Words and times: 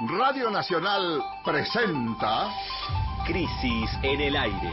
Radio 0.00 0.50
Nacional 0.50 1.24
presenta 1.42 2.50
Crisis 3.26 3.90
en 4.02 4.20
el 4.20 4.36
aire. 4.36 4.72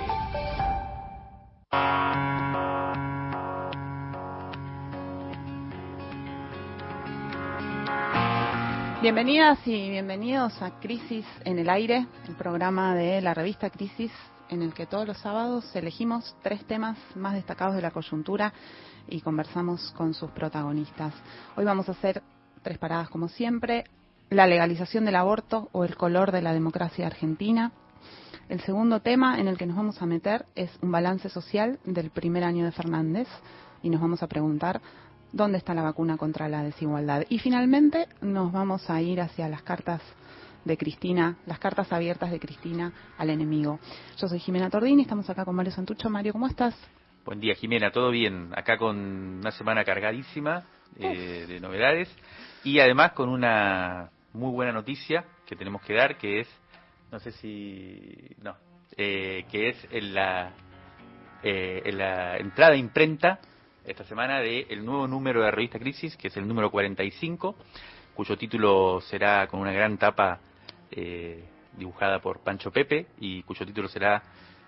Bienvenidas 9.01 9.65
y 9.65 9.91
bienvenidos 9.91 10.61
a 10.61 10.77
Crisis 10.81 11.25
en 11.45 11.57
el 11.57 11.69
aire, 11.69 12.05
el 12.27 12.35
programa 12.35 12.93
de 12.93 13.21
la 13.21 13.33
revista 13.33 13.69
Crisis 13.69 14.11
en 14.49 14.61
el 14.61 14.73
que 14.73 14.87
todos 14.87 15.07
los 15.07 15.19
sábados 15.19 15.73
elegimos 15.73 16.35
tres 16.43 16.65
temas 16.65 16.97
más 17.15 17.35
destacados 17.35 17.77
de 17.77 17.81
la 17.81 17.91
coyuntura 17.91 18.51
y 19.07 19.21
conversamos 19.21 19.93
con 19.95 20.13
sus 20.13 20.31
protagonistas. 20.31 21.13
Hoy 21.55 21.63
vamos 21.63 21.87
a 21.87 21.93
hacer 21.93 22.21
tres 22.61 22.77
paradas 22.77 23.09
como 23.09 23.29
siempre, 23.29 23.85
la 24.33 24.47
legalización 24.47 25.05
del 25.05 25.15
aborto 25.15 25.69
o 25.71 25.83
el 25.83 25.95
color 25.95 26.31
de 26.31 26.41
la 26.41 26.53
democracia 26.53 27.07
argentina. 27.07 27.71
El 28.49 28.61
segundo 28.61 28.99
tema 29.01 29.39
en 29.39 29.47
el 29.47 29.57
que 29.57 29.65
nos 29.65 29.77
vamos 29.77 30.01
a 30.01 30.05
meter 30.05 30.45
es 30.55 30.71
un 30.81 30.91
balance 30.91 31.29
social 31.29 31.79
del 31.85 32.09
primer 32.09 32.43
año 32.43 32.65
de 32.65 32.71
Fernández 32.71 33.27
y 33.81 33.89
nos 33.89 34.01
vamos 34.01 34.23
a 34.23 34.27
preguntar 34.27 34.81
dónde 35.31 35.57
está 35.57 35.73
la 35.73 35.83
vacuna 35.83 36.17
contra 36.17 36.49
la 36.49 36.63
desigualdad. 36.63 37.23
Y 37.29 37.39
finalmente 37.39 38.07
nos 38.21 38.51
vamos 38.51 38.89
a 38.89 39.01
ir 39.01 39.21
hacia 39.21 39.47
las 39.47 39.61
cartas 39.63 40.01
de 40.65 40.77
Cristina, 40.77 41.37
las 41.45 41.59
cartas 41.59 41.91
abiertas 41.91 42.31
de 42.31 42.39
Cristina 42.39 42.91
al 43.17 43.29
enemigo. 43.29 43.79
Yo 44.17 44.27
soy 44.27 44.39
Jimena 44.39 44.69
Tordini, 44.69 45.03
estamos 45.03 45.29
acá 45.29 45.45
con 45.45 45.55
Mario 45.55 45.71
Santucho. 45.71 46.09
Mario, 46.09 46.33
¿cómo 46.33 46.47
estás? 46.47 46.75
Buen 47.25 47.39
día, 47.39 47.55
Jimena, 47.55 47.91
todo 47.91 48.11
bien. 48.11 48.49
Acá 48.55 48.77
con 48.77 48.97
una 48.97 49.51
semana 49.51 49.83
cargadísima 49.83 50.65
eh, 50.99 51.45
de 51.47 51.59
novedades 51.59 52.09
y 52.63 52.79
además 52.79 53.13
con 53.13 53.29
una 53.29 54.11
muy 54.33 54.51
buena 54.51 54.71
noticia 54.71 55.25
que 55.45 55.55
tenemos 55.55 55.81
que 55.83 55.93
dar, 55.93 56.17
que 56.17 56.41
es, 56.41 56.47
no 57.11 57.19
sé 57.19 57.31
si, 57.33 58.35
no, 58.41 58.55
eh, 58.97 59.45
que 59.51 59.69
es 59.69 59.87
en 59.91 60.13
la, 60.13 60.51
eh, 61.43 61.81
en 61.85 61.97
la 61.97 62.37
entrada 62.37 62.75
imprenta 62.75 63.39
esta 63.85 64.03
semana 64.05 64.39
del 64.39 64.83
nuevo 64.85 65.07
número 65.07 65.43
de 65.43 65.51
revista 65.51 65.77
Crisis, 65.77 66.15
que 66.17 66.29
es 66.29 66.37
el 66.37 66.47
número 66.47 66.71
45, 66.71 67.55
cuyo 68.13 68.37
título 68.37 69.01
será 69.01 69.47
con 69.47 69.59
una 69.59 69.71
gran 69.71 69.97
tapa 69.97 70.39
eh, 70.89 71.43
dibujada 71.77 72.19
por 72.19 72.39
Pancho 72.39 72.71
Pepe 72.71 73.07
y 73.19 73.43
cuyo 73.43 73.65
título 73.65 73.87
será 73.87 74.23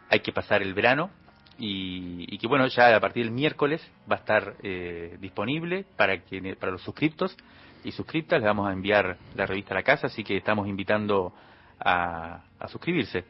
Hay 0.10 0.20
que 0.20 0.34
pasar 0.34 0.62
el 0.62 0.74
verano. 0.74 1.10
Y, 1.58 2.38
que 2.38 2.48
bueno, 2.48 2.68
ya 2.68 2.94
a 2.94 3.00
partir 3.00 3.24
del 3.24 3.32
miércoles 3.32 3.82
va 4.12 4.18
a 4.18 4.20
estar 4.20 4.56
eh, 4.62 5.16
disponible 5.22 5.86
para, 5.96 6.20
que, 6.20 6.58
para 6.58 6.74
los 6.74 6.82
suscriptos 6.82 7.38
y 7.86 7.92
suscriptas. 7.92 8.40
Les 8.40 8.48
vamos 8.48 8.68
a 8.68 8.74
enviar 8.74 9.18
la 9.36 9.46
revista 9.46 9.74
a 9.74 9.76
la 9.76 9.84
casa, 9.84 10.08
así 10.08 10.24
que 10.24 10.38
estamos 10.38 10.68
invitando 10.68 11.34
a, 11.80 12.42
suscribirse 12.68 13.24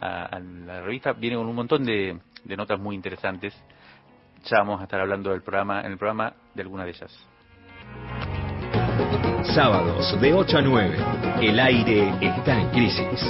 a, 0.00 0.38
la 0.38 0.82
revista. 0.82 1.12
Viene 1.12 1.36
con 1.36 1.48
un 1.48 1.56
montón 1.56 1.84
de 1.84 2.20
notas 2.56 2.78
muy 2.78 2.94
interesantes 2.94 3.54
ya 4.44 4.58
vamos 4.58 4.80
a 4.80 4.84
estar 4.84 5.00
hablando 5.00 5.30
del 5.30 5.42
programa, 5.42 5.80
en 5.80 5.92
el 5.92 5.98
programa 5.98 6.32
de 6.54 6.62
alguna 6.62 6.84
de 6.84 6.90
ellas. 6.90 7.26
Sábados 9.54 10.20
de 10.20 10.32
8 10.32 10.58
a 10.58 10.62
9. 10.62 10.96
El 11.40 11.60
aire 11.60 12.14
está 12.20 12.60
en 12.60 12.70
crisis. 12.70 13.20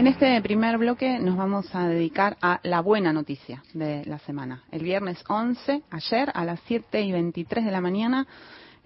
En 0.00 0.06
este 0.06 0.40
primer 0.40 0.78
bloque 0.78 1.18
nos 1.18 1.36
vamos 1.36 1.74
a 1.74 1.86
dedicar 1.86 2.38
a 2.40 2.58
la 2.62 2.80
buena 2.80 3.12
noticia 3.12 3.62
de 3.74 4.02
la 4.06 4.18
semana. 4.20 4.62
El 4.72 4.82
viernes 4.82 5.22
11, 5.28 5.82
ayer 5.90 6.32
a 6.32 6.46
las 6.46 6.58
7 6.68 7.02
y 7.02 7.12
23 7.12 7.66
de 7.66 7.70
la 7.70 7.82
mañana, 7.82 8.26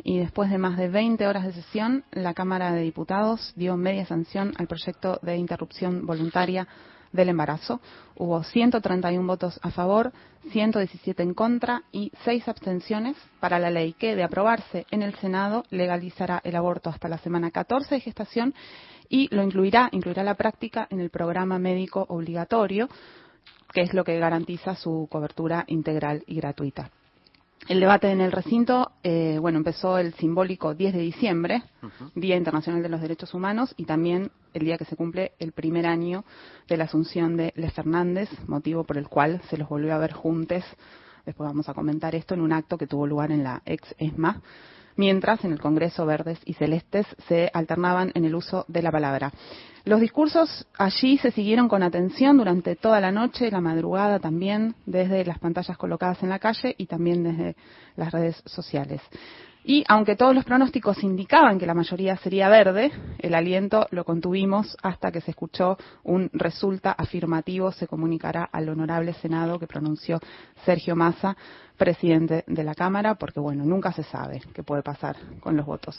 y 0.02 0.18
después 0.18 0.50
de 0.50 0.58
más 0.58 0.76
de 0.76 0.88
20 0.88 1.24
horas 1.28 1.44
de 1.44 1.52
sesión, 1.52 2.02
la 2.10 2.34
Cámara 2.34 2.72
de 2.72 2.82
Diputados 2.82 3.52
dio 3.54 3.76
media 3.76 4.04
sanción 4.06 4.54
al 4.56 4.66
proyecto 4.66 5.20
de 5.22 5.36
interrupción 5.36 6.04
voluntaria 6.04 6.66
del 7.12 7.28
embarazo. 7.28 7.80
Hubo 8.16 8.42
131 8.42 9.24
votos 9.24 9.60
a 9.62 9.70
favor, 9.70 10.12
117 10.50 11.22
en 11.22 11.32
contra 11.32 11.84
y 11.92 12.10
6 12.24 12.48
abstenciones 12.48 13.16
para 13.38 13.60
la 13.60 13.70
ley 13.70 13.92
que, 13.92 14.16
de 14.16 14.24
aprobarse 14.24 14.84
en 14.90 15.02
el 15.02 15.14
Senado, 15.14 15.62
legalizará 15.70 16.40
el 16.42 16.56
aborto 16.56 16.90
hasta 16.90 17.08
la 17.08 17.18
semana 17.18 17.52
14 17.52 17.94
de 17.94 18.00
gestación 18.00 18.52
y 19.08 19.34
lo 19.34 19.42
incluirá, 19.42 19.88
incluirá 19.92 20.22
la 20.22 20.34
práctica 20.34 20.86
en 20.90 21.00
el 21.00 21.10
programa 21.10 21.58
médico 21.58 22.06
obligatorio, 22.08 22.88
que 23.72 23.82
es 23.82 23.94
lo 23.94 24.04
que 24.04 24.18
garantiza 24.18 24.74
su 24.76 25.08
cobertura 25.10 25.64
integral 25.66 26.22
y 26.26 26.36
gratuita. 26.36 26.90
El 27.66 27.80
debate 27.80 28.10
en 28.10 28.20
el 28.20 28.30
recinto, 28.30 28.92
eh, 29.02 29.38
bueno, 29.40 29.56
empezó 29.56 29.96
el 29.96 30.12
simbólico 30.14 30.74
10 30.74 30.92
de 30.92 31.00
diciembre, 31.00 31.62
Día 32.14 32.36
Internacional 32.36 32.82
de 32.82 32.90
los 32.90 33.00
Derechos 33.00 33.32
Humanos, 33.32 33.74
y 33.78 33.86
también 33.86 34.30
el 34.52 34.66
día 34.66 34.76
que 34.76 34.84
se 34.84 34.96
cumple 34.96 35.32
el 35.38 35.52
primer 35.52 35.86
año 35.86 36.24
de 36.68 36.76
la 36.76 36.84
asunción 36.84 37.38
de 37.38 37.54
Les 37.56 37.72
Fernández, 37.72 38.28
motivo 38.46 38.84
por 38.84 38.98
el 38.98 39.08
cual 39.08 39.40
se 39.48 39.56
los 39.56 39.66
volvió 39.66 39.94
a 39.94 39.98
ver 39.98 40.12
juntos. 40.12 40.62
Después 41.24 41.48
vamos 41.48 41.66
a 41.70 41.74
comentar 41.74 42.14
esto 42.14 42.34
en 42.34 42.42
un 42.42 42.52
acto 42.52 42.76
que 42.76 42.86
tuvo 42.86 43.06
lugar 43.06 43.32
en 43.32 43.42
la 43.42 43.62
ex 43.64 43.94
ESMA, 43.98 44.42
mientras 44.96 45.44
en 45.44 45.52
el 45.52 45.60
Congreso 45.60 46.06
verdes 46.06 46.38
y 46.44 46.54
celestes 46.54 47.06
se 47.28 47.50
alternaban 47.52 48.10
en 48.14 48.24
el 48.24 48.34
uso 48.34 48.64
de 48.68 48.82
la 48.82 48.92
palabra. 48.92 49.32
Los 49.84 50.00
discursos 50.00 50.66
allí 50.78 51.18
se 51.18 51.30
siguieron 51.30 51.68
con 51.68 51.82
atención 51.82 52.38
durante 52.38 52.74
toda 52.74 53.00
la 53.00 53.12
noche, 53.12 53.50
la 53.50 53.60
madrugada 53.60 54.18
también, 54.18 54.74
desde 54.86 55.24
las 55.24 55.38
pantallas 55.38 55.76
colocadas 55.76 56.22
en 56.22 56.30
la 56.30 56.38
calle 56.38 56.74
y 56.78 56.86
también 56.86 57.22
desde 57.22 57.56
las 57.96 58.10
redes 58.10 58.42
sociales. 58.46 59.02
Y 59.66 59.82
aunque 59.88 60.14
todos 60.14 60.34
los 60.34 60.44
pronósticos 60.44 61.02
indicaban 61.02 61.58
que 61.58 61.64
la 61.64 61.72
mayoría 61.72 62.18
sería 62.18 62.50
verde, 62.50 62.92
el 63.18 63.34
aliento 63.34 63.86
lo 63.92 64.04
contuvimos 64.04 64.76
hasta 64.82 65.10
que 65.10 65.22
se 65.22 65.30
escuchó 65.30 65.78
un 66.02 66.28
resulta 66.34 66.92
afirmativo, 66.92 67.72
se 67.72 67.86
comunicará 67.86 68.44
al 68.44 68.68
honorable 68.68 69.14
Senado 69.14 69.58
que 69.58 69.66
pronunció 69.66 70.20
Sergio 70.66 70.94
Massa, 70.94 71.34
presidente 71.78 72.44
de 72.46 72.62
la 72.62 72.74
Cámara, 72.74 73.14
porque 73.14 73.40
bueno, 73.40 73.64
nunca 73.64 73.90
se 73.92 74.02
sabe 74.02 74.42
qué 74.52 74.62
puede 74.62 74.82
pasar 74.82 75.16
con 75.40 75.56
los 75.56 75.64
votos. 75.64 75.98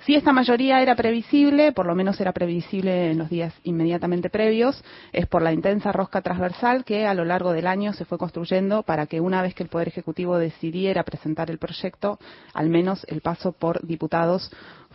Si 0.00 0.14
esta 0.14 0.32
mayoría 0.32 0.80
era 0.80 0.94
previsible, 0.94 1.72
por 1.72 1.86
lo 1.86 1.94
menos 1.94 2.20
era 2.20 2.32
previsible 2.32 3.10
en 3.10 3.18
los 3.18 3.28
días 3.28 3.52
inmediatamente 3.64 4.30
previos, 4.30 4.82
es 5.12 5.26
por 5.26 5.42
la 5.42 5.52
intensa 5.52 5.92
rosca 5.92 6.22
transversal 6.22 6.84
que 6.84 7.06
a 7.06 7.14
lo 7.14 7.24
largo 7.24 7.52
del 7.52 7.66
año 7.66 7.92
se 7.92 8.04
fue 8.04 8.16
construyendo 8.16 8.84
para 8.84 9.06
que 9.06 9.20
una 9.20 9.42
vez 9.42 9.54
que 9.54 9.64
el 9.64 9.68
Poder 9.68 9.88
Ejecutivo 9.88 10.38
decidiera 10.38 11.02
presentar 11.02 11.50
el 11.50 11.58
proyecto, 11.58 12.18
al 12.54 12.70
menos 12.70 13.04
el 13.08 13.20
paso 13.20 13.52
por 13.52 13.84
diputados 13.86 14.50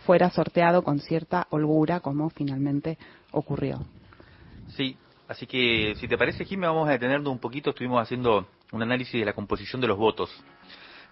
fuera 0.06 0.30
sorteado 0.30 0.82
con 0.82 0.98
cierta 0.98 1.46
holgura, 1.50 2.00
como 2.00 2.30
finalmente 2.30 2.98
ocurrió. 3.30 3.84
Sí, 4.68 4.96
así 5.28 5.46
que 5.46 5.94
si 5.96 6.08
te 6.08 6.16
parece, 6.16 6.44
Jimmy, 6.44 6.66
vamos 6.66 6.88
a 6.88 6.92
detenernos 6.92 7.30
un 7.30 7.38
poquito. 7.38 7.70
Estuvimos 7.70 8.02
haciendo 8.02 8.48
un 8.72 8.82
análisis 8.82 9.20
de 9.20 9.26
la 9.26 9.34
composición 9.34 9.80
de 9.80 9.88
los 9.88 9.98
votos. 9.98 10.30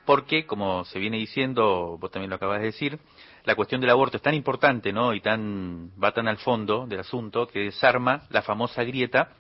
Porque, 0.05 0.47
como 0.47 0.85
se 0.85 0.99
viene 0.99 1.17
diciendo, 1.17 1.97
vos 2.01 2.11
también 2.11 2.31
lo 2.31 2.37
acabas 2.37 2.59
de 2.59 2.67
decir, 2.67 2.99
la 3.45 3.55
cuestión 3.55 3.81
del 3.81 3.91
aborto 3.91 4.17
es 4.17 4.23
tan 4.23 4.35
importante, 4.35 4.93
¿no? 4.93 5.15
Y 5.15 5.21
tan, 5.21 5.91
va 6.03 6.13
tan 6.13 6.29
al 6.29 6.39
fondo 6.39 6.87
del 6.87 7.01
asunto 7.01 7.47
que 7.47 7.61
desarma 7.61 8.23
la 8.31 8.43
famosa 8.43 8.85
grieta, 8.85 9.31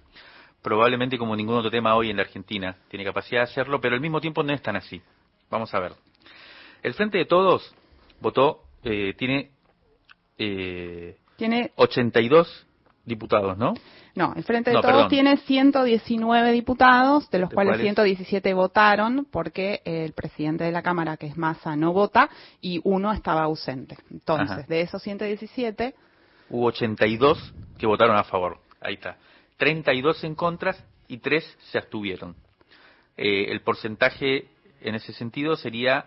probablemente 0.60 1.18
como 1.18 1.36
ningún 1.36 1.56
otro 1.56 1.70
tema 1.70 1.94
hoy 1.94 2.10
en 2.10 2.16
la 2.16 2.22
Argentina. 2.22 2.76
Tiene 2.88 3.04
capacidad 3.04 3.40
de 3.40 3.50
hacerlo, 3.50 3.80
pero 3.80 3.94
al 3.94 4.00
mismo 4.00 4.20
tiempo 4.20 4.42
no 4.42 4.52
es 4.52 4.62
tan 4.62 4.76
así. 4.76 5.00
Vamos 5.50 5.72
a 5.74 5.80
ver. 5.80 5.92
El 6.82 6.94
Frente 6.94 7.18
de 7.18 7.26
Todos 7.26 7.74
votó, 8.20 8.62
eh, 8.82 9.14
tiene, 9.16 9.50
eh, 10.38 11.16
tiene 11.36 11.72
82 11.76 12.66
diputados, 13.04 13.56
¿no? 13.56 13.74
No, 14.14 14.34
el 14.36 14.44
Frente 14.44 14.70
de 14.70 14.80
Todos 14.80 15.08
tiene 15.08 15.38
119 15.38 16.52
diputados, 16.52 17.30
de 17.30 17.38
los 17.38 17.50
cuales, 17.50 17.80
117 17.80 18.52
votaron 18.52 19.26
porque 19.30 19.80
el 19.84 20.12
presidente 20.12 20.64
de 20.64 20.72
la 20.72 20.82
Cámara, 20.82 21.16
que 21.16 21.26
es 21.26 21.36
Massa, 21.38 21.76
no 21.76 21.92
vota 21.92 22.28
y 22.60 22.80
uno 22.84 23.12
estaba 23.12 23.44
ausente. 23.44 23.96
Entonces, 24.10 24.68
de 24.68 24.82
esos 24.82 25.02
117... 25.02 25.94
Hubo 26.50 26.66
82 26.66 27.54
que 27.78 27.86
votaron 27.86 28.16
a 28.16 28.24
favor. 28.24 28.58
Ahí 28.80 28.94
está. 28.94 29.16
32 29.56 30.24
en 30.24 30.34
contra 30.34 30.74
y 31.08 31.18
3 31.18 31.58
se 31.70 31.78
abstuvieron. 31.78 32.36
Eh, 33.16 33.46
el 33.48 33.60
porcentaje 33.62 34.48
en 34.82 34.94
ese 34.94 35.12
sentido 35.12 35.56
sería 35.56 36.06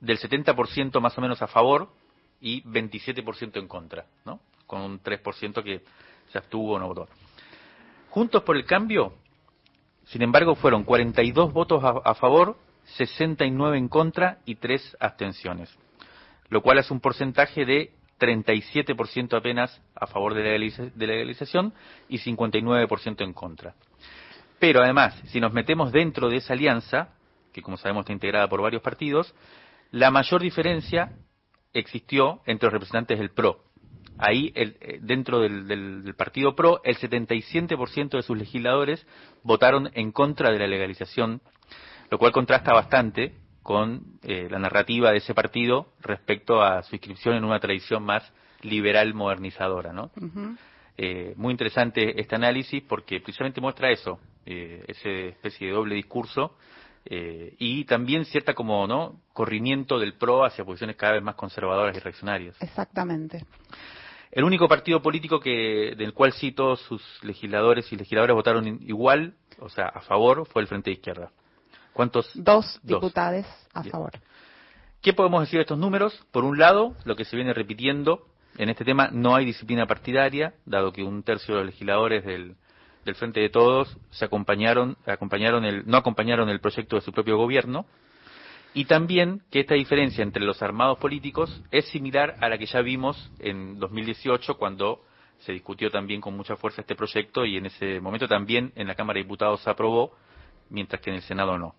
del 0.00 0.18
70% 0.18 1.00
más 1.00 1.16
o 1.16 1.20
menos 1.20 1.40
a 1.42 1.46
favor 1.46 1.88
y 2.40 2.62
27% 2.62 3.58
en 3.58 3.68
contra, 3.68 4.06
¿no? 4.24 4.40
Con 4.66 4.80
un 4.82 5.00
3% 5.00 5.62
que 5.62 5.82
se 6.30 6.38
abstuvo 6.38 6.78
no 6.78 6.88
votó. 6.88 7.08
Juntos 8.10 8.42
por 8.42 8.56
el 8.56 8.64
cambio, 8.64 9.14
sin 10.04 10.22
embargo, 10.22 10.54
fueron 10.54 10.84
42 10.84 11.52
votos 11.52 11.82
a, 11.82 12.14
favor, 12.14 12.56
69 12.96 13.76
en 13.76 13.88
contra 13.88 14.38
y 14.44 14.56
3 14.56 14.96
abstenciones, 15.00 15.76
lo 16.48 16.62
cual 16.62 16.78
es 16.78 16.90
un 16.90 17.00
porcentaje 17.00 17.64
de 17.64 17.92
37% 18.18 19.36
apenas 19.36 19.82
a 19.94 20.06
favor 20.06 20.34
de 20.34 20.42
la 20.42 21.06
legalización 21.06 21.74
y 22.08 22.18
59% 22.18 23.22
en 23.22 23.32
contra. 23.32 23.74
Pero 24.58 24.82
además, 24.82 25.20
si 25.26 25.40
nos 25.40 25.52
metemos 25.52 25.92
dentro 25.92 26.28
de 26.28 26.36
esa 26.36 26.54
alianza, 26.54 27.10
que 27.52 27.62
como 27.62 27.76
sabemos 27.76 28.02
está 28.02 28.12
integrada 28.12 28.48
por 28.48 28.62
varios 28.62 28.82
partidos, 28.82 29.34
la 29.90 30.10
mayor 30.10 30.40
diferencia 30.40 31.12
existió 31.72 32.40
entre 32.46 32.66
los 32.66 32.72
representantes 32.72 33.18
del 33.18 33.30
PRO. 33.30 33.60
Ahí, 34.18 34.52
el, 34.54 34.76
eh, 34.80 34.98
dentro 35.02 35.40
del, 35.40 35.66
del, 35.68 36.14
partido 36.14 36.54
PRO, 36.54 36.80
el 36.84 36.96
77% 36.96 38.10
de 38.10 38.22
sus 38.22 38.36
legisladores 38.36 39.06
votaron 39.42 39.90
en 39.94 40.12
contra 40.12 40.50
de 40.50 40.58
la 40.58 40.66
legalización, 40.66 41.40
lo 42.10 42.18
cual 42.18 42.32
contrasta 42.32 42.72
bastante 42.72 43.34
con 43.62 44.18
eh, 44.22 44.48
la 44.50 44.58
narrativa 44.58 45.10
de 45.10 45.18
ese 45.18 45.34
partido 45.34 45.88
respecto 46.00 46.62
a 46.62 46.82
su 46.82 46.94
inscripción 46.94 47.36
en 47.36 47.44
una 47.44 47.58
tradición 47.58 48.04
más 48.04 48.32
liberal 48.62 49.12
modernizadora, 49.12 49.92
¿no? 49.92 50.10
eh, 50.98 51.34
muy 51.36 51.52
interesante 51.52 52.18
este 52.20 52.36
análisis 52.36 52.82
porque 52.82 53.20
precisamente 53.20 53.60
muestra 53.60 53.90
eso, 53.90 54.18
eh, 54.46 54.84
esa 54.88 55.08
especie 55.08 55.68
de 55.68 55.74
doble 55.74 55.94
discurso 55.94 56.56
eh, 57.04 57.54
y 57.58 57.84
también 57.84 58.24
cierta 58.24 58.54
como 58.54 58.86
no 58.86 59.20
corrimiento 59.32 59.98
del 59.98 60.14
PRO 60.14 60.44
hacia 60.44 60.64
posiciones 60.64 60.96
cada 60.96 61.12
vez 61.12 61.22
más 61.22 61.34
conservadoras 61.34 61.96
y 61.96 62.00
reaccionarias. 62.00 62.56
Exactamente. 62.60 63.44
El 64.30 64.44
único 64.44 64.68
partido 64.68 65.00
político 65.00 65.40
que 65.40 65.94
del 65.96 66.12
cual 66.12 66.32
sí 66.32 66.52
todos 66.52 66.80
sus 66.82 67.02
legisladores 67.22 67.90
y 67.92 67.96
legisladoras 67.96 68.34
votaron 68.34 68.66
igual, 68.82 69.34
o 69.58 69.68
sea, 69.68 69.86
a 69.86 70.00
favor, 70.00 70.46
fue 70.46 70.62
el 70.62 70.68
Frente 70.68 70.90
de 70.90 70.94
Izquierda. 70.94 71.30
¿Cuántos? 71.92 72.30
Dos, 72.34 72.78
diputados 72.82 73.46
a 73.72 73.82
favor. 73.84 74.12
¿Qué 75.00 75.12
podemos 75.12 75.40
decir 75.40 75.58
de 75.58 75.62
estos 75.62 75.78
números? 75.78 76.26
Por 76.32 76.44
un 76.44 76.58
lado, 76.58 76.94
lo 77.04 77.16
que 77.16 77.24
se 77.24 77.36
viene 77.36 77.54
repitiendo, 77.54 78.26
en 78.58 78.68
este 78.68 78.84
tema 78.84 79.08
no 79.12 79.34
hay 79.34 79.44
disciplina 79.44 79.86
partidaria, 79.86 80.54
dado 80.66 80.92
que 80.92 81.02
un 81.02 81.22
tercio 81.22 81.54
de 81.54 81.60
los 81.60 81.66
legisladores 81.70 82.24
del, 82.24 82.56
del 83.04 83.14
Frente 83.14 83.40
de 83.40 83.48
Todos 83.48 83.96
se 84.10 84.24
acompañaron, 84.24 84.96
acompañaron 85.06 85.64
el, 85.64 85.86
no 85.86 85.96
acompañaron 85.96 86.48
el 86.48 86.60
proyecto 86.60 86.96
de 86.96 87.02
su 87.02 87.12
propio 87.12 87.36
gobierno, 87.36 87.86
y 88.76 88.84
también 88.84 89.40
que 89.50 89.60
esta 89.60 89.74
diferencia 89.74 90.22
entre 90.22 90.44
los 90.44 90.60
armados 90.60 90.98
políticos 90.98 91.62
es 91.70 91.86
similar 91.86 92.36
a 92.42 92.50
la 92.50 92.58
que 92.58 92.66
ya 92.66 92.82
vimos 92.82 93.32
en 93.38 93.78
2018 93.78 94.58
cuando 94.58 95.00
se 95.38 95.52
discutió 95.52 95.90
también 95.90 96.20
con 96.20 96.36
mucha 96.36 96.56
fuerza 96.56 96.82
este 96.82 96.94
proyecto 96.94 97.46
y 97.46 97.56
en 97.56 97.64
ese 97.64 98.02
momento 98.02 98.28
también 98.28 98.74
en 98.76 98.86
la 98.86 98.94
Cámara 98.94 99.16
de 99.16 99.22
Diputados 99.22 99.62
se 99.62 99.70
aprobó, 99.70 100.12
mientras 100.68 101.00
que 101.00 101.08
en 101.08 101.16
el 101.16 101.22
Senado 101.22 101.56
no 101.56 101.74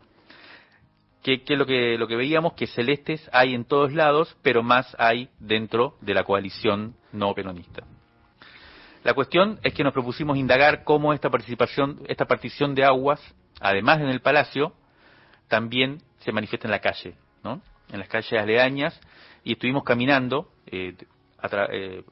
que, 1.22 1.44
es 1.48 1.58
lo 1.58 1.68
que, 1.68 2.00
lo 2.00 2.08
que 2.08 2.16
veíamos, 2.16 2.54
que 2.54 2.66
celestes 2.66 3.30
hay 3.32 3.54
en 3.54 3.66
todos 3.66 3.94
lados, 3.94 4.36
pero 4.42 4.64
más 4.64 4.96
hay 4.98 5.30
dentro 5.38 5.98
de 6.02 6.16
la 6.16 6.24
coalición 6.24 6.96
no 7.12 7.36
peronista. 7.36 7.84
La 9.04 9.14
cuestión 9.14 9.60
es 9.62 9.76
que 9.76 9.84
nos 9.84 9.94
propusimos 9.94 10.36
indagar 10.36 10.84
cómo 10.84 11.14
esta 11.14 11.30
participación, 11.30 12.02
esta 12.08 12.26
partición 12.26 12.74
de 12.74 12.86
aguas, 12.86 13.22
además 13.60 14.00
en 14.00 14.08
el 14.08 14.22
Palacio, 14.22 14.74
también 15.48 16.02
se 16.20 16.32
manifiesta 16.32 16.68
en 16.68 16.72
la 16.72 16.80
calle, 16.80 17.16
¿no? 17.44 17.62
en 17.92 18.00
las 18.00 18.08
calles 18.10 18.34
aledañas, 18.34 19.00
y 19.44 19.54
estuvimos 19.54 19.84
caminando 19.84 20.50
eh, 20.66 20.96
a, 21.40 21.48
eh, 21.72 22.04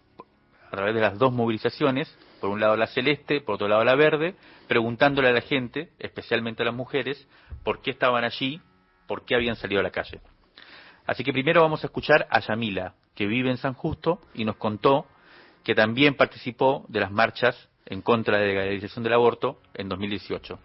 a 0.67 0.71
través 0.71 0.95
de 0.95 1.01
las 1.01 1.17
dos 1.17 1.33
movilizaciones, 1.33 2.15
por 2.39 2.49
un 2.49 2.59
lado 2.59 2.77
la 2.77 2.87
celeste, 2.87 3.41
por 3.41 3.55
otro 3.55 3.67
lado 3.67 3.83
la 3.83 3.95
verde, 3.95 4.35
preguntándole 4.67 5.29
a 5.29 5.33
la 5.33 5.41
gente, 5.41 5.89
especialmente 5.99 6.63
a 6.63 6.65
las 6.65 6.75
mujeres, 6.75 7.27
por 7.63 7.81
qué 7.81 7.91
estaban 7.91 8.23
allí 8.23 8.61
por 9.07 9.25
qué 9.25 9.35
habían 9.35 9.55
salido 9.55 9.79
a 9.79 9.83
la 9.83 9.91
calle. 9.91 10.21
Así 11.05 11.23
que 11.23 11.33
primero 11.33 11.61
vamos 11.61 11.83
a 11.83 11.87
escuchar 11.87 12.27
a 12.29 12.39
Yamila, 12.39 12.95
que 13.13 13.27
vive 13.27 13.49
en 13.49 13.57
San 13.57 13.73
Justo 13.73 14.21
y 14.33 14.45
nos 14.45 14.55
contó 14.57 15.05
que 15.63 15.75
también 15.75 16.15
participó 16.15 16.85
de 16.89 16.99
las 16.99 17.11
marchas 17.11 17.69
en 17.85 18.01
contra 18.01 18.37
de 18.37 18.47
la 18.47 18.53
legalización 18.63 19.03
del 19.03 19.13
aborto 19.13 19.61
en 19.73 19.89
2018. 19.89 20.59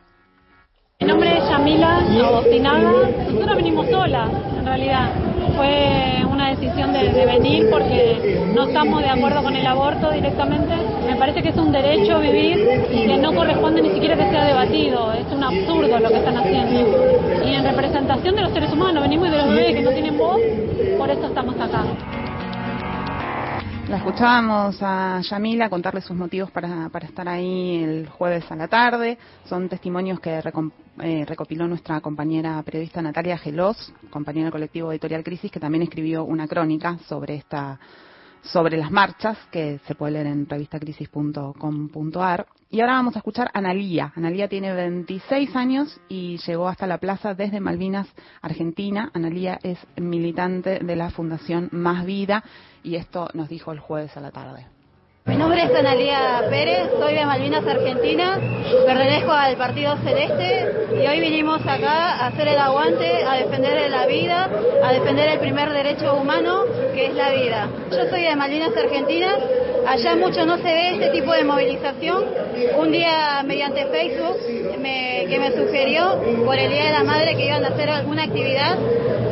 Mi 1.00 1.06
nombre 1.06 1.38
es 1.38 1.48
Yamila 1.48 1.98
Agostinaga. 2.26 2.92
Nosotros 3.32 3.56
venimos 3.56 3.86
solas, 3.88 4.28
en 4.58 4.66
realidad. 4.66 5.10
Fue 5.56 6.22
una 6.30 6.50
decisión 6.50 6.92
de, 6.92 7.08
de, 7.08 7.24
venir 7.24 7.68
porque 7.70 8.38
no 8.54 8.64
estamos 8.68 9.00
de 9.00 9.08
acuerdo 9.08 9.42
con 9.42 9.56
el 9.56 9.66
aborto 9.66 10.10
directamente. 10.10 10.74
Me 11.06 11.16
parece 11.16 11.42
que 11.42 11.48
es 11.48 11.56
un 11.56 11.72
derecho 11.72 12.20
vivir 12.20 12.84
y 12.92 13.06
que 13.06 13.16
no 13.16 13.34
corresponde 13.34 13.80
ni 13.80 13.90
siquiera 13.92 14.14
que 14.14 14.28
sea 14.30 14.44
debatido. 14.44 15.14
Es 15.14 15.32
un 15.32 15.42
absurdo 15.42 15.98
lo 15.98 16.08
que 16.10 16.18
están 16.18 16.36
haciendo. 16.36 16.80
Y 17.46 17.54
en 17.54 17.64
representación 17.64 18.36
de 18.36 18.42
los 18.42 18.52
seres 18.52 18.70
humanos, 18.70 19.02
venimos 19.02 19.30
de 19.30 19.38
los 19.38 19.48
bebés 19.48 19.76
que 19.76 19.80
no 19.80 19.90
tienen 19.92 20.18
voz, 20.18 20.38
por 20.98 21.08
eso 21.08 21.26
estamos 21.26 21.58
acá. 21.58 21.82
La 23.90 23.96
escuchábamos 23.96 24.76
a 24.82 25.20
Yamila 25.20 25.68
contarle 25.68 26.00
sus 26.00 26.16
motivos 26.16 26.48
para, 26.52 26.88
estar 27.02 27.28
ahí 27.28 27.82
el 27.82 28.08
jueves 28.08 28.44
a 28.48 28.54
la 28.54 28.68
tarde. 28.68 29.18
Son 29.46 29.68
testimonios 29.68 30.20
que 30.20 30.38
eh, 30.38 31.24
recopiló 31.26 31.66
nuestra 31.66 32.00
compañera 32.00 32.62
periodista 32.62 33.02
Natalia 33.02 33.36
Gelos, 33.36 33.92
compañera 34.10 34.44
del 34.44 34.52
colectivo 34.52 34.92
Editorial 34.92 35.24
Crisis, 35.24 35.50
que 35.50 35.58
también 35.58 35.82
escribió 35.82 36.22
una 36.22 36.46
crónica 36.46 36.98
sobre 37.08 37.34
esta 37.34 37.80
sobre 38.42 38.76
las 38.76 38.90
marchas 38.90 39.38
que 39.50 39.80
se 39.86 39.94
puede 39.94 40.12
leer 40.12 40.26
en 40.26 40.48
revistacrisis.com.ar. 40.48 42.46
Y 42.70 42.80
ahora 42.80 42.94
vamos 42.94 43.16
a 43.16 43.18
escuchar 43.18 43.48
a 43.48 43.58
Analía. 43.58 44.12
Analía 44.14 44.48
tiene 44.48 44.72
26 44.72 45.56
años 45.56 46.00
y 46.08 46.38
llegó 46.38 46.68
hasta 46.68 46.86
la 46.86 46.98
plaza 46.98 47.34
desde 47.34 47.60
Malvinas, 47.60 48.06
Argentina. 48.42 49.10
Analía 49.12 49.58
es 49.62 49.78
militante 49.96 50.78
de 50.78 50.96
la 50.96 51.10
Fundación 51.10 51.68
Más 51.72 52.06
Vida 52.06 52.44
y 52.82 52.96
esto 52.96 53.28
nos 53.34 53.48
dijo 53.48 53.72
el 53.72 53.80
jueves 53.80 54.16
a 54.16 54.20
la 54.20 54.30
tarde. 54.30 54.66
Mi 55.26 55.36
nombre 55.36 55.62
es 55.62 55.74
Analia 55.74 56.44
Pérez, 56.48 56.88
soy 56.98 57.14
de 57.14 57.26
Malvinas, 57.26 57.66
Argentina, 57.66 58.38
pertenezco 58.86 59.30
al 59.32 59.54
Partido 59.56 59.94
Celeste 59.98 60.88
y 60.94 61.06
hoy 61.06 61.20
vinimos 61.20 61.60
acá 61.60 62.14
a 62.14 62.26
hacer 62.28 62.48
el 62.48 62.58
aguante, 62.58 63.22
a 63.24 63.34
defender 63.34 63.90
la 63.90 64.06
vida, 64.06 64.48
a 64.82 64.92
defender 64.94 65.28
el 65.28 65.38
primer 65.38 65.70
derecho 65.72 66.14
humano 66.14 66.64
que 66.94 67.06
es 67.06 67.14
la 67.14 67.30
vida. 67.30 67.68
Yo 67.90 68.08
soy 68.08 68.22
de 68.22 68.34
Malvinas, 68.34 68.74
Argentina, 68.74 69.36
allá 69.86 70.16
mucho 70.16 70.46
no 70.46 70.56
se 70.56 70.64
ve 70.64 70.94
este 70.94 71.10
tipo 71.10 71.32
de 71.32 71.44
movilización. 71.44 72.24
Un 72.78 72.90
día 72.90 73.42
mediante 73.44 73.86
Facebook 73.86 74.38
que 75.30 75.38
me 75.38 75.52
sugirió 75.52 76.18
por 76.44 76.58
el 76.58 76.70
Día 76.70 76.86
de 76.86 76.92
la 76.92 77.04
Madre 77.04 77.36
que 77.36 77.46
iban 77.46 77.64
a 77.64 77.68
hacer 77.68 77.90
alguna 77.90 78.24
actividad, 78.24 78.76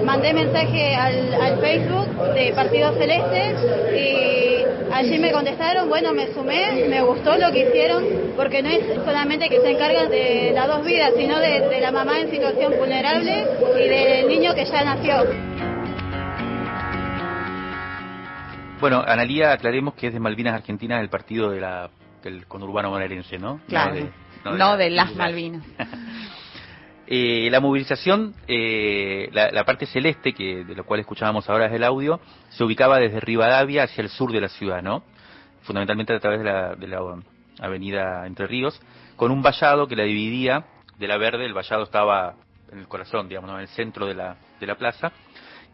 mandé 0.09 0.33
mensaje 0.33 0.95
al, 0.95 1.35
al 1.35 1.61
Facebook 1.61 2.09
de 2.33 2.51
Partido 2.55 2.93
Celeste 2.95 3.55
y 3.95 4.91
allí 4.91 5.19
me 5.19 5.31
contestaron, 5.31 5.87
bueno, 5.91 6.15
me 6.15 6.33
sumé, 6.33 6.87
me 6.89 7.03
gustó 7.03 7.37
lo 7.37 7.53
que 7.53 7.69
hicieron, 7.69 8.03
porque 8.35 8.63
no 8.63 8.71
es 8.71 9.05
solamente 9.05 9.51
que 9.51 9.61
se 9.61 9.71
encargan 9.71 10.09
de 10.09 10.53
las 10.55 10.67
dos 10.67 10.83
vidas, 10.87 11.13
sino 11.15 11.39
de, 11.39 11.61
de 11.61 11.81
la 11.83 11.93
mamá 11.93 12.21
en 12.21 12.31
situación 12.31 12.73
vulnerable 12.79 13.45
y 13.79 13.89
del 13.89 14.29
niño 14.29 14.55
que 14.55 14.65
ya 14.65 14.83
nació. 14.83 15.27
Bueno, 18.81 19.05
Analía, 19.07 19.53
aclaremos 19.53 19.93
que 19.93 20.07
es 20.07 20.15
de 20.15 20.21
Malvinas 20.21 20.55
Argentinas, 20.55 21.03
el 21.03 21.11
partido 21.11 21.51
de 21.51 21.61
la, 21.61 21.91
del 22.23 22.47
conurbano 22.47 22.89
bonaerense, 22.89 23.39
¿no? 23.39 23.61
Claro, 23.69 23.91
no 23.91 23.97
de, 23.97 24.11
no 24.43 24.53
de, 24.53 24.59
no 24.59 24.77
de 24.79 24.91
las 24.91 25.15
Malvinas. 25.15 25.67
Eh, 27.11 27.49
la 27.51 27.61
movilización, 27.61 28.35
eh, 28.47 29.31
la, 29.33 29.51
la, 29.51 29.65
parte 29.65 29.87
celeste, 29.87 30.35
que 30.35 30.63
de 30.63 30.75
lo 30.75 30.85
cual 30.85 31.01
escuchábamos 31.01 31.49
ahora 31.49 31.65
desde 31.65 31.77
el 31.77 31.85
audio, 31.85 32.21
se 32.51 32.63
ubicaba 32.63 32.99
desde 32.99 33.19
Rivadavia 33.19 33.85
hacia 33.85 34.03
el 34.03 34.11
sur 34.11 34.31
de 34.31 34.43
la 34.43 34.51
ciudad, 34.51 34.83
¿no? 34.83 35.03
Fundamentalmente 35.63 36.13
a 36.13 36.21
través 36.21 36.41
de 36.41 36.45
la, 36.45 36.75
de 36.75 36.87
la 36.87 37.01
avenida 37.61 38.27
Entre 38.27 38.47
Ríos, 38.47 38.79
con 39.17 39.31
un 39.31 39.41
vallado 39.41 39.89
que 39.89 39.97
la 39.97 40.03
dividía 40.03 40.67
de 40.99 41.09
la 41.09 41.17
verde, 41.17 41.47
el 41.47 41.55
vallado 41.55 41.85
estaba 41.85 42.35
en 42.71 42.81
el 42.81 42.89
corazón, 42.89 43.27
digamos, 43.27 43.49
¿no? 43.49 43.57
en 43.57 43.63
el 43.63 43.69
centro 43.69 44.05
de 44.05 44.15
la, 44.15 44.37
de 44.61 44.67
la 44.67 44.75
plaza, 44.75 45.11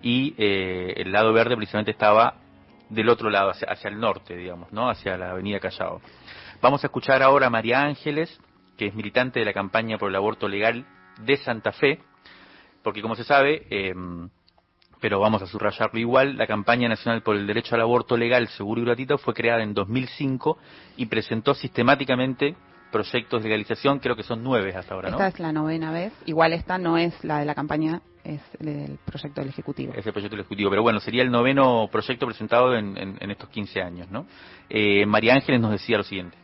y 0.03 0.37
eh, 0.39 0.95
el 0.99 1.11
lado 1.11 1.33
verde 1.33 1.57
precisamente 1.57 1.91
estaba 1.91 2.35
del 2.89 3.09
otro 3.09 3.29
lado, 3.29 3.51
hacia, 3.51 3.67
hacia 3.67 3.91
el 3.91 3.99
norte, 3.99 4.37
digamos, 4.37 4.73
¿no? 4.73 4.89
Hacia 4.89 5.19
la 5.19 5.33
avenida 5.33 5.59
Callao. 5.59 6.01
Vamos 6.63 6.85
a 6.85 6.87
escuchar 6.87 7.25
ahora 7.25 7.49
a 7.49 7.51
María 7.51 7.81
Ángeles, 7.83 8.41
que 8.79 8.87
es 8.87 8.95
militante 8.95 9.41
de 9.41 9.47
la 9.47 9.53
campaña 9.53 9.99
por 9.99 10.11
el 10.11 10.15
aborto 10.15 10.47
legal 10.47 10.87
de 11.19 11.37
Santa 11.39 11.73
Fe, 11.73 12.01
porque 12.83 13.03
como 13.03 13.15
se 13.15 13.25
sabe, 13.25 13.67
eh, 13.71 13.95
pero 15.01 15.21
vamos 15.21 15.43
a 15.43 15.47
subrayarlo 15.47 16.01
igual, 16.01 16.39
la 16.39 16.47
campaña 16.47 16.89
nacional 16.89 17.23
por 17.23 17.37
el 17.37 17.47
derecho 17.47 17.75
al 17.75 17.83
aborto 17.83 18.17
legal, 18.17 18.49
seguro 18.49 18.81
y 18.81 18.85
gratuito 18.85 19.19
fue 19.19 19.35
creada 19.35 19.63
en 19.63 19.75
2005 19.75 20.57
y 20.97 21.07
presentó 21.07 21.53
sistemáticamente 21.55 22.57
proyectos 22.91 23.43
de 23.43 23.49
legalización, 23.49 23.99
creo 23.99 24.17
que 24.17 24.23
son 24.23 24.43
nueve 24.43 24.73
hasta 24.75 24.95
ahora, 24.95 25.11
¿no? 25.11 25.17
Esta 25.17 25.29
es 25.29 25.41
la 25.41 25.53
novena 25.53 25.91
vez, 25.91 26.13
igual 26.27 26.53
esta 26.53 26.79
no 26.79 26.97
es 26.97 27.13
la 27.25 27.41
de 27.41 27.45
la 27.45 27.55
campaña, 27.55 28.01
es 28.23 28.41
el 28.61 28.99
proyecto 29.05 29.41
del 29.41 29.51
Ejecutivo. 29.51 29.93
Es 29.95 30.07
el 30.07 30.13
proyecto 30.13 30.37
del 30.37 30.41
Ejecutivo, 30.41 30.71
pero 30.71 30.83
bueno, 30.83 31.01
sería 31.01 31.23
el 31.23 31.31
noveno 31.31 31.89
proyecto 31.91 32.25
presentado 32.25 32.75
en, 32.75 32.97
en, 32.97 33.19
en 33.21 33.31
estos 33.31 33.51
15 33.51 33.83
años, 33.83 34.11
¿no? 34.11 34.27
Eh, 34.71 35.05
María 35.07 35.35
Ángeles 35.35 35.61
nos 35.61 35.73
decía 35.73 35.99
lo 35.99 36.05
siguiente. 36.05 36.39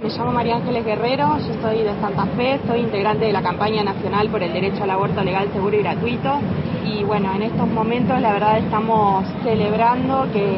Me 0.00 0.08
llamo 0.10 0.30
María 0.30 0.54
Ángeles 0.54 0.84
Guerrero, 0.84 1.38
yo 1.38 1.60
soy 1.60 1.82
de 1.82 1.92
Santa 2.00 2.24
Fe, 2.36 2.60
soy 2.68 2.82
integrante 2.82 3.24
de 3.24 3.32
la 3.32 3.42
campaña 3.42 3.82
nacional 3.82 4.28
por 4.28 4.40
el 4.40 4.52
derecho 4.52 4.84
al 4.84 4.90
aborto 4.90 5.24
legal, 5.24 5.48
seguro 5.52 5.74
y 5.74 5.82
gratuito. 5.82 6.38
Y 6.84 7.02
bueno, 7.02 7.34
en 7.34 7.42
estos 7.42 7.66
momentos 7.66 8.20
la 8.20 8.32
verdad 8.32 8.58
estamos 8.58 9.26
celebrando 9.42 10.28
que 10.32 10.54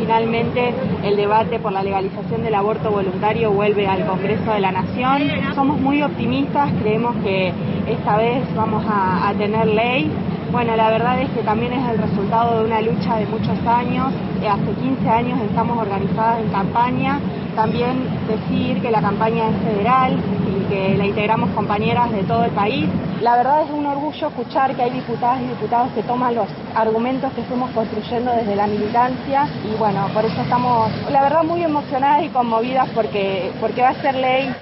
finalmente 0.00 0.74
el 1.04 1.14
debate 1.14 1.60
por 1.60 1.70
la 1.70 1.84
legalización 1.84 2.42
del 2.42 2.56
aborto 2.56 2.90
voluntario 2.90 3.52
vuelve 3.52 3.86
al 3.86 4.04
Congreso 4.06 4.50
de 4.54 4.60
la 4.60 4.72
Nación. 4.72 5.22
Somos 5.54 5.80
muy 5.80 6.02
optimistas, 6.02 6.72
creemos 6.82 7.14
que 7.22 7.52
esta 7.86 8.16
vez 8.16 8.42
vamos 8.56 8.84
a, 8.88 9.28
a 9.28 9.34
tener 9.34 9.68
ley 9.68 10.10
Bueno, 10.50 10.74
la 10.74 10.90
verdad 10.90 11.20
es 11.22 11.30
que 11.30 11.42
también 11.42 11.72
es 11.72 11.88
el 11.90 11.98
resultado 11.98 12.58
de 12.58 12.64
una 12.64 12.80
lucha 12.80 13.16
de 13.16 13.26
muchos 13.26 13.56
años. 13.64 14.12
Eh, 14.42 14.48
hace 14.48 14.72
15 14.72 15.08
años 15.08 15.40
estamos 15.42 15.78
organizadas 15.78 16.40
en 16.40 16.48
campaña. 16.50 17.20
También 17.54 18.02
decir 18.26 18.82
que 18.82 18.90
la 18.90 19.00
campaña 19.00 19.48
es 19.48 19.56
federal 19.62 20.18
y 20.48 20.68
que 20.68 20.96
la 20.96 21.06
integramos 21.06 21.50
compañeras 21.50 22.10
de 22.10 22.24
todo 22.24 22.44
el 22.44 22.50
país. 22.50 22.86
La 23.22 23.36
verdad 23.36 23.62
es 23.62 23.70
un 23.70 23.86
orgullo 23.86 24.26
escuchar 24.26 24.74
que 24.74 24.82
hay 24.82 24.90
diputadas 24.90 25.40
y 25.40 25.46
diputados 25.46 25.92
que 25.92 26.02
toman 26.02 26.34
los 26.34 26.48
argumentos 26.74 27.32
que 27.34 27.42
fuimos 27.42 27.70
construyendo 27.70 28.32
desde 28.32 28.56
la 28.56 28.66
militancia 28.66 29.46
y 29.64 29.78
bueno, 29.78 30.08
por 30.12 30.24
eso 30.24 30.40
estamos, 30.40 30.90
la 31.12 31.22
verdad, 31.22 31.44
muy 31.44 31.62
emocionadas 31.62 32.24
y 32.24 32.28
conmovidas 32.28 32.88
porque, 32.92 33.52
porque 33.60 33.82
va 33.82 33.90
a 33.90 34.02
ser 34.02 34.16
ley. 34.16 34.52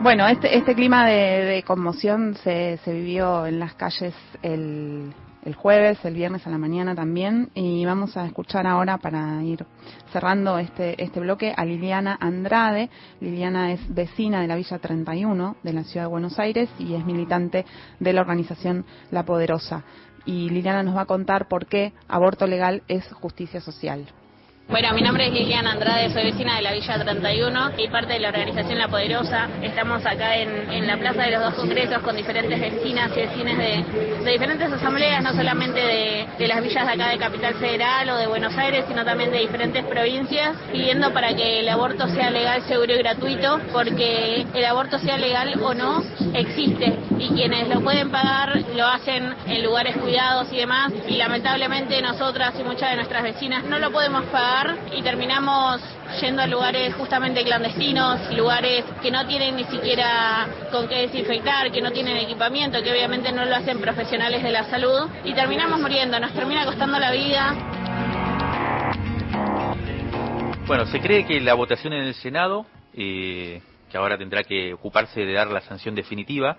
Bueno, 0.00 0.26
este, 0.26 0.56
este 0.58 0.74
clima 0.74 1.06
de, 1.06 1.62
conmoción 1.66 2.34
se, 2.42 2.78
se, 2.78 2.92
vivió 2.92 3.46
en 3.46 3.58
las 3.60 3.74
calles 3.74 4.12
el, 4.42 5.14
el, 5.44 5.54
jueves, 5.54 6.04
el 6.04 6.14
viernes 6.14 6.46
a 6.46 6.50
la 6.50 6.58
mañana 6.58 6.94
también, 6.94 7.50
y 7.54 7.86
vamos 7.86 8.16
a 8.16 8.26
escuchar 8.26 8.66
ahora 8.66 8.98
para 8.98 9.42
ir 9.44 9.64
cerrando 10.12 10.58
este, 10.58 11.00
este 11.02 11.20
bloque 11.20 11.54
a 11.56 11.64
Liliana 11.64 12.18
Andrade. 12.20 12.90
Liliana 13.20 13.72
es 13.72 13.94
vecina 13.94 14.40
de 14.40 14.48
la 14.48 14.56
Villa 14.56 14.78
31 14.78 15.56
de 15.62 15.72
la 15.72 15.84
Ciudad 15.84 16.06
de 16.06 16.10
Buenos 16.10 16.38
Aires 16.38 16.68
y 16.78 16.94
es 16.94 17.04
militante 17.04 17.64
de 18.00 18.12
la 18.12 18.20
organización 18.20 18.84
La 19.10 19.24
Poderosa. 19.24 19.84
Y 20.26 20.50
Liliana 20.50 20.82
nos 20.82 20.96
va 20.96 21.02
a 21.02 21.06
contar 21.06 21.46
por 21.46 21.66
qué 21.66 21.92
aborto 22.08 22.46
legal 22.46 22.82
es 22.88 23.10
justicia 23.12 23.60
social. 23.60 24.06
Bueno, 24.66 24.94
mi 24.94 25.02
nombre 25.02 25.26
es 25.26 25.32
Liliana 25.32 25.72
Andrade, 25.72 26.10
soy 26.10 26.24
vecina 26.24 26.56
de 26.56 26.62
la 26.62 26.72
Villa 26.72 26.98
31 26.98 27.72
y 27.76 27.88
parte 27.88 28.14
de 28.14 28.18
la 28.18 28.30
organización 28.30 28.78
La 28.78 28.88
Poderosa. 28.88 29.46
Estamos 29.62 30.04
acá 30.06 30.38
en, 30.38 30.86
la 30.86 30.96
Plaza 30.96 31.22
de 31.24 31.32
los 31.32 31.42
Dos 31.42 31.54
Congresos 31.54 31.98
con 31.98 32.16
diferentes 32.16 32.58
vecinas 32.58 33.10
y 33.14 33.20
vecinos 33.20 33.58
de, 33.58 34.32
diferentes 34.32 34.72
asambleas, 34.72 35.22
no 35.22 35.34
solamente 35.34 35.78
de, 36.38 36.48
las 36.48 36.62
villas 36.62 36.86
de 36.86 36.92
acá 36.92 37.10
de 37.10 37.18
Capital 37.18 37.54
Federal 37.54 38.08
o 38.08 38.16
de 38.16 38.26
Buenos 38.26 38.56
Aires, 38.56 38.86
sino 38.88 39.04
también 39.04 39.30
de 39.30 39.40
diferentes 39.40 39.84
provincias, 39.84 40.56
pidiendo 40.72 41.12
para 41.12 41.34
que 41.36 41.60
el 41.60 41.68
aborto 41.68 42.08
sea 42.08 42.30
legal, 42.30 42.62
seguro 42.62 42.94
y 42.94 42.98
gratuito, 42.98 43.60
porque 43.70 44.46
el 44.54 44.64
aborto 44.64 44.98
sea 44.98 45.18
legal 45.18 45.60
o 45.62 45.74
no, 45.74 46.02
existe 46.32 46.96
y 47.18 47.28
quienes 47.28 47.68
lo 47.68 47.80
pueden 47.80 48.10
pagar 48.10 48.58
lo 48.74 48.86
hacen 48.86 49.34
en 49.46 49.62
lugares 49.62 49.96
cuidados 49.96 50.52
y 50.52 50.56
demás 50.56 50.92
y 51.08 51.16
lamentablemente 51.16 52.00
nosotras 52.02 52.54
y 52.58 52.64
muchas 52.64 52.90
de 52.90 52.96
nuestras 52.96 53.22
vecinas 53.22 53.64
no 53.64 53.78
lo 53.78 53.90
podemos 53.90 54.24
pagar 54.26 54.76
y 54.96 55.02
terminamos 55.02 55.80
yendo 56.20 56.42
a 56.42 56.46
lugares 56.46 56.94
justamente 56.94 57.42
clandestinos, 57.44 58.32
lugares 58.34 58.84
que 59.02 59.10
no 59.10 59.26
tienen 59.26 59.56
ni 59.56 59.64
siquiera 59.64 60.46
con 60.70 60.88
qué 60.88 61.06
desinfectar, 61.06 61.70
que 61.72 61.80
no 61.80 61.90
tienen 61.90 62.16
equipamiento, 62.16 62.82
que 62.82 62.90
obviamente 62.92 63.32
no 63.32 63.44
lo 63.44 63.54
hacen 63.54 63.80
profesionales 63.80 64.42
de 64.42 64.52
la 64.52 64.64
salud 64.64 65.08
y 65.24 65.34
terminamos 65.34 65.80
muriendo, 65.80 66.18
nos 66.20 66.32
termina 66.32 66.64
costando 66.64 66.98
la 66.98 67.10
vida. 67.10 67.54
Bueno, 70.66 70.86
se 70.86 71.00
cree 71.00 71.26
que 71.26 71.40
la 71.40 71.54
votación 71.54 71.92
en 71.92 72.04
el 72.04 72.14
Senado, 72.14 72.66
eh, 72.94 73.60
que 73.90 73.96
ahora 73.98 74.16
tendrá 74.16 74.42
que 74.42 74.72
ocuparse 74.72 75.20
de 75.20 75.32
dar 75.32 75.48
la 75.48 75.60
sanción 75.60 75.94
definitiva 75.94 76.56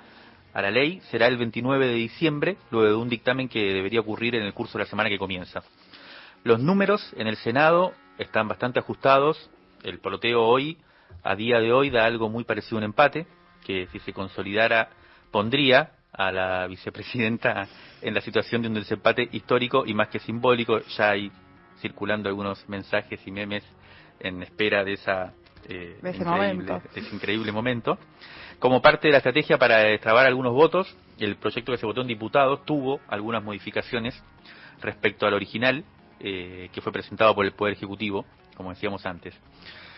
a 0.55 0.61
la 0.61 0.71
ley, 0.71 1.01
será 1.11 1.27
el 1.27 1.35
29 1.35 1.85
de 1.85 1.93
diciembre, 1.95 2.55
luego 2.71 2.87
de 2.87 2.95
un 2.95 3.09
dictamen 3.09 3.49
que 3.49 3.73
debería 3.73 3.99
ocurrir 3.99 4.35
en 4.35 4.43
el 4.43 4.53
curso 4.53 4.77
de 4.77 4.85
la 4.85 4.89
semana 4.89 5.09
que 5.09 5.19
comienza. 5.19 5.61
Los 6.45 6.61
números 6.61 7.13
en 7.17 7.27
el 7.27 7.35
Senado 7.35 7.91
están 8.17 8.47
bastante 8.47 8.79
ajustados. 8.79 9.49
El 9.83 9.99
proteo 9.99 10.41
hoy, 10.41 10.77
a 11.23 11.35
día 11.35 11.59
de 11.59 11.73
hoy, 11.73 11.89
da 11.89 12.05
algo 12.05 12.29
muy 12.29 12.45
parecido 12.45 12.77
a 12.77 12.79
un 12.79 12.83
empate, 12.85 13.27
que 13.65 13.87
si 13.91 13.99
se 13.99 14.13
consolidara 14.13 14.91
pondría 15.29 15.91
a 16.13 16.31
la 16.31 16.67
vicepresidenta 16.67 17.67
en 18.01 18.13
la 18.13 18.21
situación 18.21 18.61
de 18.61 18.69
un 18.69 18.75
desempate 18.75 19.27
histórico 19.33 19.83
y 19.85 19.93
más 19.93 20.07
que 20.07 20.19
simbólico. 20.19 20.79
Ya 20.97 21.09
hay 21.09 21.33
circulando 21.81 22.29
algunos 22.29 22.67
mensajes 22.69 23.19
y 23.27 23.31
memes 23.31 23.65
en 24.21 24.41
espera 24.41 24.85
de 24.85 24.93
esa 24.93 25.33
eh, 25.67 25.99
increíble, 26.01 26.81
ese 26.95 27.13
increíble 27.13 27.51
momento. 27.51 27.97
Como 28.59 28.81
parte 28.81 29.07
de 29.07 29.11
la 29.11 29.17
estrategia 29.17 29.57
para 29.57 29.79
destrabar 29.79 30.25
algunos 30.25 30.53
votos, 30.53 30.95
el 31.19 31.35
proyecto 31.35 31.71
que 31.71 31.77
se 31.77 31.85
votó 31.85 32.01
en 32.01 32.07
diputados 32.07 32.65
tuvo 32.65 32.99
algunas 33.07 33.43
modificaciones 33.43 34.21
respecto 34.81 35.25
al 35.25 35.33
original 35.33 35.83
eh, 36.19 36.69
que 36.73 36.81
fue 36.81 36.91
presentado 36.91 37.35
por 37.35 37.45
el 37.45 37.51
Poder 37.51 37.73
Ejecutivo, 37.73 38.25
como 38.55 38.69
decíamos 38.69 39.05
antes. 39.05 39.33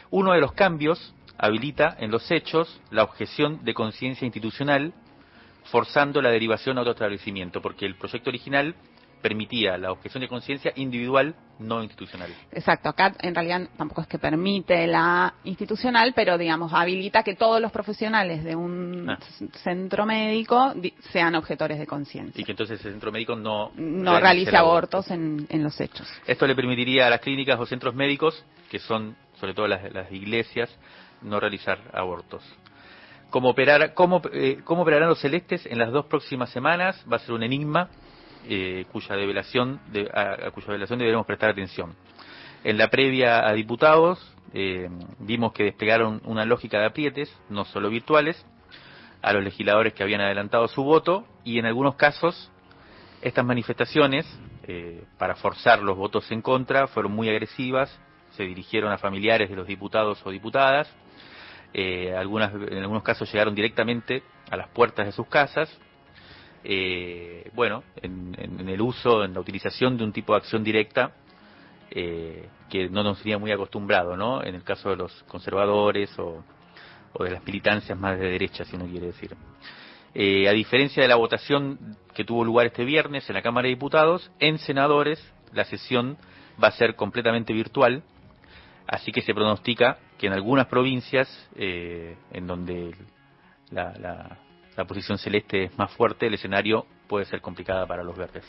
Uno 0.10 0.34
de 0.34 0.42
los 0.42 0.54
cambios 0.54 1.14
habilita 1.38 1.96
en 2.00 2.12
los 2.12 2.30
hechos 2.32 2.82
la 2.90 3.04
objeción 3.04 3.64
de 3.64 3.74
conciencia 3.74 4.26
institucional, 4.26 4.94
forzando 5.66 6.22
la 6.22 6.32
derivación 6.32 6.78
a 6.78 6.82
otro 6.82 6.94
establecimiento, 6.94 7.62
porque 7.62 7.86
el 7.86 7.96
proyecto 7.96 8.30
original 8.30 8.76
permitía 9.22 9.78
la 9.78 9.92
objeción 9.92 10.22
de 10.22 10.28
conciencia 10.28 10.72
individual, 10.76 11.36
no 11.60 11.84
institucional. 11.84 12.32
Exacto, 12.52 12.90
acá 12.90 13.14
en 13.20 13.34
realidad 13.34 13.68
tampoco 13.78 14.02
es 14.02 14.08
que 14.08 14.20
permite 14.20 14.86
la 14.88 15.34
institucional, 15.44 16.14
pero 16.16 16.38
digamos 16.38 16.72
habilita 16.74 17.24
que 17.24 17.36
todos 17.36 17.62
los 17.62 17.72
profesionales 17.72 18.44
de 18.44 18.56
un 18.56 19.10
ah. 19.10 19.20
centro 19.64 20.06
médico 20.06 20.74
sean 21.12 21.36
objetores 21.36 21.80
de 21.80 21.88
conciencia. 21.88 22.40
Y 22.40 22.44
que 22.44 22.52
entonces 22.52 22.84
el 22.86 22.92
centro 22.92 23.12
médico 23.12 23.36
no, 23.36 23.72
no 23.76 24.20
realice 24.20 24.56
abortos 24.56 25.10
en, 25.12 25.48
los 25.50 25.80
hechos. 25.82 26.08
Esto 26.28 26.46
le 26.46 26.56
permitiría 26.56 27.08
a 27.08 27.10
las 27.10 27.20
clínicas 27.20 27.60
o 27.60 27.66
centros 27.66 27.96
médicos, 27.96 28.46
que 28.70 28.80
son 28.80 29.16
sobre 29.40 29.54
todo 29.54 29.68
las, 29.68 29.92
las 29.92 30.12
iglesias, 30.12 30.70
no 31.22 31.40
realizar 31.40 31.80
abortos. 31.94 32.44
¿Cómo, 33.30 33.50
operar, 33.50 33.94
cómo, 33.94 34.22
eh, 34.32 34.60
¿Cómo 34.64 34.84
operarán 34.84 35.10
los 35.10 35.20
celestes 35.20 35.66
en 35.66 35.80
las 35.80 35.92
dos 35.92 36.06
próximas 36.06 36.50
semanas? 36.52 37.04
Va 37.12 37.18
a 37.18 37.20
ser 37.20 37.34
un 37.34 37.44
enigma 37.44 37.90
eh, 38.50 38.86
cuya 38.92 39.16
develación 39.16 39.80
a, 40.14 40.52
cuya 40.52 40.68
develación 40.68 41.00
deberemos 41.00 41.26
prestar 41.26 41.50
atención. 41.50 41.96
En 42.64 42.78
la 42.78 42.90
previa 42.90 43.48
a 43.48 43.54
diputados 43.54 44.20
eh, 44.54 44.90
vimos 45.20 45.52
que 45.52 45.64
desplegaron 45.64 46.22
una 46.24 46.46
lógica 46.46 46.80
de 46.80 46.86
aprietes, 46.86 47.36
no 47.50 47.66
solo 47.66 47.90
virtuales, 47.90 48.46
a 49.22 49.34
los 49.34 49.44
legisladores 49.44 49.94
que 49.94 50.04
habían 50.04 50.22
adelantado 50.22 50.68
su 50.68 50.84
voto 50.84 51.26
y 51.44 51.60
en 51.60 51.66
algunos 51.66 51.96
casos 51.96 52.52
estas 53.22 53.44
manifestaciones 53.44 54.26
eh, 54.64 55.04
para 55.18 55.36
forzar 55.36 55.82
los 55.82 55.98
votos 55.98 56.32
en 56.32 56.42
contra 56.42 56.88
fueron 56.88 57.12
muy 57.12 57.30
agresivas, 57.30 58.00
se 58.32 58.44
dirigieron 58.44 58.92
a 58.92 58.98
familiares 58.98 59.50
de 59.50 59.56
los 59.56 59.68
diputados 59.68 60.22
o 60.26 60.32
diputadas, 60.32 60.90
algunas, 62.18 62.54
en 62.54 62.80
algunos 62.80 63.04
casos 63.04 63.32
llegaron 63.32 63.54
directamente 63.54 64.24
a 64.50 64.58
las 64.58 64.70
puertas 64.70 65.06
de 65.06 65.12
sus 65.12 65.28
casas 65.28 65.70
eh, 66.64 67.50
bueno, 67.54 67.84
en, 68.02 68.68
el 68.68 68.82
uso, 68.82 69.24
en 69.24 69.34
la 69.34 69.40
utilización 69.40 69.98
de 69.98 70.04
un 70.04 70.12
tipo 70.12 70.34
de 70.34 70.40
acción 70.40 70.64
directa 70.64 71.12
eh, 71.90 72.50
que 72.70 72.90
no 72.90 73.04
nos 73.04 73.20
sería 73.20 73.38
muy 73.38 73.52
acostumbrado, 73.52 74.18
¿no? 74.18 74.44
En 74.44 74.56
el 74.56 74.64
caso 74.64 74.90
de 74.90 74.98
los 74.98 75.24
conservadores 75.24 76.18
o, 76.20 76.44
de 77.20 77.32
las 77.32 77.46
militancias 77.46 77.98
más 77.98 78.20
de 78.20 78.30
derecha, 78.30 78.66
si 78.66 78.76
uno 78.76 78.86
quiere 78.86 79.08
decir. 79.08 79.36
Eh, 80.14 80.48
a 80.48 80.52
diferencia 80.52 81.02
de 81.02 81.10
la 81.10 81.16
votación 81.16 81.98
que 82.14 82.24
tuvo 82.24 82.44
lugar 82.44 82.68
este 82.68 82.86
viernes 82.86 83.30
en 83.30 83.36
la 83.36 83.42
Cámara 83.42 83.66
de 83.66 83.70
Diputados, 83.70 84.32
en 84.40 84.58
senadores 84.58 85.20
la 85.54 85.64
sesión 85.64 86.18
va 86.62 86.68
a 86.68 86.72
ser 86.72 86.96
completamente 86.96 87.54
virtual, 87.54 88.04
así 88.88 89.12
que 89.12 89.22
se 89.22 89.34
pronostica 89.34 89.98
que 90.18 90.28
en 90.28 90.34
algunas 90.34 90.68
provincias 90.68 91.28
en 91.56 92.48
donde 92.48 92.96
la, 93.72 93.94
la 93.98 94.38
posición 94.86 95.18
celeste 95.18 95.66
es 95.66 95.78
más 95.78 95.92
fuerte, 95.92 96.28
el 96.28 96.34
escenario 96.34 96.86
puede 97.08 97.26
ser 97.26 97.42
complicada 97.42 97.86
para 97.86 98.04
los 98.04 98.18
verdes. 98.18 98.44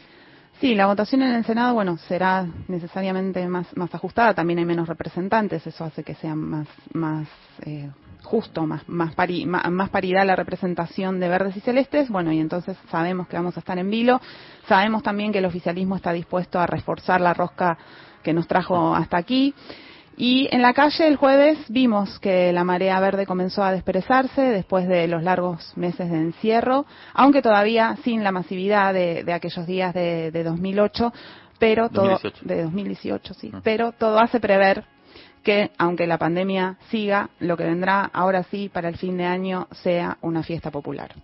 Sí, 0.61 0.75
la 0.75 0.87
votación 0.87 1.23
en 1.23 1.35
el 1.35 1.45
Senado, 1.45 1.75
bueno, 1.75 1.99
será 1.99 2.45
necesariamente 2.67 3.47
más, 3.47 3.69
más 3.77 3.95
ajustada, 3.95 4.35
también 4.35 4.59
hay 4.59 4.65
menos 4.65 4.89
representantes, 4.89 5.65
eso 5.65 5.85
hace 5.85 6.03
que 6.03 6.15
sea 6.17 6.35
más, 6.35 6.67
más 6.93 7.29
eh, 7.65 7.89
justo, 8.25 8.67
más, 8.67 8.89
más, 8.89 9.15
más, 9.47 9.91
paridad 9.91 10.27
la 10.27 10.35
representación 10.35 11.21
de 11.21 11.29
verdes 11.29 11.57
y 11.57 11.61
celestes, 11.61 12.09
bueno, 12.09 12.33
y 12.33 12.41
entonces 12.41 12.77
sabemos 12.91 13.29
que 13.29 13.37
vamos 13.37 13.57
a 13.57 13.61
estar 13.61 13.79
en 13.79 13.89
vilo, 13.89 14.21
sabemos 14.67 15.05
también 15.05 15.33
que 15.33 15.39
el 15.39 15.45
oficialismo 15.45 15.95
está 15.95 16.13
dispuesto 16.13 16.59
a 16.59 16.67
reforzar 16.67 17.21
la 17.21 17.35
rosca 17.35 17.79
que 18.25 18.33
nos 18.33 18.49
trajo 18.49 18.95
hasta 18.97 19.17
aquí. 19.17 19.55
Y 20.21 20.49
en 20.51 20.63
la 20.63 20.75
calle 20.75 21.07
el 21.07 21.15
jueves 21.15 21.59
vimos 21.69 22.19
que 22.19 22.53
la 22.53 22.65
marea 22.65 22.99
verde 22.99 23.25
comenzó 23.25 23.63
a 23.63 23.71
desperezarse 23.71 24.41
después 24.43 24.89
de 24.89 25.07
los 25.07 25.23
largos 25.23 25.73
meses 25.77 26.11
de 26.11 26.17
encierro, 26.17 26.87
aunque 27.15 27.41
todavía 27.41 27.97
sin 28.03 28.25
la 28.25 28.33
masividad 28.33 28.93
de, 28.93 29.25
aquellos 29.33 29.65
días 29.65 29.95
de, 29.95 30.43
2008, 30.43 31.13
pero 31.61 31.89
todo 31.89 32.19
de 32.43 32.65
2018, 32.65 33.35
sí, 33.35 33.53
pero 33.63 33.93
todo 33.93 34.19
hace 34.19 34.41
prever 34.41 34.85
que 35.45 35.71
aunque 35.79 36.09
la 36.09 36.19
pandemia 36.19 36.79
siga, 36.91 37.31
lo 37.39 37.57
que 37.57 37.65
vendrá 37.65 38.11
ahora 38.13 38.43
sí 38.43 38.69
para 38.69 38.89
el 38.89 38.97
fin 38.97 39.17
de 39.19 39.25
año 39.25 39.69
sea 39.71 40.19
una 40.21 40.43
fiesta 40.43 40.73
popular. 40.73 41.15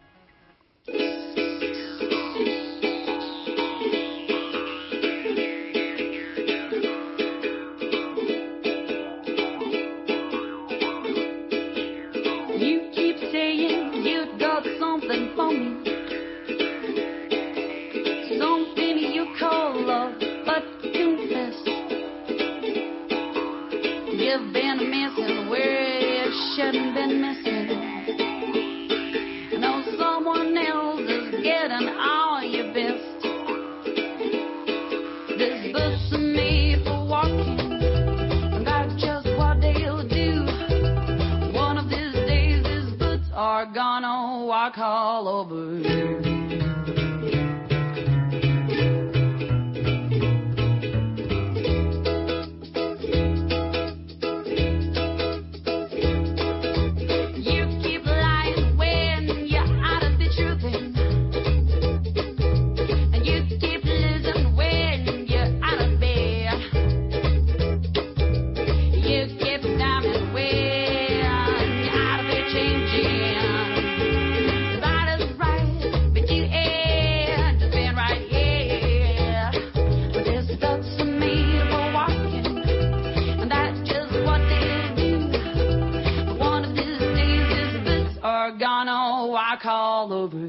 something 15.06 15.32
for 15.36 15.50
me. 15.50 15.68
Something 18.38 18.98
you 19.12 19.26
call 19.38 19.86
love, 19.86 20.14
but 20.46 20.64
confess. 20.80 21.56
You've 24.12 24.52
been 24.52 24.90
missing 24.90 25.48
where 25.50 25.98
you 26.00 26.32
shouldn't 26.56 26.94
been 26.94 27.20
missing. 27.20 27.68
I 29.52 29.56
know 29.58 29.82
someone 29.98 30.56
else 30.56 31.00
is 31.00 31.42
getting 31.42 31.88
dark 44.72 44.78
all 44.78 45.28
over 45.28 45.76
you. 45.76 46.23
All 90.04 90.12
over 90.12 90.43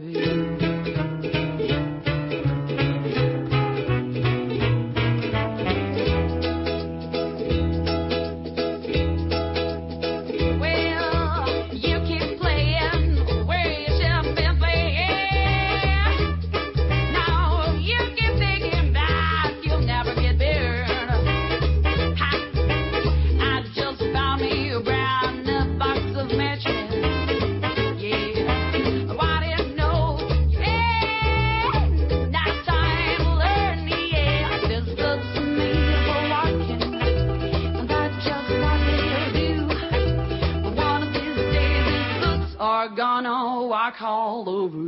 all 44.36 44.50
over 44.50 44.85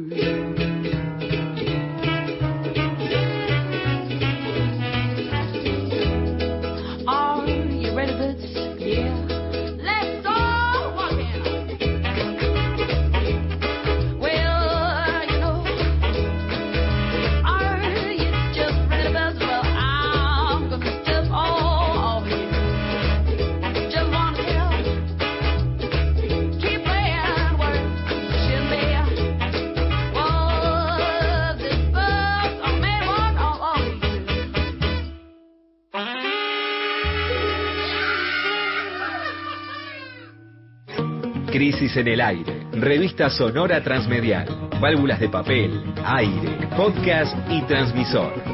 En 41.95 42.07
el 42.07 42.19
aire. 42.19 42.67
Revista 42.73 43.29
sonora 43.29 43.81
transmedial. 43.81 44.45
Válvulas 44.81 45.19
de 45.21 45.29
papel, 45.29 45.81
aire, 46.03 46.67
podcast 46.75 47.33
y 47.49 47.61
transmisor. 47.61 48.46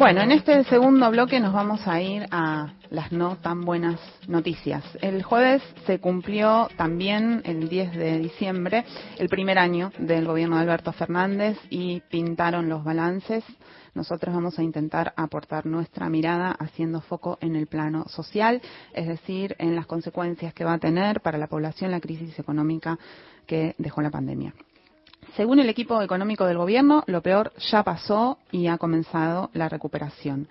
Bueno, 0.00 0.22
en 0.22 0.32
este 0.32 0.64
segundo 0.64 1.10
bloque 1.10 1.40
nos 1.40 1.52
vamos 1.52 1.86
a 1.86 2.00
ir 2.00 2.26
a 2.30 2.72
las 2.88 3.12
no 3.12 3.36
tan 3.36 3.60
buenas 3.60 4.00
noticias. 4.26 4.82
El 5.02 5.22
jueves 5.22 5.62
se 5.84 5.98
cumplió 5.98 6.70
también, 6.78 7.42
el 7.44 7.68
10 7.68 7.96
de 7.96 8.18
diciembre, 8.18 8.86
el 9.18 9.28
primer 9.28 9.58
año 9.58 9.92
del 9.98 10.24
gobierno 10.24 10.56
de 10.56 10.62
Alberto 10.62 10.92
Fernández 10.92 11.58
y 11.68 12.00
pintaron 12.08 12.70
los 12.70 12.82
balances. 12.82 13.44
Nosotros 13.92 14.34
vamos 14.34 14.58
a 14.58 14.62
intentar 14.62 15.12
aportar 15.16 15.66
nuestra 15.66 16.08
mirada 16.08 16.52
haciendo 16.52 17.02
foco 17.02 17.36
en 17.42 17.54
el 17.54 17.66
plano 17.66 18.06
social, 18.08 18.62
es 18.94 19.06
decir, 19.06 19.54
en 19.58 19.76
las 19.76 19.84
consecuencias 19.84 20.54
que 20.54 20.64
va 20.64 20.72
a 20.72 20.78
tener 20.78 21.20
para 21.20 21.36
la 21.36 21.46
población 21.46 21.90
la 21.90 22.00
crisis 22.00 22.38
económica 22.38 22.98
que 23.46 23.74
dejó 23.76 24.00
la 24.00 24.10
pandemia. 24.10 24.54
Según 25.36 25.60
el 25.60 25.68
equipo 25.68 26.02
económico 26.02 26.46
del 26.46 26.58
gobierno, 26.58 27.04
lo 27.06 27.22
peor 27.22 27.52
ya 27.70 27.82
pasó 27.82 28.38
y 28.50 28.66
ha 28.66 28.78
comenzado 28.78 29.50
la 29.52 29.68
recuperación. 29.68 30.48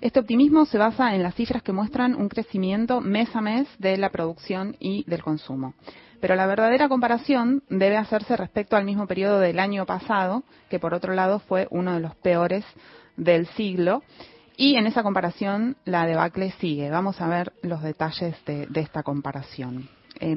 Este 0.00 0.18
optimismo 0.18 0.64
se 0.64 0.78
basa 0.78 1.14
en 1.14 1.22
las 1.22 1.34
cifras 1.34 1.62
que 1.62 1.72
muestran 1.72 2.14
un 2.14 2.28
crecimiento 2.28 3.00
mes 3.00 3.34
a 3.36 3.40
mes 3.40 3.68
de 3.78 3.96
la 3.98 4.10
producción 4.10 4.76
y 4.80 5.04
del 5.04 5.22
consumo. 5.22 5.74
Pero 6.20 6.34
la 6.34 6.46
verdadera 6.46 6.88
comparación 6.88 7.62
debe 7.68 7.96
hacerse 7.96 8.36
respecto 8.36 8.76
al 8.76 8.84
mismo 8.84 9.06
periodo 9.06 9.38
del 9.38 9.58
año 9.58 9.86
pasado, 9.86 10.44
que 10.70 10.78
por 10.78 10.94
otro 10.94 11.14
lado 11.14 11.40
fue 11.40 11.68
uno 11.70 11.94
de 11.94 12.00
los 12.00 12.14
peores 12.16 12.64
del 13.16 13.46
siglo. 13.48 14.02
Y 14.56 14.76
en 14.76 14.86
esa 14.86 15.02
comparación 15.02 15.76
la 15.84 16.06
debacle 16.06 16.52
sigue. 16.60 16.90
Vamos 16.90 17.20
a 17.20 17.28
ver 17.28 17.52
los 17.62 17.82
detalles 17.82 18.36
de, 18.44 18.66
de 18.66 18.80
esta 18.80 19.02
comparación. 19.02 19.88
Eh, 20.24 20.36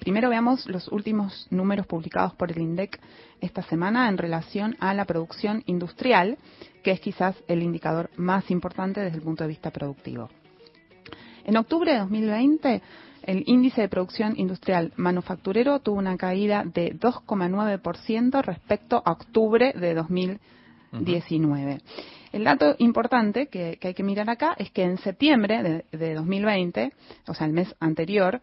primero 0.00 0.30
veamos 0.30 0.66
los 0.66 0.88
últimos 0.88 1.46
números 1.50 1.86
publicados 1.86 2.32
por 2.32 2.50
el 2.50 2.56
INDEC 2.58 2.98
esta 3.42 3.62
semana 3.64 4.08
en 4.08 4.16
relación 4.16 4.76
a 4.80 4.94
la 4.94 5.04
producción 5.04 5.62
industrial, 5.66 6.38
que 6.82 6.92
es 6.92 7.00
quizás 7.00 7.36
el 7.46 7.62
indicador 7.62 8.08
más 8.16 8.50
importante 8.50 9.02
desde 9.02 9.18
el 9.18 9.22
punto 9.22 9.44
de 9.44 9.48
vista 9.48 9.70
productivo. 9.70 10.30
En 11.44 11.58
octubre 11.58 11.92
de 11.92 11.98
2020, 11.98 12.82
el 13.24 13.42
índice 13.46 13.82
de 13.82 13.90
producción 13.90 14.38
industrial 14.38 14.94
manufacturero 14.96 15.80
tuvo 15.80 15.98
una 15.98 16.16
caída 16.16 16.64
de 16.64 16.98
2,9% 16.98 18.42
respecto 18.42 19.02
a 19.04 19.12
octubre 19.12 19.74
de 19.74 19.92
2019. 19.92 21.80
El 22.32 22.44
dato 22.44 22.74
importante 22.78 23.48
que, 23.48 23.76
que, 23.78 23.88
hay 23.88 23.94
que 23.94 24.02
mirar 24.02 24.30
acá 24.30 24.54
es 24.56 24.70
que 24.70 24.82
en 24.82 24.96
septiembre 24.96 25.62
de, 25.62 25.84
de 25.94 26.14
2020, 26.14 26.94
o 27.28 27.34
sea, 27.34 27.46
el 27.46 27.52
mes 27.52 27.74
anterior, 27.80 28.40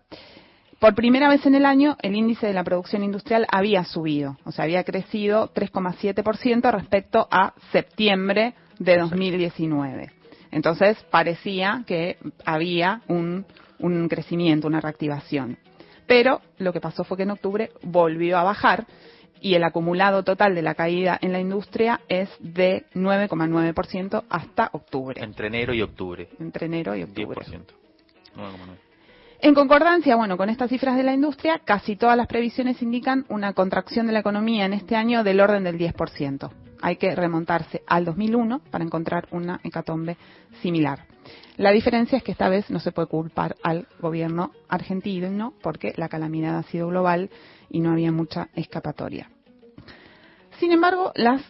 por 0.80 0.96
primera 0.96 1.30
vez 1.30 1.46
en 1.46 1.56
el 1.56 1.66
año, 1.66 1.98
el 2.02 2.16
índice 2.16 2.48
de 2.48 2.54
la 2.54 2.64
producción 2.64 3.04
industrial 3.04 3.46
había 3.50 3.84
subido, 3.86 4.38
o 4.44 4.52
sea, 4.52 4.66
había 4.66 4.84
crecido 4.84 5.54
3,7% 5.54 6.72
respecto 6.72 7.28
a 7.32 7.54
septiembre 7.72 8.54
de 8.80 8.98
2019. 8.98 10.12
Entonces, 10.52 10.98
parecía 11.10 11.84
que 11.88 12.18
había 12.46 13.02
un, 13.08 13.46
un 13.80 14.08
crecimiento, 14.08 14.68
una 14.68 14.82
reactivación. 14.82 15.58
Pero 16.06 16.42
lo 16.58 16.74
que 16.74 16.82
pasó 16.82 17.04
fue 17.04 17.18
que 17.18 17.24
en 17.24 17.32
octubre 17.32 17.72
volvió 17.82 18.38
a 18.38 18.44
bajar 18.44 18.86
y 19.42 19.56
el 19.56 19.64
acumulado 19.64 20.24
total 20.24 20.56
de 20.56 20.62
la 20.62 20.76
caída 20.76 21.18
en 21.22 21.34
la 21.34 21.40
industria 21.40 22.02
es 22.08 22.30
de 22.40 22.86
9,9% 22.94 24.24
hasta 24.30 24.70
octubre. 24.72 25.22
Entre 25.22 25.48
enero 25.48 25.74
y 25.74 25.82
octubre. 25.82 26.30
Entre 26.40 26.68
enero 26.68 26.96
y 26.96 27.04
octubre. 27.04 27.42
10%. 27.42 27.62
9,9%. 28.36 28.83
En 29.44 29.54
concordancia, 29.56 30.16
bueno, 30.16 30.38
con 30.38 30.50
estas 30.50 30.70
cifras 30.70 30.96
de 30.96 31.04
la 31.04 31.14
industria, 31.14 31.60
casi 31.66 31.98
todas 31.98 32.16
las 32.16 32.28
previsiones 32.28 32.82
indican 32.82 33.26
una 33.28 33.52
contracción 33.52 34.08
de 34.08 34.14
la 34.14 34.20
economía 34.20 34.64
en 34.64 34.72
este 34.72 34.96
año 34.96 35.22
del 35.22 35.42
orden 35.42 35.66
del 35.66 35.78
10%. 35.78 36.50
Hay 36.82 36.96
que 36.96 37.14
remontarse 37.14 37.84
al 37.86 38.06
2001 38.06 38.62
para 38.72 38.86
encontrar 38.86 39.28
una 39.32 39.60
hecatombe 39.62 40.16
similar. 40.62 41.08
La 41.58 41.72
diferencia 41.72 42.18
es 42.18 42.24
que 42.24 42.32
esta 42.32 42.48
vez 42.48 42.70
no 42.70 42.80
se 42.80 42.94
puede 42.94 43.10
culpar 43.10 43.58
al 43.64 43.86
gobierno 44.00 44.54
argentino 44.70 45.54
porque 45.62 45.92
la 45.98 46.08
calamidad 46.08 46.58
ha 46.58 46.64
sido 46.64 46.88
global 46.88 47.30
y 47.70 47.82
no 47.82 47.92
había 47.92 48.14
mucha 48.14 48.48
escapatoria. 48.56 49.30
Sin 50.58 50.72
embargo, 50.72 51.12
las 51.16 51.42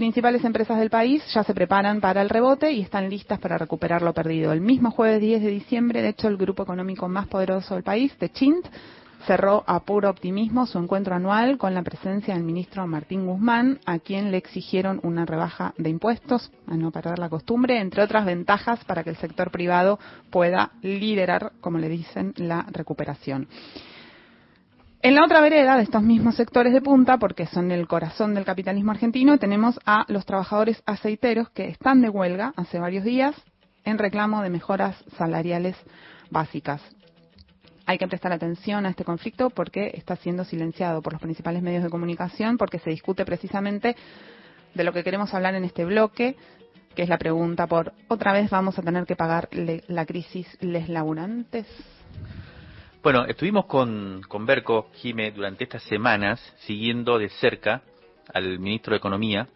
principales 0.00 0.42
empresas 0.46 0.78
del 0.78 0.88
país 0.88 1.22
ya 1.34 1.44
se 1.44 1.52
preparan 1.52 2.00
para 2.00 2.22
el 2.22 2.30
rebote 2.30 2.72
y 2.72 2.80
están 2.80 3.10
listas 3.10 3.38
para 3.38 3.58
recuperar 3.58 4.00
lo 4.00 4.14
perdido. 4.14 4.50
El 4.50 4.62
mismo 4.62 4.90
jueves 4.90 5.20
10 5.20 5.42
de 5.42 5.50
diciembre, 5.50 6.00
de 6.00 6.08
hecho, 6.08 6.26
el 6.26 6.38
grupo 6.38 6.62
económico 6.62 7.06
más 7.06 7.28
poderoso 7.28 7.74
del 7.74 7.82
país, 7.82 8.18
de 8.18 8.32
Chint, 8.32 8.64
cerró 9.26 9.62
a 9.66 9.80
puro 9.80 10.08
optimismo 10.08 10.64
su 10.64 10.78
encuentro 10.78 11.14
anual 11.14 11.58
con 11.58 11.74
la 11.74 11.82
presencia 11.82 12.32
del 12.32 12.44
ministro 12.44 12.86
Martín 12.86 13.26
Guzmán, 13.26 13.78
a 13.84 13.98
quien 13.98 14.30
le 14.30 14.38
exigieron 14.38 15.00
una 15.02 15.26
rebaja 15.26 15.74
de 15.76 15.90
impuestos, 15.90 16.50
a 16.66 16.78
no 16.78 16.90
perder 16.90 17.18
la 17.18 17.28
costumbre, 17.28 17.78
entre 17.78 18.02
otras 18.02 18.24
ventajas 18.24 18.82
para 18.86 19.04
que 19.04 19.10
el 19.10 19.16
sector 19.16 19.50
privado 19.50 19.98
pueda 20.30 20.70
liderar, 20.80 21.52
como 21.60 21.76
le 21.76 21.90
dicen, 21.90 22.32
la 22.38 22.64
recuperación. 22.72 23.48
En 25.02 25.14
la 25.14 25.24
otra 25.24 25.40
vereda 25.40 25.78
de 25.78 25.84
estos 25.84 26.02
mismos 26.02 26.34
sectores 26.34 26.74
de 26.74 26.82
punta, 26.82 27.16
porque 27.16 27.46
son 27.46 27.70
el 27.70 27.88
corazón 27.88 28.34
del 28.34 28.44
capitalismo 28.44 28.90
argentino, 28.90 29.38
tenemos 29.38 29.80
a 29.86 30.04
los 30.08 30.26
trabajadores 30.26 30.82
aceiteros 30.84 31.48
que 31.50 31.68
están 31.68 32.02
de 32.02 32.10
huelga 32.10 32.52
hace 32.56 32.78
varios 32.78 33.02
días 33.02 33.34
en 33.84 33.96
reclamo 33.96 34.42
de 34.42 34.50
mejoras 34.50 35.02
salariales 35.16 35.74
básicas. 36.28 36.82
Hay 37.86 37.96
que 37.96 38.08
prestar 38.08 38.32
atención 38.32 38.84
a 38.84 38.90
este 38.90 39.04
conflicto 39.04 39.48
porque 39.48 39.90
está 39.94 40.16
siendo 40.16 40.44
silenciado 40.44 41.00
por 41.00 41.14
los 41.14 41.22
principales 41.22 41.62
medios 41.62 41.82
de 41.82 41.88
comunicación, 41.88 42.58
porque 42.58 42.78
se 42.78 42.90
discute 42.90 43.24
precisamente 43.24 43.96
de 44.74 44.84
lo 44.84 44.92
que 44.92 45.02
queremos 45.02 45.32
hablar 45.32 45.54
en 45.54 45.64
este 45.64 45.86
bloque, 45.86 46.36
que 46.94 47.04
es 47.04 47.08
la 47.08 47.16
pregunta 47.16 47.66
por 47.66 47.94
otra 48.08 48.34
vez 48.34 48.50
vamos 48.50 48.78
a 48.78 48.82
tener 48.82 49.06
que 49.06 49.16
pagar 49.16 49.48
la 49.50 50.04
crisis 50.04 50.46
les 50.60 50.90
laburantes. 50.90 51.66
Bueno, 53.02 53.24
estuvimos 53.24 53.64
con, 53.64 54.20
con 54.28 54.44
Berco, 54.44 54.90
Jime, 54.96 55.30
durante 55.30 55.64
estas 55.64 55.82
semanas 55.84 56.38
siguiendo 56.66 57.18
de 57.18 57.30
cerca 57.30 57.80
al 58.34 58.58
ministro 58.58 58.92
de 58.92 58.98
Economía, 58.98 59.48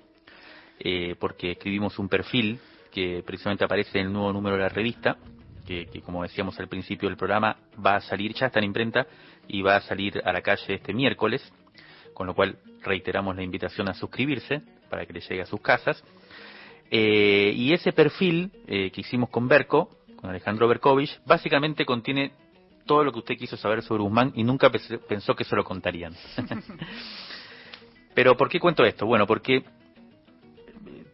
eh, 0.81 1.15
porque 1.21 1.51
escribimos 1.51 1.99
un 1.99 2.09
perfil 2.09 2.59
que 2.91 3.23
precisamente 3.23 3.63
aparece 3.63 3.99
en 3.99 4.07
el 4.07 4.13
nuevo 4.15 4.33
número 4.33 4.57
de 4.57 4.63
la 4.63 4.71
revista, 4.71 5.19
que, 5.67 5.87
como 6.07 6.23
decíamos 6.23 6.59
al 6.59 6.69
principio 6.69 7.07
del 7.07 7.19
programa 7.19 7.59
va 7.85 7.97
a 7.97 8.01
salir, 8.01 8.33
ya 8.33 8.47
está 8.47 8.61
en 8.61 8.65
imprenta 8.65 9.07
y 9.47 9.61
va 9.61 9.77
a 9.77 9.83
salir 9.83 10.23
a 10.25 10.33
la 10.33 10.41
calle 10.41 10.77
este 10.77 10.95
miércoles, 10.95 11.53
con 12.15 12.27
lo 12.27 12.35
cual 12.35 12.57
reiteramos 12.83 13.37
la 13.37 13.43
invitación 13.43 13.91
a 13.91 13.95
suscribirse 13.95 14.63
para 14.89 15.05
que 15.05 15.13
le 15.13 15.21
llegue 15.21 15.43
a 15.43 15.47
sus 15.47 15.61
casas. 15.61 16.03
Eh, 16.91 17.53
y 17.55 17.75
ese 17.75 17.93
perfil 17.93 18.51
eh, 18.67 18.91
que 18.91 19.03
hicimos 19.03 19.29
con 19.29 19.49
Berco, 19.49 19.91
con 20.17 20.31
Alejandro 20.31 20.67
Berkovich, 20.67 21.21
básicamente 21.27 21.85
contiene 21.85 22.33
todo 22.87 23.05
lo 23.05 23.13
que 23.13 23.19
usted 23.21 23.37
quiso 23.37 23.57
saber 23.57 23.83
sobre 23.83 24.03
Guzmán 24.03 24.33
y 24.35 24.45
nunca 24.45 24.71
pens- 24.71 25.01
pensó 25.09 25.35
que 25.35 25.45
se 25.45 25.57
lo 25.57 25.65
contarían. 25.65 26.15
Pero 28.15 28.37
¿por 28.37 28.49
qué 28.49 28.61
cuento 28.61 28.85
esto? 28.85 29.07
Bueno, 29.07 29.27
porque 29.27 29.65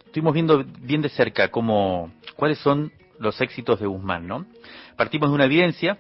estuvimos 0.07 0.35
viendo 0.35 0.65
bien 0.81 1.01
de 1.03 1.09
cerca 1.09 1.49
cómo, 1.49 2.13
cuáles 2.37 2.59
son 2.59 2.93
los 3.19 3.41
éxitos 3.41 3.81
de 3.81 3.87
Guzmán, 3.87 4.27
¿no? 4.27 4.47
Partimos 4.97 5.31
de 5.31 5.35
una 5.35 5.45
evidencia, 5.45 5.99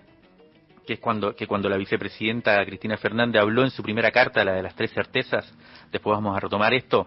que 0.87 0.95
es 0.95 1.01
cuando, 1.01 1.35
que 1.37 1.47
cuando 1.47 1.69
la 1.69 1.77
vicepresidenta 1.77 2.65
Cristina 2.65 2.97
Fernández 2.97 3.41
habló 3.41 3.63
en 3.63 3.71
su 3.71 3.83
primera 3.83 4.11
carta, 4.11 4.45
la 4.45 4.53
de 4.53 4.63
las 4.63 4.75
tres 4.75 4.93
certezas, 4.93 5.51
después 5.93 6.17
vamos 6.17 6.37
a 6.37 6.41
retomar 6.41 6.75
esto, 6.75 7.07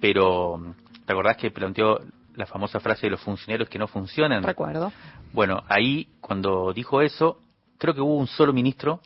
pero 0.00 0.74
¿te 1.04 1.12
acordás 1.12 1.36
que 1.36 1.50
planteó 1.50 1.98
la 2.34 2.46
famosa 2.46 2.80
frase 2.80 3.06
de 3.06 3.10
los 3.10 3.20
funcionarios 3.20 3.68
que 3.68 3.78
no 3.78 3.86
funcionan? 3.86 4.42
Recuerdo. 4.42 4.92
Bueno, 5.32 5.62
ahí 5.68 6.08
cuando 6.20 6.72
dijo 6.72 7.02
eso, 7.02 7.40
creo 7.80 7.94
que 7.94 8.00
hubo 8.02 8.16
un 8.16 8.26
solo 8.26 8.52
ministro 8.52 9.00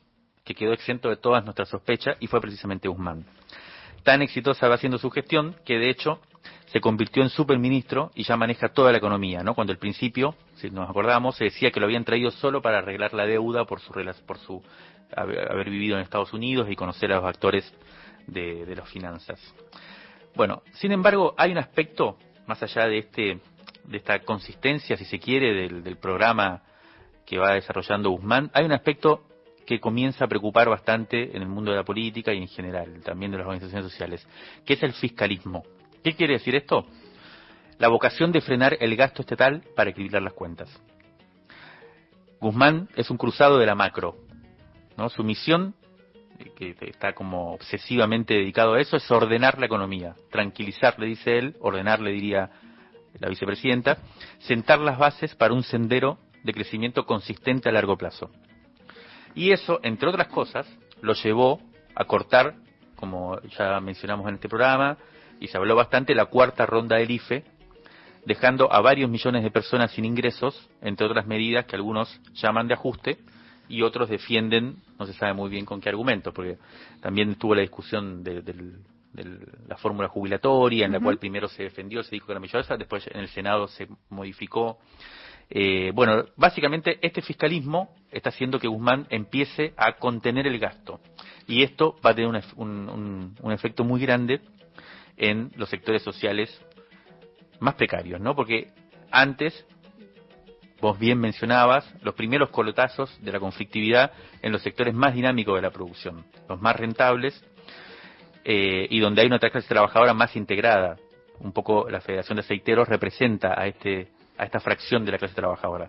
que 0.45 0.55
quedó 0.55 0.73
exento 0.73 1.09
de 1.09 1.17
todas 1.17 1.45
nuestras 1.45 1.69
sospechas 1.69 2.17
y 2.21 2.27
fue 2.27 2.41
precisamente 2.41 2.89
Guzmán. 2.89 3.25
Tan 4.03 4.21
exitosa 4.21 4.69
va 4.69 4.77
siendo 4.77 4.99
su 4.99 5.11
gestión 5.11 5.57
que 5.65 5.79
de 5.79 5.89
hecho 5.89 6.21
se 6.67 6.81
convirtió 6.81 7.23
en 7.23 7.31
superministro 7.31 8.11
y 8.15 8.25
ya 8.25 8.37
maneja 8.37 8.69
toda 8.69 8.91
la 8.91 8.99
economía, 8.99 9.43
¿no? 9.43 9.55
Cuando 9.55 9.73
al 9.73 9.79
principio, 9.79 10.35
si 10.57 10.71
nos 10.71 10.91
acordamos, 10.91 11.37
se 11.37 11.45
decía 11.45 11.71
que 11.71 11.79
lo 11.79 11.87
habían 11.87 12.05
traído 12.05 12.33
solo 12.33 12.61
para 12.61 12.79
arreglar 12.79 13.15
la 13.15 13.25
deuda 13.25 13.65
por 13.65 13.81
su 13.81 13.93
por 14.27 14.39
haber 15.17 15.71
vivido 15.71 15.97
en 15.97 16.03
Estados 16.03 16.33
Unidos 16.33 16.67
y 16.69 16.75
conocer 16.75 17.13
a 17.13 17.17
los 17.17 17.25
actores 17.25 17.73
de, 18.27 18.67
de 18.67 18.77
las 18.77 18.89
finanzas. 18.91 19.41
Bueno, 20.35 20.63
sin 20.73 20.91
embargo, 20.91 21.35
hay 21.39 21.53
un 21.53 21.59
aspecto 21.59 22.19
más 22.47 22.61
allá 22.63 22.87
de 22.89 22.99
este 22.99 23.41
de 23.85 23.99
esta 23.99 24.19
consistencia, 24.21 24.97
si 24.97 25.05
se 25.05 25.19
quiere, 25.21 25.69
del 25.69 25.97
programa 25.99 26.63
que 27.27 27.39
va 27.39 27.55
desarrollando 27.55 28.11
Guzmán, 28.11 28.51
hay 28.53 28.65
un 28.65 28.73
aspecto 28.73 29.23
que 29.65 29.81
comienza 29.81 30.25
a 30.25 30.29
preocupar 30.29 30.69
bastante 30.69 31.37
en 31.37 31.43
el 31.43 31.49
mundo 31.49 31.71
de 31.71 31.79
la 31.79 31.85
política 31.85 32.33
y 32.33 32.39
en 32.39 32.49
general, 32.49 33.01
también 33.03 33.33
de 33.33 33.39
las 33.39 33.47
organizaciones 33.47 33.91
sociales, 33.91 34.27
que 34.65 34.75
es 34.75 34.83
el 34.83 34.93
fiscalismo. 34.93 35.63
¿Qué 36.03 36.15
quiere 36.15 36.35
decir 36.35 36.55
esto? 36.55 36.87
La 37.79 37.89
vocación 37.89 38.31
de 38.31 38.41
frenar 38.41 38.77
el 38.79 38.95
gasto 38.95 39.23
estatal 39.23 39.63
para 39.75 39.91
equilibrar 39.91 40.23
las 40.23 40.35
cuentas. 40.35 40.69
Guzmán 42.41 42.89
es 42.95 43.11
un 43.11 43.17
cruzado 43.17 43.59
de 43.59 43.67
la 43.67 43.75
macro. 43.75 44.17
¿no? 44.99 45.09
Su 45.09 45.25
misión, 45.25 45.75
eh, 46.39 46.53
que 46.55 46.77
está 46.89 47.15
como 47.15 47.55
obsesivamente 47.55 48.35
dedicado 48.35 48.75
a 48.75 48.81
eso, 48.81 48.97
es 48.97 49.11
ordenar 49.11 49.59
la 49.59 49.67
economía, 49.67 50.15
tranquilizar, 50.31 50.99
le 50.99 51.07
dice 51.07 51.39
él, 51.39 51.57
ordenar, 51.61 52.01
le 52.01 52.13
diría 52.13 52.51
la 53.19 53.29
vicepresidenta, 53.29 53.99
sentar 54.41 54.79
las 54.81 54.99
bases 54.99 55.35
para 55.35 55.55
un 55.55 55.63
sendero 55.63 56.19
de 56.45 56.53
crecimiento 56.53 57.05
consistente 57.07 57.69
a 57.69 57.73
largo 57.73 57.97
plazo. 57.97 58.31
Y 59.35 59.51
eso, 59.51 59.81
entre 59.83 60.09
otras 60.09 60.29
cosas, 60.29 60.69
lo 61.01 61.15
llevó 61.15 61.61
a 61.95 62.05
cortar, 62.05 62.55
como 62.95 63.41
ya 63.59 63.81
mencionamos 63.81 64.29
en 64.29 64.37
este 64.37 64.49
programa, 64.49 64.97
y 65.41 65.49
se 65.49 65.57
habló 65.57 65.75
bastante, 65.75 66.15
la 66.15 66.27
cuarta 66.27 66.65
ronda 66.67 66.97
del 66.97 67.11
IFE, 67.11 67.45
dejando 68.25 68.73
a 68.73 68.81
varios 68.81 69.11
millones 69.11 69.43
de 69.43 69.51
personas 69.51 69.91
sin 69.91 70.05
ingresos, 70.05 70.71
entre 70.81 71.07
otras 71.07 71.27
medidas 71.27 71.67
que 71.67 71.77
algunos 71.77 72.21
llaman 72.35 72.69
de 72.69 72.75
ajuste 72.75 73.19
y 73.69 73.83
otros 73.83 74.09
defienden, 74.09 74.77
no 74.99 75.07
se 75.07 75.13
sabe 75.15 75.35
muy 75.35 75.51
bien 75.51 75.65
con 75.65 75.81
qué 75.81 75.89
argumento, 75.89 76.33
porque 76.33 76.59
también 77.01 77.31
estuvo 77.31 77.55
la 77.55 77.63
discusión 77.63 78.23
de, 78.23 78.43
de 78.43 78.55
la 79.69 79.77
fórmula 79.77 80.09
jubilatoria, 80.09 80.87
en 80.87 80.93
la 80.93 81.01
cual 81.01 81.19
primero 81.19 81.49
se 81.49 81.63
defendió, 81.65 82.03
se 82.03 82.11
dijo 82.11 82.27
que 82.27 82.33
era 82.33 82.41
maravillosa, 82.41 82.77
después 82.77 83.07
en 83.07 83.21
el 83.21 83.29
Senado 83.29 83.69
se 83.69 83.89
modificó. 84.11 84.79
Eh, 85.51 85.93
bueno, 85.95 86.25
básicamente 86.37 86.99
este 87.03 87.23
fiscalismo 87.23 87.95
está 88.11 88.31
haciendo 88.31 88.59
que 88.59 88.69
Guzmán 88.69 89.07
empiece 89.11 89.73
a 89.77 89.93
contener 89.95 90.47
el 90.47 90.59
gasto. 90.59 91.01
Y 91.47 91.63
esto 91.63 91.97
va 92.05 92.11
a 92.11 92.15
tener 92.15 92.29
un, 92.31 92.37
ef- 92.37 92.53
un- 92.57 92.89
un- 92.89 93.37
un 93.41 93.53
efecto 93.53 93.85
muy 93.85 94.01
grande 94.01 94.41
en 95.17 95.51
los 95.57 95.69
sectores 95.69 96.03
sociales 96.03 96.61
más 97.61 97.75
precarios, 97.75 98.21
¿no? 98.21 98.35
Porque 98.35 98.69
antes, 99.11 99.65
vos 100.81 100.99
bien 100.99 101.19
mencionabas, 101.21 101.89
los 102.03 102.15
primeros 102.15 102.51
colotazos 102.51 103.17
de 103.23 103.31
la 103.33 103.39
conflictividad 103.41 104.13
en 104.43 104.53
los 104.53 104.63
sectores 104.63 104.93
más 104.95 105.15
dinámicos 105.15 105.55
de 105.55 105.63
la 105.63 105.71
producción, 105.71 106.25
los 106.49 106.61
más 106.61 106.75
rentables, 106.77 107.45
eh, 108.45 108.87
y 108.91 108.99
donde 109.01 109.23
hay 109.23 109.27
una 109.29 109.39
clase 109.39 109.69
trabajadora 109.69 110.15
más 110.15 110.35
integrada. 110.37 110.97
Un 111.41 111.53
poco 111.53 111.89
la 111.89 112.01
Federación 112.01 112.37
de 112.37 112.41
Aceiteros 112.41 112.89
representa 112.89 113.59
a, 113.59 113.67
este, 113.67 114.09
a 114.39 114.45
esta 114.45 114.61
fracción 114.61 115.05
de 115.05 115.13
la 115.13 115.19
clase 115.19 115.35
trabajadora. 115.35 115.89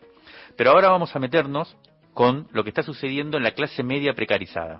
Pero 0.56 0.72
ahora 0.72 0.90
vamos 0.90 1.16
a 1.16 1.20
meternos 1.20 1.76
con 2.14 2.48
lo 2.52 2.64
que 2.64 2.70
está 2.70 2.84
sucediendo 2.84 3.38
en 3.38 3.44
la 3.44 3.52
clase 3.52 3.84
media 3.84 4.14
precarizada. 4.14 4.80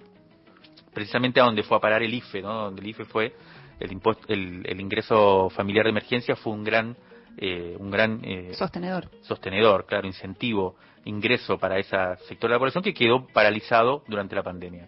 Precisamente 0.94 1.42
a 1.42 1.44
donde 1.44 1.64
fue 1.64 1.78
a 1.78 1.82
parar 1.82 2.02
el 2.04 2.14
IFE, 2.14 2.42
¿no? 2.42 2.54
Donde 2.66 2.82
el 2.82 2.88
IFE 2.88 3.06
fue 3.06 3.34
el, 3.80 3.92
impuesto, 3.92 4.26
el, 4.32 4.66
el 4.66 4.80
ingreso 4.80 5.50
familiar 5.50 5.84
de 5.84 5.90
emergencia 5.90 6.36
fue 6.38 6.54
un 6.54 6.64
gran, 6.64 6.96
eh, 7.38 7.76
un 7.78 7.92
gran 7.92 8.22
eh, 8.24 8.52
Sostenedor. 8.54 9.10
sostenedor, 9.22 9.86
claro, 9.86 10.08
incentivo, 10.08 10.78
ingreso 11.04 11.58
para 11.58 11.78
ese 11.78 11.98
sector 12.28 12.50
de 12.50 12.56
la 12.56 12.60
población 12.60 12.84
que 12.84 12.94
quedó 12.94 13.28
paralizado 13.28 14.04
durante 14.08 14.36
la 14.36 14.44
pandemia. 14.44 14.88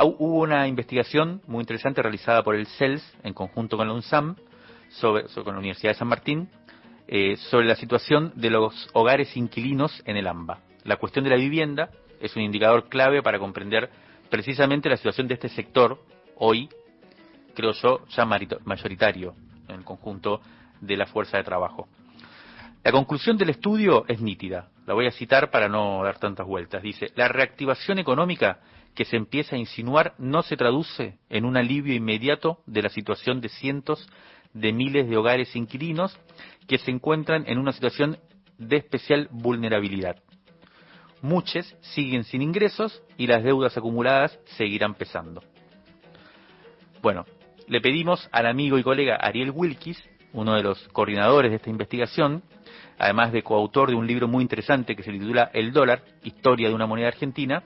Hubo 0.00 0.40
una 0.42 0.68
investigación 0.68 1.40
muy 1.46 1.60
interesante 1.62 2.02
realizada 2.02 2.42
por 2.44 2.54
el 2.54 2.66
CELS 2.66 3.02
en 3.24 3.32
conjunto 3.32 3.76
con 3.78 3.88
la 3.88 3.94
UNSAM, 3.94 4.36
sobre, 4.90 5.26
sobre- 5.28 5.44
con 5.46 5.54
la 5.54 5.60
Universidad 5.60 5.92
de 5.92 5.98
San 5.98 6.08
Martín, 6.08 6.48
eh, 7.08 7.36
sobre 7.36 7.66
la 7.66 7.74
situación 7.74 8.32
de 8.34 8.50
los 8.50 8.88
hogares 8.92 9.34
inquilinos 9.36 10.02
en 10.04 10.18
el 10.18 10.26
AMBA. 10.26 10.60
La 10.84 10.96
cuestión 10.96 11.24
de 11.24 11.30
la 11.30 11.36
vivienda 11.36 11.90
es 12.20 12.36
un 12.36 12.42
indicador 12.42 12.90
clave 12.90 13.22
para 13.22 13.38
comprender 13.38 13.88
precisamente 14.28 14.90
la 14.90 14.98
situación 14.98 15.26
de 15.26 15.34
este 15.34 15.48
sector 15.48 16.02
hoy, 16.36 16.68
creo 17.54 17.72
yo, 17.72 18.06
ya 18.08 18.26
mayoritario 18.26 19.34
en 19.68 19.76
el 19.76 19.84
conjunto 19.84 20.42
de 20.82 20.96
la 20.98 21.06
fuerza 21.06 21.38
de 21.38 21.44
trabajo. 21.44 21.88
La 22.84 22.92
conclusión 22.92 23.38
del 23.38 23.50
estudio 23.50 24.04
es 24.06 24.20
nítida. 24.20 24.68
La 24.86 24.94
voy 24.94 25.06
a 25.06 25.10
citar 25.10 25.50
para 25.50 25.68
no 25.68 26.02
dar 26.04 26.18
tantas 26.18 26.46
vueltas. 26.46 26.82
Dice, 26.82 27.10
la 27.16 27.28
reactivación 27.28 27.98
económica 27.98 28.60
que 28.94 29.04
se 29.04 29.16
empieza 29.16 29.56
a 29.56 29.58
insinuar 29.58 30.14
no 30.18 30.42
se 30.42 30.56
traduce 30.56 31.18
en 31.30 31.44
un 31.44 31.56
alivio 31.56 31.94
inmediato 31.94 32.60
de 32.66 32.82
la 32.82 32.88
situación 32.88 33.40
de 33.40 33.48
cientos 33.48 34.08
de 34.54 34.72
miles 34.72 35.08
de 35.08 35.16
hogares 35.16 35.54
inquilinos 35.54 36.18
que 36.68 36.78
se 36.78 36.90
encuentran 36.90 37.44
en 37.48 37.58
una 37.58 37.72
situación 37.72 38.18
de 38.58 38.76
especial 38.76 39.28
vulnerabilidad. 39.32 40.16
Muchos 41.22 41.74
siguen 41.80 42.22
sin 42.22 42.42
ingresos 42.42 43.02
y 43.16 43.26
las 43.26 43.42
deudas 43.42 43.76
acumuladas 43.76 44.38
seguirán 44.56 44.94
pesando. 44.94 45.42
Bueno, 47.02 47.24
le 47.66 47.80
pedimos 47.80 48.28
al 48.30 48.46
amigo 48.46 48.78
y 48.78 48.82
colega 48.82 49.16
Ariel 49.16 49.50
Wilkis, 49.50 50.00
uno 50.32 50.54
de 50.54 50.62
los 50.62 50.86
coordinadores 50.88 51.50
de 51.50 51.56
esta 51.56 51.70
investigación, 51.70 52.42
además 52.98 53.32
de 53.32 53.42
coautor 53.42 53.88
de 53.88 53.96
un 53.96 54.06
libro 54.06 54.28
muy 54.28 54.42
interesante 54.42 54.94
que 54.94 55.02
se 55.02 55.10
titula 55.10 55.50
El 55.54 55.72
dólar, 55.72 56.02
historia 56.22 56.68
de 56.68 56.74
una 56.74 56.86
moneda 56.86 57.08
argentina, 57.08 57.64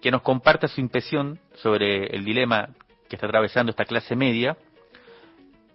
que 0.00 0.10
nos 0.10 0.22
comparta 0.22 0.68
su 0.68 0.80
impresión 0.80 1.40
sobre 1.54 2.06
el 2.14 2.24
dilema 2.24 2.68
que 3.08 3.16
está 3.16 3.26
atravesando 3.26 3.70
esta 3.70 3.84
clase 3.84 4.14
media 4.16 4.56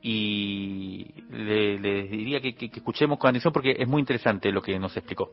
y 0.10 1.06
le, 1.32 1.78
le 1.80 2.04
diría 2.04 2.40
que- 2.40 2.56
que 2.56 2.66
escuchemos 2.68 3.20
con 3.20 3.30
atención 3.30 3.52
porque 3.52 3.76
es 3.78 3.88
muy 3.88 4.00
interesante 4.00 4.52
lo 4.54 4.62
que 4.62 4.80
nos 4.80 4.96
explicó. 4.96 5.32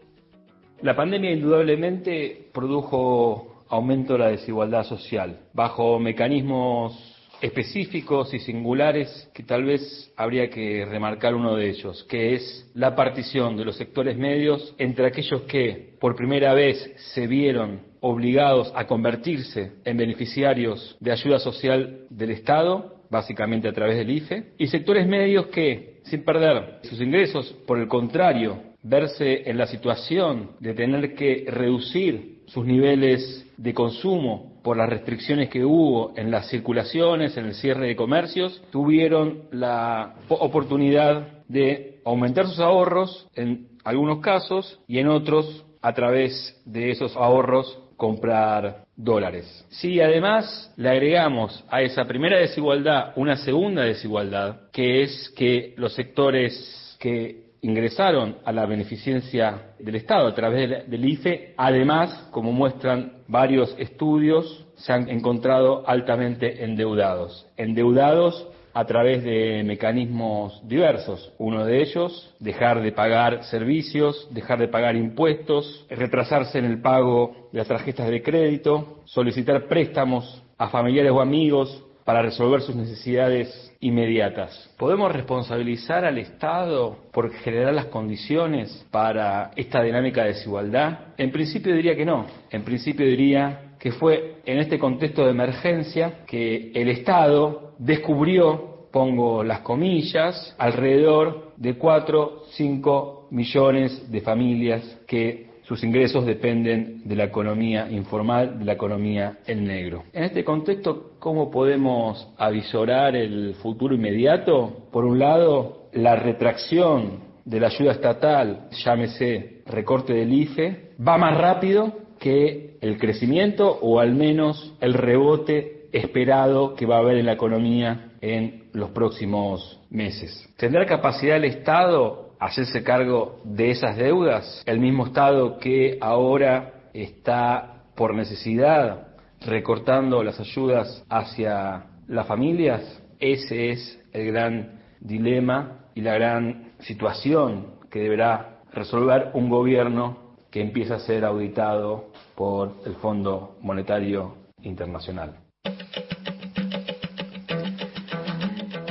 La 0.82 0.96
pandemia 0.96 1.30
indudablemente 1.30 2.48
produjo 2.52 3.64
aumento 3.68 4.14
de 4.14 4.18
la 4.18 4.28
desigualdad 4.28 4.84
social 4.84 5.38
bajo 5.52 6.00
mecanismos 6.00 7.10
específicos 7.40 8.32
y 8.34 8.38
singulares 8.40 9.30
que 9.34 9.42
tal 9.44 9.64
vez 9.64 10.12
habría 10.16 10.48
que 10.50 10.84
remarcar 10.86 11.34
uno 11.34 11.54
de 11.54 11.68
ellos, 11.70 12.04
que 12.08 12.34
es 12.34 12.70
la 12.74 12.96
partición 12.96 13.56
de 13.56 13.64
los 13.64 13.76
sectores 13.76 14.16
medios 14.16 14.74
entre 14.78 15.06
aquellos 15.06 15.42
que 15.42 15.94
por 16.00 16.16
primera 16.16 16.52
vez 16.54 16.92
se 17.14 17.26
vieron 17.26 17.80
obligados 18.00 18.72
a 18.74 18.86
convertirse 18.86 19.72
en 19.84 19.96
beneficiarios 19.96 20.96
de 21.00 21.12
ayuda 21.12 21.38
social 21.38 22.06
del 22.10 22.30
Estado, 22.30 22.93
básicamente 23.10 23.68
a 23.68 23.72
través 23.72 23.96
del 23.96 24.10
IFE, 24.10 24.52
y 24.58 24.66
sectores 24.66 25.06
medios 25.06 25.46
que, 25.46 26.00
sin 26.04 26.24
perder 26.24 26.80
sus 26.82 27.00
ingresos, 27.00 27.52
por 27.66 27.78
el 27.78 27.88
contrario, 27.88 28.58
verse 28.82 29.48
en 29.48 29.56
la 29.58 29.66
situación 29.66 30.50
de 30.60 30.74
tener 30.74 31.14
que 31.14 31.44
reducir 31.48 32.42
sus 32.46 32.66
niveles 32.66 33.46
de 33.56 33.72
consumo 33.72 34.60
por 34.62 34.76
las 34.76 34.88
restricciones 34.88 35.48
que 35.48 35.64
hubo 35.64 36.12
en 36.16 36.30
las 36.30 36.48
circulaciones, 36.50 37.36
en 37.36 37.46
el 37.46 37.54
cierre 37.54 37.86
de 37.86 37.96
comercios, 37.96 38.62
tuvieron 38.70 39.44
la 39.52 40.14
po- 40.28 40.36
oportunidad 40.36 41.44
de 41.48 42.00
aumentar 42.04 42.46
sus 42.46 42.58
ahorros 42.60 43.28
en 43.34 43.68
algunos 43.84 44.18
casos 44.20 44.80
y 44.86 44.98
en 44.98 45.08
otros 45.08 45.64
a 45.82 45.92
través 45.92 46.60
de 46.64 46.90
esos 46.90 47.14
ahorros 47.16 47.78
comprar 47.96 48.84
dólares. 48.96 49.66
Si 49.70 50.00
además 50.00 50.72
le 50.76 50.90
agregamos 50.90 51.64
a 51.68 51.82
esa 51.82 52.04
primera 52.04 52.38
desigualdad 52.38 53.12
una 53.16 53.36
segunda 53.36 53.82
desigualdad, 53.82 54.70
que 54.72 55.02
es 55.02 55.32
que 55.36 55.74
los 55.76 55.94
sectores 55.94 56.96
que 57.00 57.44
ingresaron 57.64 58.36
a 58.44 58.52
la 58.52 58.66
beneficencia 58.66 59.74
del 59.78 59.94
Estado 59.94 60.26
a 60.26 60.34
través 60.34 60.86
del, 60.86 61.04
IFE, 61.04 61.54
además, 61.56 62.28
como 62.30 62.52
muestran 62.52 63.14
varios 63.26 63.74
estudios, 63.78 64.66
se 64.76 64.92
han 64.92 65.08
encontrado 65.08 65.82
altamente 65.88 66.62
endeudados. 66.62 67.46
Endeudados 67.56 68.46
a 68.74 68.84
través 68.84 69.22
de 69.22 69.62
mecanismos 69.64 70.60
diversos. 70.68 71.32
Uno 71.38 71.64
de 71.64 71.80
ellos, 71.80 72.34
dejar 72.40 72.82
de 72.82 72.92
pagar 72.92 73.44
servicios, 73.44 74.28
dejar 74.30 74.58
de 74.58 74.68
pagar 74.68 74.96
impuestos, 74.96 75.86
retrasarse 75.88 76.58
en 76.58 76.64
el 76.64 76.82
pago 76.82 77.48
de 77.52 77.58
las 77.58 77.68
tarjetas 77.68 78.10
de 78.10 78.22
crédito, 78.22 78.98
solicitar 79.04 79.66
préstamos 79.68 80.42
a 80.58 80.68
familiares 80.68 81.12
o 81.12 81.20
amigos 81.20 81.84
para 82.04 82.20
resolver 82.20 82.60
sus 82.60 82.76
necesidades 82.76 83.74
inmediatas. 83.80 84.70
¿Podemos 84.76 85.10
responsabilizar 85.12 86.04
al 86.04 86.18
Estado 86.18 86.96
por 87.12 87.32
generar 87.32 87.72
las 87.72 87.86
condiciones 87.86 88.86
para 88.90 89.52
esta 89.56 89.82
dinámica 89.82 90.22
de 90.22 90.34
desigualdad? 90.34 90.98
En 91.16 91.30
principio 91.32 91.74
diría 91.74 91.96
que 91.96 92.04
no. 92.04 92.26
En 92.50 92.62
principio 92.62 93.06
diría 93.06 93.73
que 93.84 93.92
fue 93.92 94.36
en 94.46 94.60
este 94.60 94.78
contexto 94.78 95.26
de 95.26 95.32
emergencia 95.32 96.24
que 96.26 96.72
el 96.74 96.88
Estado 96.88 97.74
descubrió, 97.76 98.88
pongo 98.90 99.44
las 99.44 99.60
comillas, 99.60 100.56
alrededor 100.56 101.52
de 101.58 101.76
4, 101.76 102.44
5 102.52 103.28
millones 103.30 104.10
de 104.10 104.22
familias 104.22 105.00
que 105.06 105.50
sus 105.64 105.84
ingresos 105.84 106.24
dependen 106.24 107.02
de 107.04 107.14
la 107.14 107.24
economía 107.24 107.86
informal, 107.90 108.58
de 108.58 108.64
la 108.64 108.72
economía 108.72 109.40
en 109.46 109.66
negro. 109.66 110.04
En 110.14 110.24
este 110.24 110.44
contexto, 110.44 111.10
¿cómo 111.18 111.50
podemos 111.50 112.26
avisorar 112.38 113.14
el 113.14 113.54
futuro 113.56 113.94
inmediato? 113.94 114.88
Por 114.92 115.04
un 115.04 115.18
lado, 115.18 115.90
la 115.92 116.16
retracción 116.16 117.18
de 117.44 117.60
la 117.60 117.66
ayuda 117.66 117.92
estatal, 117.92 118.70
llámese 118.82 119.60
recorte 119.66 120.14
del 120.14 120.32
IFE, 120.32 120.92
va 121.06 121.18
más 121.18 121.36
rápido 121.36 121.92
que 122.18 122.63
el 122.84 122.98
crecimiento 122.98 123.78
o 123.80 123.98
al 123.98 124.14
menos 124.14 124.74
el 124.82 124.92
rebote 124.92 125.86
esperado 125.92 126.74
que 126.74 126.84
va 126.84 126.96
a 126.96 126.98
haber 126.98 127.16
en 127.16 127.24
la 127.24 127.32
economía 127.32 128.10
en 128.20 128.64
los 128.74 128.90
próximos 128.90 129.80
meses. 129.88 130.46
¿Tendrá 130.58 130.84
capacidad 130.84 131.38
el 131.38 131.46
Estado 131.46 132.34
hacerse 132.38 132.84
cargo 132.84 133.40
de 133.42 133.70
esas 133.70 133.96
deudas? 133.96 134.62
El 134.66 134.80
mismo 134.80 135.06
Estado 135.06 135.56
que 135.58 135.96
ahora 135.98 136.90
está 136.92 137.84
por 137.94 138.14
necesidad 138.14 139.08
recortando 139.40 140.22
las 140.22 140.38
ayudas 140.38 141.06
hacia 141.08 141.86
las 142.06 142.26
familias, 142.26 143.02
ese 143.18 143.70
es 143.70 143.98
el 144.12 144.26
gran 144.26 144.80
dilema 145.00 145.86
y 145.94 146.02
la 146.02 146.12
gran 146.14 146.72
situación 146.80 147.76
que 147.90 148.00
deberá 148.00 148.58
resolver 148.74 149.30
un 149.32 149.48
gobierno 149.48 150.34
que 150.50 150.60
empieza 150.60 150.96
a 150.96 151.00
ser 151.00 151.24
auditado 151.24 152.12
por 152.34 152.74
el 152.84 152.94
Fondo 152.96 153.56
Monetario 153.60 154.34
Internacional. 154.62 155.36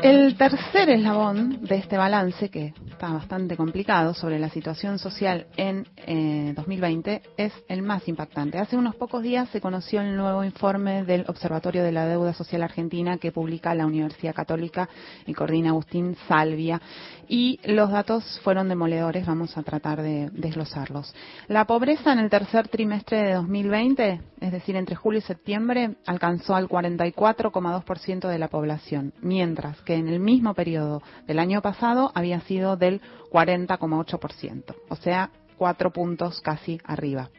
El 0.01 0.36
tercer 0.38 0.89
eslabón 0.89 1.63
de 1.63 1.75
este 1.77 1.97
balance, 1.97 2.49
que 2.49 2.73
está 3.03 3.15
bastante 3.15 3.57
complicado, 3.57 4.13
sobre 4.13 4.39
la 4.39 4.49
situación 4.49 4.97
social 4.97 5.47
en 5.57 5.85
eh, 5.97 6.53
2020, 6.55 7.21
es 7.35 7.51
el 7.67 7.81
más 7.81 8.07
impactante. 8.07 8.59
Hace 8.59 8.77
unos 8.77 8.95
pocos 8.95 9.21
días 9.21 9.49
se 9.49 9.59
conoció 9.59 9.99
el 9.99 10.15
nuevo 10.15 10.41
informe 10.45 11.03
del 11.03 11.25
Observatorio 11.27 11.83
de 11.83 11.91
la 11.91 12.05
Deuda 12.05 12.33
Social 12.33 12.63
Argentina 12.63 13.17
que 13.17 13.33
publica 13.33 13.75
la 13.75 13.85
Universidad 13.85 14.33
Católica 14.33 14.87
y 15.25 15.33
coordina 15.33 15.71
Agustín 15.71 16.15
Salvia. 16.29 16.81
Y 17.27 17.59
los 17.65 17.91
datos 17.91 18.39
fueron 18.41 18.69
demoledores, 18.69 19.25
vamos 19.25 19.57
a 19.57 19.63
tratar 19.63 20.01
de 20.01 20.29
desglosarlos. 20.31 21.13
La 21.49 21.65
pobreza 21.65 22.13
en 22.13 22.19
el 22.19 22.29
tercer 22.29 22.69
trimestre 22.69 23.21
de 23.23 23.33
2020, 23.33 24.21
es 24.39 24.51
decir, 24.51 24.77
entre 24.77 24.95
julio 24.95 25.19
y 25.19 25.23
septiembre, 25.23 25.95
alcanzó 26.05 26.55
al 26.55 26.69
44,2% 26.69 28.29
de 28.29 28.39
la 28.39 28.47
población, 28.47 29.13
mientras 29.21 29.81
que 29.81 29.95
en 29.95 30.07
el 30.07 30.19
mismo 30.21 30.53
periodo 30.53 31.01
del 31.27 31.39
año 31.39 31.61
pasado 31.61 32.11
había 32.13 32.39
sido 32.41 32.77
del 32.77 32.92
40,8%, 33.32 34.75
o 34.89 34.95
sea, 34.95 35.32
cuatro 35.58 35.91
puntos 35.91 36.41
casi 36.41 36.79
arriba. 36.84 37.29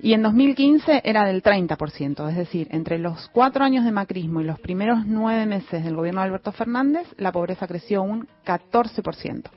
Y 0.00 0.12
en 0.12 0.22
2015 0.22 1.02
era 1.04 1.24
del 1.24 1.42
30%, 1.42 2.28
es 2.28 2.36
decir, 2.36 2.68
entre 2.70 2.98
los 2.98 3.28
cuatro 3.28 3.64
años 3.64 3.84
de 3.84 3.92
macrismo 3.92 4.40
y 4.40 4.44
los 4.44 4.60
primeros 4.60 5.06
nueve 5.06 5.46
meses 5.46 5.84
del 5.84 5.96
gobierno 5.96 6.20
de 6.20 6.26
Alberto 6.26 6.52
Fernández, 6.52 7.06
la 7.16 7.32
pobreza 7.32 7.66
creció 7.66 8.02
un 8.02 8.28
14%. 8.44 9.50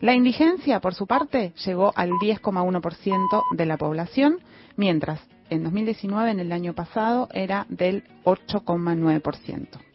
La 0.00 0.14
indigencia, 0.14 0.80
por 0.80 0.94
su 0.94 1.06
parte, 1.06 1.54
llegó 1.64 1.92
al 1.94 2.10
10,1% 2.10 3.42
de 3.56 3.66
la 3.66 3.78
población, 3.78 4.40
mientras 4.76 5.20
en 5.48 5.62
2019, 5.64 6.30
en 6.30 6.40
el 6.40 6.52
año 6.52 6.74
pasado, 6.74 7.28
era 7.32 7.66
del 7.68 8.04
8,9%. 8.24 9.91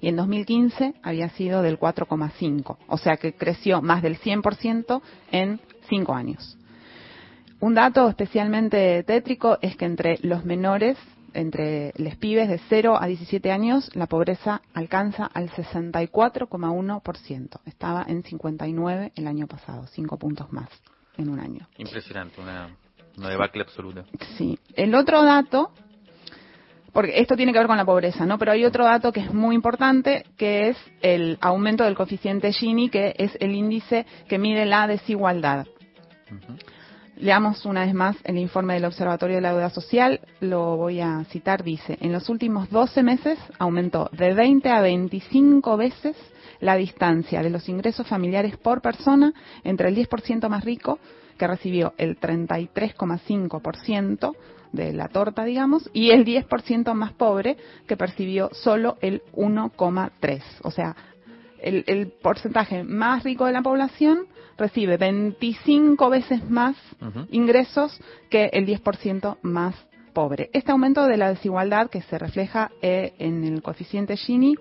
Y 0.00 0.08
en 0.08 0.16
2015 0.16 0.94
había 1.02 1.28
sido 1.30 1.62
del 1.62 1.78
4,5%, 1.78 2.76
o 2.86 2.98
sea 2.98 3.16
que 3.16 3.34
creció 3.34 3.82
más 3.82 4.02
del 4.02 4.18
100% 4.18 5.02
en 5.32 5.60
cinco 5.88 6.14
años. 6.14 6.56
Un 7.60 7.74
dato 7.74 8.08
especialmente 8.08 9.02
tétrico 9.02 9.58
es 9.60 9.76
que 9.76 9.84
entre 9.84 10.18
los 10.22 10.44
menores, 10.44 10.96
entre 11.34 11.92
los 11.96 12.14
pibes 12.16 12.48
de 12.48 12.60
0 12.68 12.96
a 13.00 13.06
17 13.06 13.50
años, 13.50 13.90
la 13.96 14.06
pobreza 14.06 14.62
alcanza 14.74 15.26
al 15.26 15.50
64,1%. 15.50 17.60
Estaba 17.66 18.04
en 18.06 18.22
59 18.22 19.12
el 19.16 19.26
año 19.26 19.48
pasado, 19.48 19.88
5 19.88 20.18
puntos 20.18 20.52
más 20.52 20.68
en 21.16 21.30
un 21.30 21.40
año. 21.40 21.66
Impresionante, 21.78 22.40
una, 22.40 22.76
una 23.16 23.28
debacle 23.28 23.62
absoluta. 23.62 24.04
Sí. 24.36 24.56
El 24.74 24.94
otro 24.94 25.24
dato, 25.24 25.72
porque 26.98 27.20
esto 27.20 27.36
tiene 27.36 27.52
que 27.52 27.60
ver 27.60 27.68
con 27.68 27.76
la 27.76 27.84
pobreza, 27.84 28.26
¿no? 28.26 28.38
Pero 28.38 28.50
hay 28.50 28.64
otro 28.64 28.84
dato 28.84 29.12
que 29.12 29.20
es 29.20 29.32
muy 29.32 29.54
importante, 29.54 30.24
que 30.36 30.70
es 30.70 30.76
el 31.00 31.38
aumento 31.40 31.84
del 31.84 31.94
coeficiente 31.94 32.52
Gini, 32.52 32.88
que 32.88 33.14
es 33.16 33.38
el 33.38 33.54
índice 33.54 34.04
que 34.28 34.36
mide 34.36 34.66
la 34.66 34.88
desigualdad. 34.88 35.68
Leamos 37.14 37.64
una 37.66 37.84
vez 37.84 37.94
más 37.94 38.16
el 38.24 38.36
informe 38.36 38.74
del 38.74 38.84
Observatorio 38.84 39.36
de 39.36 39.42
la 39.42 39.52
Deuda 39.52 39.70
Social, 39.70 40.18
lo 40.40 40.76
voy 40.76 41.00
a 41.00 41.22
citar, 41.30 41.62
dice, 41.62 41.96
en 42.00 42.10
los 42.10 42.28
últimos 42.28 42.68
12 42.68 43.04
meses 43.04 43.38
aumentó 43.60 44.10
de 44.10 44.34
20 44.34 44.68
a 44.68 44.80
25 44.80 45.76
veces 45.76 46.16
la 46.58 46.74
distancia 46.74 47.44
de 47.44 47.50
los 47.50 47.68
ingresos 47.68 48.08
familiares 48.08 48.56
por 48.56 48.82
persona 48.82 49.32
entre 49.62 49.90
el 49.90 49.94
10% 49.94 50.48
más 50.48 50.64
rico, 50.64 50.98
que 51.38 51.46
recibió 51.46 51.94
el 51.96 52.18
33,5% 52.18 54.34
de 54.72 54.92
la 54.92 55.08
torta, 55.08 55.44
digamos, 55.44 55.88
y 55.92 56.10
el 56.10 56.24
10% 56.24 56.92
más 56.94 57.12
pobre 57.12 57.56
que 57.86 57.96
percibió 57.96 58.50
solo 58.52 58.96
el 59.00 59.22
1,3. 59.32 60.42
O 60.62 60.70
sea, 60.70 60.96
el, 61.60 61.84
el 61.86 62.08
porcentaje 62.08 62.84
más 62.84 63.24
rico 63.24 63.46
de 63.46 63.52
la 63.52 63.62
población 63.62 64.26
recibe 64.56 64.96
25 64.96 66.10
veces 66.10 66.48
más 66.50 66.76
ingresos 67.30 67.98
que 68.28 68.46
el 68.52 68.66
10% 68.66 69.38
más 69.42 69.74
pobre. 70.12 70.50
Este 70.52 70.72
aumento 70.72 71.06
de 71.06 71.16
la 71.16 71.28
desigualdad 71.28 71.88
que 71.90 72.02
se 72.02 72.18
refleja 72.18 72.70
eh, 72.82 73.14
en 73.18 73.44
el 73.44 73.62
coeficiente 73.62 74.16
Gini 74.16 74.56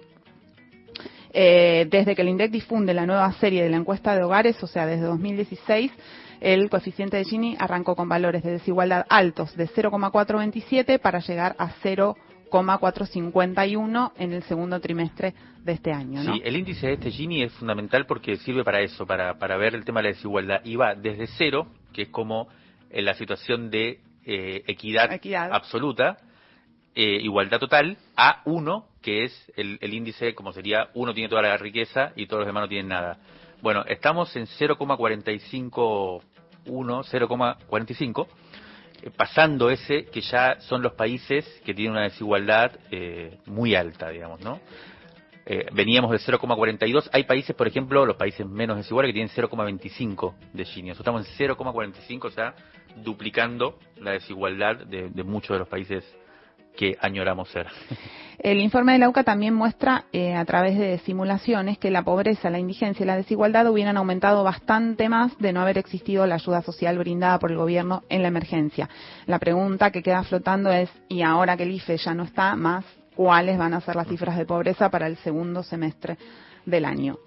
eh, 1.33 1.87
desde 1.89 2.15
que 2.15 2.21
el 2.21 2.29
INDEC 2.29 2.51
difunde 2.51 2.93
la 2.93 3.05
nueva 3.05 3.31
serie 3.33 3.63
de 3.63 3.69
la 3.69 3.77
encuesta 3.77 4.15
de 4.15 4.23
hogares, 4.23 4.61
o 4.63 4.67
sea, 4.67 4.85
desde 4.85 5.05
2016, 5.05 5.91
el 6.39 6.69
coeficiente 6.69 7.17
de 7.17 7.23
Gini 7.25 7.55
arrancó 7.59 7.95
con 7.95 8.07
valores 8.09 8.43
de 8.43 8.51
desigualdad 8.51 9.05
altos 9.09 9.55
de 9.55 9.67
0,427 9.67 10.99
para 10.99 11.19
llegar 11.19 11.55
a 11.59 11.69
0,451 11.81 14.13
en 14.17 14.33
el 14.33 14.43
segundo 14.43 14.79
trimestre 14.79 15.33
de 15.63 15.71
este 15.73 15.91
año. 15.91 16.23
¿no? 16.23 16.33
Sí, 16.33 16.41
el 16.43 16.55
índice 16.55 16.87
de 16.87 16.93
este 16.93 17.11
Gini 17.11 17.43
es 17.43 17.53
fundamental 17.53 18.05
porque 18.05 18.37
sirve 18.37 18.63
para 18.63 18.81
eso, 18.81 19.05
para, 19.05 19.37
para 19.37 19.57
ver 19.57 19.75
el 19.75 19.83
tema 19.85 20.01
de 20.01 20.09
la 20.09 20.15
desigualdad. 20.15 20.61
Y 20.63 20.75
va 20.75 20.95
desde 20.95 21.27
cero, 21.37 21.67
que 21.93 22.03
es 22.03 22.09
como 22.09 22.47
en 22.89 23.05
la 23.05 23.13
situación 23.15 23.69
de 23.69 23.99
eh, 24.25 24.63
equidad, 24.67 25.11
Equidad. 25.11 25.51
absoluta, 25.53 26.17
eh, 26.95 27.19
igualdad 27.21 27.59
total, 27.59 27.97
a 28.15 28.41
uno, 28.45 28.87
que 29.01 29.25
es 29.25 29.51
el, 29.55 29.77
el 29.81 29.93
índice, 29.93 30.33
como 30.35 30.51
sería, 30.51 30.89
uno 30.95 31.13
tiene 31.13 31.29
toda 31.29 31.41
la 31.41 31.57
riqueza 31.57 32.11
y 32.15 32.27
todos 32.27 32.41
los 32.41 32.47
demás 32.47 32.63
no 32.63 32.67
tienen 32.69 32.87
nada. 32.89 33.19
Bueno, 33.61 33.83
estamos 33.87 34.35
en 34.35 34.45
0,45, 34.45 36.21
1, 36.67 37.03
0,45, 37.03 38.27
eh, 39.01 39.09
pasando 39.15 39.71
ese 39.71 40.05
que 40.05 40.21
ya 40.21 40.59
son 40.59 40.83
los 40.83 40.93
países 40.93 41.43
que 41.65 41.73
tienen 41.73 41.93
una 41.93 42.03
desigualdad 42.03 42.73
eh, 42.91 43.39
muy 43.47 43.73
alta, 43.73 44.09
digamos, 44.09 44.41
¿no? 44.41 44.59
Eh, 45.47 45.65
veníamos 45.73 46.11
de 46.11 46.17
0,42. 46.17 47.09
Hay 47.13 47.23
países, 47.23 47.55
por 47.55 47.67
ejemplo, 47.67 48.05
los 48.05 48.15
países 48.17 48.45
menos 48.45 48.77
desiguales 48.77 49.09
que 49.09 49.13
tienen 49.13 49.33
0,25 49.33 50.35
de 50.53 50.65
Gini. 50.65 50.91
Estamos 50.91 51.27
en 51.27 51.47
0,45, 51.47 52.25
o 52.25 52.31
sea, 52.31 52.53
duplicando 52.97 53.79
la 53.95 54.11
desigualdad 54.11 54.85
de, 54.85 55.09
de 55.09 55.23
muchos 55.23 55.55
de 55.55 55.59
los 55.59 55.67
países 55.67 56.03
que 56.77 56.95
añoramos 57.01 57.49
ser. 57.49 57.67
El 58.39 58.61
informe 58.61 58.93
de 58.93 58.99
la 58.99 59.09
UCA 59.09 59.23
también 59.23 59.55
muestra 59.55 60.05
eh, 60.13 60.35
a 60.35 60.45
través 60.45 60.77
de 60.77 60.99
simulaciones 60.99 61.79
que 61.79 61.89
la 61.89 62.03
pobreza, 62.03 62.51
la 62.51 62.59
indigencia 62.59 63.03
y 63.03 63.07
la 63.07 63.17
desigualdad 63.17 63.67
hubieran 63.67 63.97
aumentado 63.97 64.43
bastante 64.43 65.09
más 65.09 65.35
de 65.39 65.51
no 65.51 65.61
haber 65.61 65.79
existido 65.79 66.27
la 66.27 66.35
ayuda 66.35 66.61
social 66.61 66.99
brindada 66.99 67.39
por 67.39 67.51
el 67.51 67.57
gobierno 67.57 68.03
en 68.09 68.21
la 68.21 68.27
emergencia. 68.27 68.87
La 69.25 69.39
pregunta 69.39 69.91
que 69.91 70.03
queda 70.03 70.23
flotando 70.23 70.71
es, 70.71 70.89
¿y 71.09 71.23
ahora 71.23 71.57
que 71.57 71.63
el 71.63 71.71
IFE 71.71 71.97
ya 71.97 72.13
no 72.13 72.23
está 72.23 72.55
más, 72.55 72.85
cuáles 73.15 73.57
van 73.57 73.73
a 73.73 73.81
ser 73.81 73.95
las 73.95 74.07
cifras 74.07 74.37
de 74.37 74.45
pobreza 74.45 74.91
para 74.91 75.07
el 75.07 75.17
segundo 75.17 75.63
semestre 75.63 76.17
del 76.63 76.85
año? 76.85 77.17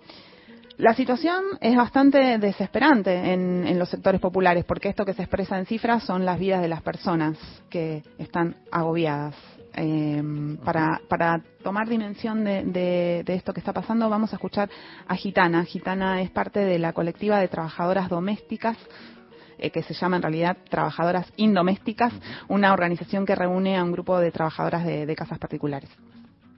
La 0.80 0.94
situación 0.94 1.44
es 1.60 1.76
bastante 1.76 2.38
desesperante 2.38 3.14
en, 3.34 3.66
en 3.66 3.78
los 3.78 3.90
sectores 3.90 4.18
populares 4.18 4.64
porque 4.64 4.88
esto 4.88 5.04
que 5.04 5.12
se 5.12 5.20
expresa 5.22 5.58
en 5.58 5.66
cifras 5.66 6.04
son 6.04 6.24
las 6.24 6.38
vidas 6.38 6.62
de 6.62 6.68
las 6.68 6.80
personas 6.80 7.36
que 7.68 8.02
están 8.16 8.56
agobiadas. 8.72 9.34
Eh, 9.74 10.22
para, 10.64 10.98
para 11.06 11.42
tomar 11.62 11.86
dimensión 11.86 12.44
de, 12.44 12.64
de- 12.64 13.22
de 13.26 13.34
esto 13.34 13.52
que 13.52 13.60
está 13.60 13.74
pasando, 13.74 14.08
vamos 14.08 14.32
a 14.32 14.36
escuchar 14.36 14.70
a 15.06 15.14
Gitana. 15.16 15.64
Gitana 15.66 16.22
es 16.22 16.30
parte 16.30 16.60
de 16.60 16.78
la 16.78 16.94
colectiva 16.94 17.38
de 17.38 17.48
trabajadoras 17.48 18.08
domésticas 18.08 18.78
eh, 19.58 19.70
que 19.70 19.82
se 19.82 19.92
llama 19.92 20.16
en 20.16 20.22
realidad 20.22 20.56
Trabajadoras 20.70 21.30
Indomésticas, 21.36 22.14
una 22.48 22.72
organización 22.72 23.26
que 23.26 23.34
reúne 23.34 23.76
a 23.76 23.84
un 23.84 23.92
grupo 23.92 24.18
de 24.18 24.30
trabajadoras 24.32 24.86
de- 24.86 25.04
de 25.04 25.14
casas 25.14 25.38
particulares. 25.38 25.90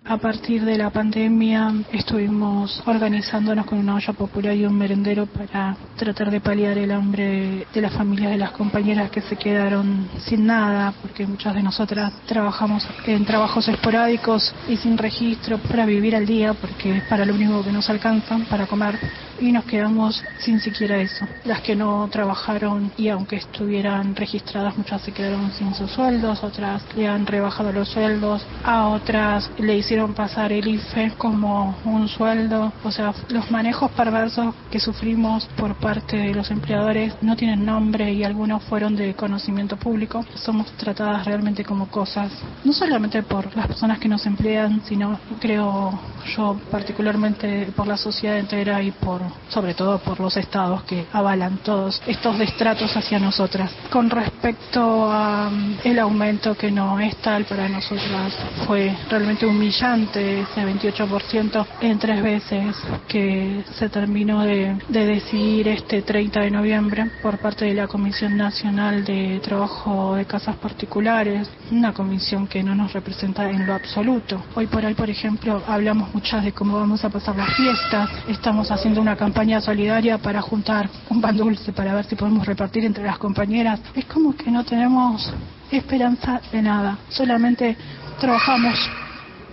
A 0.04 0.16
partir 0.16 0.64
de 0.64 0.76
la 0.76 0.90
pandemia 0.90 1.72
estuvimos 1.92 2.82
organizándonos 2.86 3.64
con 3.66 3.78
una 3.78 3.94
olla 3.94 4.12
popular 4.12 4.56
y 4.56 4.66
un 4.66 4.76
merendero 4.76 5.26
para 5.26 5.76
tratar 5.96 6.32
de 6.32 6.40
paliar 6.40 6.76
el 6.76 6.90
hambre 6.90 7.68
de 7.72 7.80
las 7.80 7.92
familias 7.92 8.32
de 8.32 8.38
las 8.38 8.50
compañeras 8.50 9.12
que 9.12 9.20
se 9.20 9.36
quedaron 9.36 10.08
sin 10.18 10.44
nada, 10.44 10.92
porque 11.00 11.24
muchas 11.24 11.54
de 11.54 11.62
nosotras 11.62 12.12
trabajamos 12.26 12.86
en 13.06 13.24
trabajos 13.24 13.68
esporádicos 13.68 14.52
y 14.68 14.76
sin 14.76 14.98
registro 14.98 15.58
para 15.58 15.86
vivir 15.86 16.16
al 16.16 16.26
día, 16.26 16.52
porque 16.52 16.96
es 16.96 17.04
para 17.04 17.24
lo 17.24 17.34
único 17.34 17.62
que 17.62 17.70
nos 17.70 17.88
alcanzan 17.88 18.46
para 18.46 18.66
comer 18.66 18.98
y 19.40 19.52
nos 19.52 19.64
quedamos 19.64 20.22
sin 20.38 20.60
siquiera 20.60 20.96
eso. 20.96 21.26
Las 21.44 21.60
que 21.60 21.76
no 21.76 22.08
trabajaron 22.10 22.90
y 22.96 23.08
aunque 23.08 23.36
estuvieran 23.36 24.16
registradas, 24.16 24.76
muchas 24.76 25.00
se 25.02 25.12
quedaron 25.12 25.52
sin 25.52 25.74
sus 25.74 25.90
sueldos, 25.92 26.42
otras 26.42 26.82
le 26.96 27.06
han 27.06 27.24
rebajado 27.24 27.72
los 27.72 27.88
sueldos, 27.88 28.44
a 28.64 28.88
otras 28.88 29.48
le 29.58 29.76
hicieron 29.76 29.91
pasar 30.14 30.52
el 30.52 30.66
IFE 30.66 31.12
como 31.18 31.76
un 31.84 32.08
sueldo. 32.08 32.72
O 32.82 32.90
sea, 32.90 33.12
los 33.28 33.50
manejos 33.50 33.90
perversos 33.90 34.54
que 34.70 34.80
sufrimos 34.80 35.44
por 35.56 35.74
parte 35.74 36.16
de 36.16 36.34
los 36.34 36.50
empleadores 36.50 37.14
no 37.20 37.36
tienen 37.36 37.66
nombre 37.66 38.10
y 38.12 38.24
algunos 38.24 38.62
fueron 38.64 38.96
de 38.96 39.14
conocimiento 39.14 39.76
público. 39.76 40.24
Somos 40.34 40.66
tratadas 40.78 41.26
realmente 41.26 41.62
como 41.62 41.88
cosas, 41.88 42.32
no 42.64 42.72
solamente 42.72 43.22
por 43.22 43.54
las 43.54 43.66
personas 43.66 43.98
que 43.98 44.08
nos 44.08 44.24
emplean, 44.24 44.80
sino 44.86 45.18
creo 45.40 45.98
yo 46.36 46.58
particularmente 46.70 47.66
por 47.76 47.86
la 47.86 47.96
sociedad 47.96 48.38
entera 48.38 48.82
y 48.82 48.92
por 48.92 49.20
sobre 49.50 49.74
todo 49.74 49.98
por 49.98 50.20
los 50.20 50.36
estados 50.36 50.84
que 50.84 51.06
avalan 51.12 51.58
todos 51.58 52.00
estos 52.06 52.38
destratos 52.38 52.96
hacia 52.96 53.18
nosotras. 53.18 53.70
Con 53.90 54.08
respecto 54.08 55.12
a 55.12 55.50
mm, 55.50 55.78
el 55.84 55.98
aumento 55.98 56.54
que 56.56 56.70
no 56.70 56.98
es 56.98 57.14
tal 57.16 57.44
para 57.44 57.68
nosotras 57.68 58.32
fue 58.66 58.96
realmente 59.10 59.44
humillante 59.44 59.81
ese 59.82 60.64
28% 60.64 61.66
en 61.80 61.98
tres 61.98 62.22
veces 62.22 62.76
que 63.08 63.64
se 63.76 63.88
terminó 63.88 64.42
de, 64.42 64.76
de 64.88 65.06
decidir 65.06 65.66
este 65.66 66.02
30 66.02 66.38
de 66.38 66.52
noviembre 66.52 67.10
por 67.20 67.38
parte 67.38 67.64
de 67.64 67.74
la 67.74 67.88
Comisión 67.88 68.36
Nacional 68.36 69.04
de 69.04 69.40
Trabajo 69.42 70.14
de 70.14 70.24
Casas 70.24 70.54
Particulares, 70.54 71.50
una 71.72 71.92
comisión 71.92 72.46
que 72.46 72.62
no 72.62 72.76
nos 72.76 72.92
representa 72.92 73.50
en 73.50 73.66
lo 73.66 73.74
absoluto. 73.74 74.44
Hoy 74.54 74.68
por 74.68 74.84
hoy, 74.84 74.94
por 74.94 75.10
ejemplo, 75.10 75.60
hablamos 75.66 76.14
muchas 76.14 76.44
de 76.44 76.52
cómo 76.52 76.78
vamos 76.78 77.04
a 77.04 77.10
pasar 77.10 77.34
las 77.34 77.52
fiestas, 77.56 78.08
estamos 78.28 78.70
haciendo 78.70 79.00
una 79.00 79.16
campaña 79.16 79.60
solidaria 79.60 80.16
para 80.18 80.40
juntar 80.40 80.88
un 81.10 81.20
pan 81.20 81.36
dulce 81.36 81.72
para 81.72 81.92
ver 81.92 82.04
si 82.04 82.14
podemos 82.14 82.46
repartir 82.46 82.84
entre 82.84 83.02
las 83.02 83.18
compañeras. 83.18 83.80
Es 83.96 84.04
como 84.04 84.36
que 84.36 84.48
no 84.48 84.62
tenemos 84.62 85.28
esperanza 85.72 86.40
de 86.52 86.62
nada, 86.62 86.98
solamente 87.08 87.76
trabajamos 88.20 88.78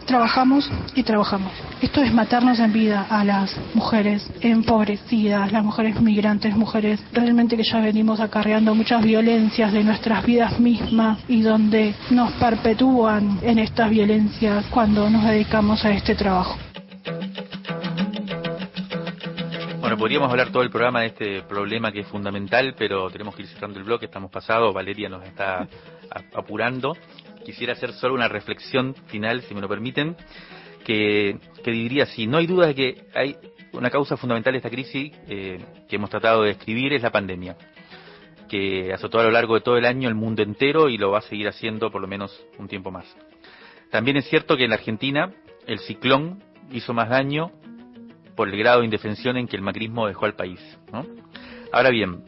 trabajamos 0.09 0.67
y 0.95 1.03
trabajamos. 1.03 1.51
Esto 1.81 2.01
es 2.01 2.11
matarnos 2.11 2.57
en 2.59 2.73
vida 2.73 3.05
a 3.11 3.23
las 3.23 3.55
mujeres 3.75 4.27
empobrecidas, 4.41 5.51
las 5.51 5.63
mujeres 5.63 6.01
migrantes, 6.01 6.55
mujeres 6.55 6.99
realmente 7.13 7.55
que 7.55 7.63
ya 7.63 7.79
venimos 7.79 8.19
acarreando 8.19 8.73
muchas 8.73 9.03
violencias 9.03 9.71
de 9.71 9.83
nuestras 9.83 10.25
vidas 10.25 10.59
mismas 10.59 11.19
y 11.27 11.43
donde 11.43 11.93
nos 12.09 12.31
perpetúan 12.33 13.37
en 13.43 13.59
estas 13.59 13.91
violencias 13.91 14.65
cuando 14.71 15.07
nos 15.11 15.23
dedicamos 15.25 15.85
a 15.85 15.91
este 15.91 16.15
trabajo. 16.15 16.57
Bueno, 19.79 19.95
podríamos 19.95 20.31
hablar 20.31 20.51
todo 20.51 20.63
el 20.63 20.71
programa 20.71 21.01
de 21.01 21.07
este 21.07 21.41
problema 21.43 21.91
que 21.91 21.99
es 21.99 22.07
fundamental, 22.07 22.73
pero 22.75 23.11
tenemos 23.11 23.35
que 23.35 23.43
ir 23.43 23.47
cerrando 23.47 23.77
el 23.77 23.85
bloque, 23.85 24.05
estamos 24.05 24.31
pasados, 24.31 24.73
Valeria 24.73 25.07
nos 25.07 25.23
está 25.23 25.67
apurando. 26.33 26.95
Quisiera 27.49 27.73
hacer 27.73 27.93
solo 27.93 28.13
una 28.13 28.27
reflexión 28.27 28.93
final, 29.07 29.41
si 29.41 29.55
me 29.55 29.61
lo 29.61 29.67
permiten, 29.67 30.15
que, 30.85 31.39
diría 31.65 32.03
así, 32.03 32.27
no 32.27 32.37
hay 32.37 32.45
duda 32.45 32.67
de 32.67 32.75
que 32.75 33.07
hay 33.15 33.37
una 33.73 33.89
causa 33.89 34.17
fundamental 34.17 34.53
de 34.53 34.57
esta 34.57 34.69
crisis 34.69 35.11
eh, 35.27 35.57
que 35.89 35.95
hemos 35.95 36.11
tratado 36.11 36.43
de 36.43 36.49
describir 36.49 36.93
es 36.93 37.01
la 37.01 37.09
pandemia, 37.11 37.57
que 38.47 38.93
azotó 38.93 39.19
a 39.19 39.23
lo 39.23 39.31
largo 39.31 39.55
de 39.55 39.61
todo 39.61 39.77
el 39.77 39.85
año 39.85 40.09
el 40.09 40.13
mundo 40.13 40.43
entero 40.43 40.89
y 40.89 40.99
lo 40.99 41.09
va 41.09 41.17
a 41.17 41.21
seguir 41.21 41.47
haciendo 41.47 41.89
por 41.89 42.01
lo 42.01 42.07
menos 42.07 42.39
un 42.59 42.67
tiempo 42.67 42.91
más. 42.91 43.07
También 43.89 44.17
es 44.17 44.29
cierto 44.29 44.55
que 44.55 44.65
en 44.65 44.73
Argentina 44.73 45.33
el 45.65 45.79
ciclón 45.79 46.43
hizo 46.71 46.93
más 46.93 47.09
daño 47.09 47.51
por 48.35 48.47
el 48.47 48.59
grado 48.59 48.81
de 48.81 48.85
indefensión 48.85 49.37
en 49.37 49.47
que 49.47 49.55
el 49.55 49.63
macrismo 49.63 50.05
dejó 50.05 50.25
al 50.25 50.35
país. 50.35 50.59
Ahora 51.71 51.89
bien, 51.89 52.25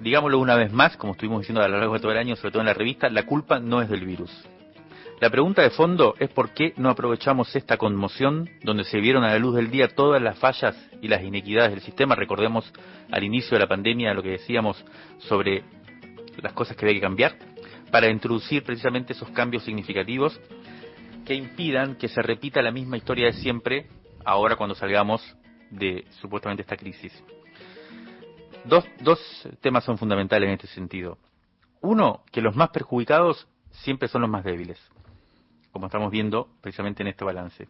digámoslo 0.00 0.38
una 0.38 0.56
vez 0.56 0.72
más, 0.72 0.96
como 0.96 1.12
estuvimos 1.12 1.40
diciendo 1.40 1.62
a 1.62 1.68
lo 1.68 1.78
largo 1.78 1.94
de 1.94 2.00
todo 2.00 2.12
el 2.12 2.18
año, 2.18 2.36
sobre 2.36 2.52
todo 2.52 2.62
en 2.62 2.66
la 2.66 2.74
revista, 2.74 3.08
la 3.08 3.24
culpa 3.24 3.60
no 3.60 3.82
es 3.82 3.88
del 3.88 4.04
virus. 4.04 4.30
La 5.20 5.28
pregunta 5.28 5.60
de 5.60 5.68
fondo 5.68 6.14
es 6.18 6.30
por 6.30 6.54
qué 6.54 6.72
no 6.78 6.88
aprovechamos 6.88 7.54
esta 7.54 7.76
conmoción 7.76 8.48
donde 8.62 8.84
se 8.84 9.00
vieron 9.00 9.22
a 9.22 9.28
la 9.28 9.38
luz 9.38 9.54
del 9.54 9.70
día 9.70 9.88
todas 9.88 10.22
las 10.22 10.38
fallas 10.38 10.74
y 11.02 11.08
las 11.08 11.22
inequidades 11.22 11.72
del 11.72 11.82
sistema. 11.82 12.14
Recordemos 12.14 12.72
al 13.10 13.22
inicio 13.22 13.50
de 13.50 13.58
la 13.58 13.68
pandemia 13.68 14.14
lo 14.14 14.22
que 14.22 14.30
decíamos 14.30 14.82
sobre 15.18 15.62
las 16.40 16.54
cosas 16.54 16.74
que 16.74 16.86
había 16.86 16.94
que 16.94 17.02
cambiar 17.02 17.36
para 17.90 18.08
introducir 18.08 18.62
precisamente 18.62 19.12
esos 19.12 19.28
cambios 19.30 19.62
significativos 19.64 20.40
que 21.26 21.34
impidan 21.34 21.96
que 21.96 22.08
se 22.08 22.22
repita 22.22 22.62
la 22.62 22.70
misma 22.70 22.96
historia 22.96 23.26
de 23.26 23.34
siempre 23.34 23.88
ahora 24.24 24.56
cuando 24.56 24.74
salgamos 24.74 25.22
de 25.70 26.06
supuestamente 26.22 26.62
esta 26.62 26.76
crisis. 26.76 27.12
Dos, 28.64 28.84
temas 29.60 29.84
son 29.84 29.96
fundamentales 29.96 30.48
en 30.48 30.54
este 30.54 30.66
sentido. 30.68 31.18
Uno, 31.80 32.22
que 32.30 32.42
los 32.42 32.54
más 32.54 32.70
perjudicados 32.70 33.48
siempre 33.70 34.08
son 34.08 34.22
los 34.22 34.30
más 34.30 34.44
débiles, 34.44 34.78
como 35.72 35.86
estamos 35.86 36.10
viendo 36.10 36.48
precisamente 36.60 37.02
en 37.02 37.08
este 37.08 37.24
balance. 37.24 37.68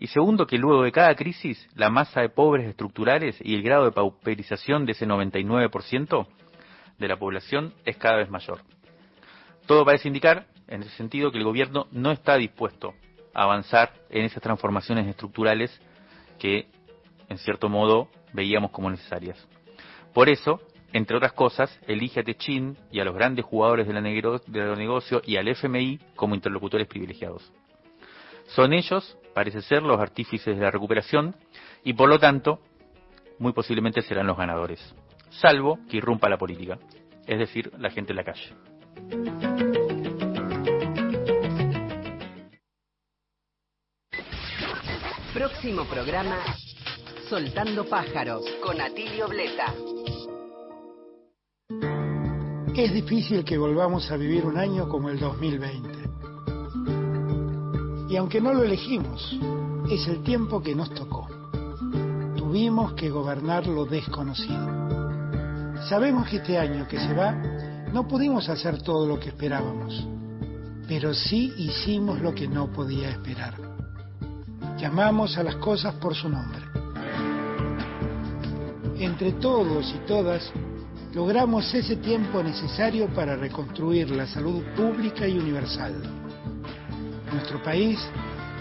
Y 0.00 0.06
segundo, 0.06 0.46
que 0.46 0.56
luego 0.56 0.82
de 0.82 0.92
cada 0.92 1.14
crisis, 1.14 1.68
la 1.74 1.90
masa 1.90 2.20
de 2.20 2.30
pobres 2.30 2.68
estructurales 2.68 3.36
y 3.40 3.54
el 3.54 3.62
grado 3.62 3.84
de 3.84 3.92
pauperización 3.92 4.86
de 4.86 4.92
ese 4.92 5.06
99% 5.06 6.26
de 6.98 7.08
la 7.08 7.18
población 7.18 7.74
es 7.84 7.96
cada 7.96 8.16
vez 8.16 8.30
mayor. 8.30 8.60
Todo 9.66 9.84
parece 9.84 10.08
indicar, 10.08 10.46
en 10.68 10.82
ese 10.82 10.96
sentido, 10.96 11.30
que 11.30 11.38
el 11.38 11.44
gobierno 11.44 11.86
no 11.90 12.12
está 12.12 12.36
dispuesto 12.36 12.94
a 13.34 13.42
avanzar 13.42 13.92
en 14.08 14.24
esas 14.24 14.42
transformaciones 14.42 15.06
estructurales 15.06 15.78
que, 16.38 16.68
en 17.28 17.38
cierto 17.38 17.68
modo, 17.68 18.08
veíamos 18.32 18.70
como 18.70 18.90
necesarias. 18.90 19.46
Por 20.14 20.28
eso, 20.28 20.60
entre 20.92 21.16
otras 21.16 21.32
cosas, 21.32 21.78
elige 21.86 22.20
a 22.20 22.22
Techin 22.24 22.76
y 22.90 23.00
a 23.00 23.04
los 23.04 23.14
grandes 23.14 23.44
jugadores 23.44 23.86
de 23.86 23.92
la, 23.92 24.00
negro- 24.00 24.40
de 24.46 24.64
los 24.64 24.78
negocios 24.78 25.22
y 25.26 25.36
al 25.36 25.48
FMI 25.48 26.00
como 26.16 26.34
interlocutores 26.34 26.86
privilegiados. 26.86 27.52
Son 28.48 28.72
ellos, 28.72 29.16
parece 29.34 29.60
ser, 29.62 29.82
los 29.82 30.00
artífices 30.00 30.56
de 30.56 30.62
la 30.62 30.70
recuperación 30.70 31.36
y 31.84 31.92
por 31.92 32.08
lo 32.08 32.18
tanto, 32.18 32.60
muy 33.38 33.52
posiblemente 33.52 34.02
serán 34.02 34.26
los 34.26 34.36
ganadores, 34.36 34.80
salvo 35.30 35.78
que 35.90 35.98
irrumpa 35.98 36.28
la 36.28 36.38
política, 36.38 36.78
es 37.26 37.38
decir, 37.38 37.70
la 37.78 37.90
gente 37.90 38.12
en 38.12 38.16
la 38.16 38.24
calle. 38.24 38.54
Próximo 45.34 45.84
programa, 45.84 46.38
Soltando 47.28 47.84
Pájaros, 47.84 48.44
con 48.62 48.80
Atilio 48.80 49.28
Bleta. 49.28 49.72
Es 52.78 52.92
difícil 52.92 53.44
que 53.44 53.58
volvamos 53.58 54.08
a 54.12 54.16
vivir 54.16 54.46
un 54.46 54.56
año 54.56 54.88
como 54.88 55.08
el 55.08 55.18
2020. 55.18 55.88
Y 58.08 58.16
aunque 58.16 58.40
no 58.40 58.54
lo 58.54 58.62
elegimos, 58.62 59.36
es 59.90 60.06
el 60.06 60.22
tiempo 60.22 60.62
que 60.62 60.76
nos 60.76 60.94
tocó. 60.94 61.26
Tuvimos 62.36 62.92
que 62.92 63.10
gobernar 63.10 63.66
lo 63.66 63.84
desconocido. 63.84 64.64
Sabemos 65.88 66.28
que 66.28 66.36
este 66.36 66.56
año 66.56 66.86
que 66.86 67.00
se 67.00 67.12
va 67.14 67.32
no 67.92 68.06
pudimos 68.06 68.48
hacer 68.48 68.80
todo 68.80 69.08
lo 69.08 69.18
que 69.18 69.30
esperábamos, 69.30 70.06
pero 70.86 71.12
sí 71.14 71.52
hicimos 71.56 72.20
lo 72.20 72.32
que 72.32 72.46
no 72.46 72.70
podía 72.70 73.10
esperar. 73.10 73.54
Llamamos 74.78 75.36
a 75.36 75.42
las 75.42 75.56
cosas 75.56 75.96
por 75.96 76.14
su 76.14 76.28
nombre. 76.28 76.62
Entre 79.00 79.32
todos 79.32 79.92
y 79.96 80.06
todas, 80.06 80.52
logramos 81.14 81.72
ese 81.74 81.96
tiempo 81.96 82.42
necesario 82.42 83.08
para 83.08 83.36
reconstruir 83.36 84.10
la 84.10 84.26
salud 84.26 84.62
pública 84.76 85.26
y 85.26 85.38
universal. 85.38 85.94
Nuestro 87.32 87.62
país 87.62 87.98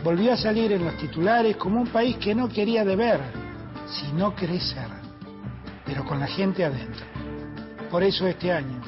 volvió 0.03 0.33
a 0.33 0.37
salir 0.37 0.71
en 0.71 0.85
los 0.85 0.97
titulares 0.97 1.57
como 1.57 1.81
un 1.81 1.87
país 1.87 2.17
que 2.17 2.35
no 2.35 2.47
quería 2.49 2.85
deber, 2.85 3.19
sino 3.87 4.35
crecer, 4.35 4.87
pero 5.85 6.05
con 6.05 6.19
la 6.19 6.27
gente 6.27 6.63
adentro. 6.63 7.05
Por 7.89 8.03
eso 8.03 8.27
este 8.27 8.51
año, 8.51 8.81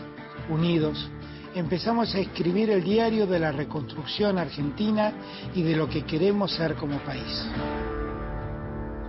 unidos, 0.49 1.09
empezamos 1.55 2.13
a 2.15 2.19
escribir 2.19 2.69
el 2.69 2.83
diario 2.83 3.25
de 3.27 3.39
la 3.39 3.51
reconstrucción 3.51 4.37
argentina 4.37 5.13
y 5.55 5.63
de 5.63 5.75
lo 5.75 5.89
que 5.89 6.03
queremos 6.03 6.53
ser 6.53 6.75
como 6.75 6.99
país. 6.99 7.49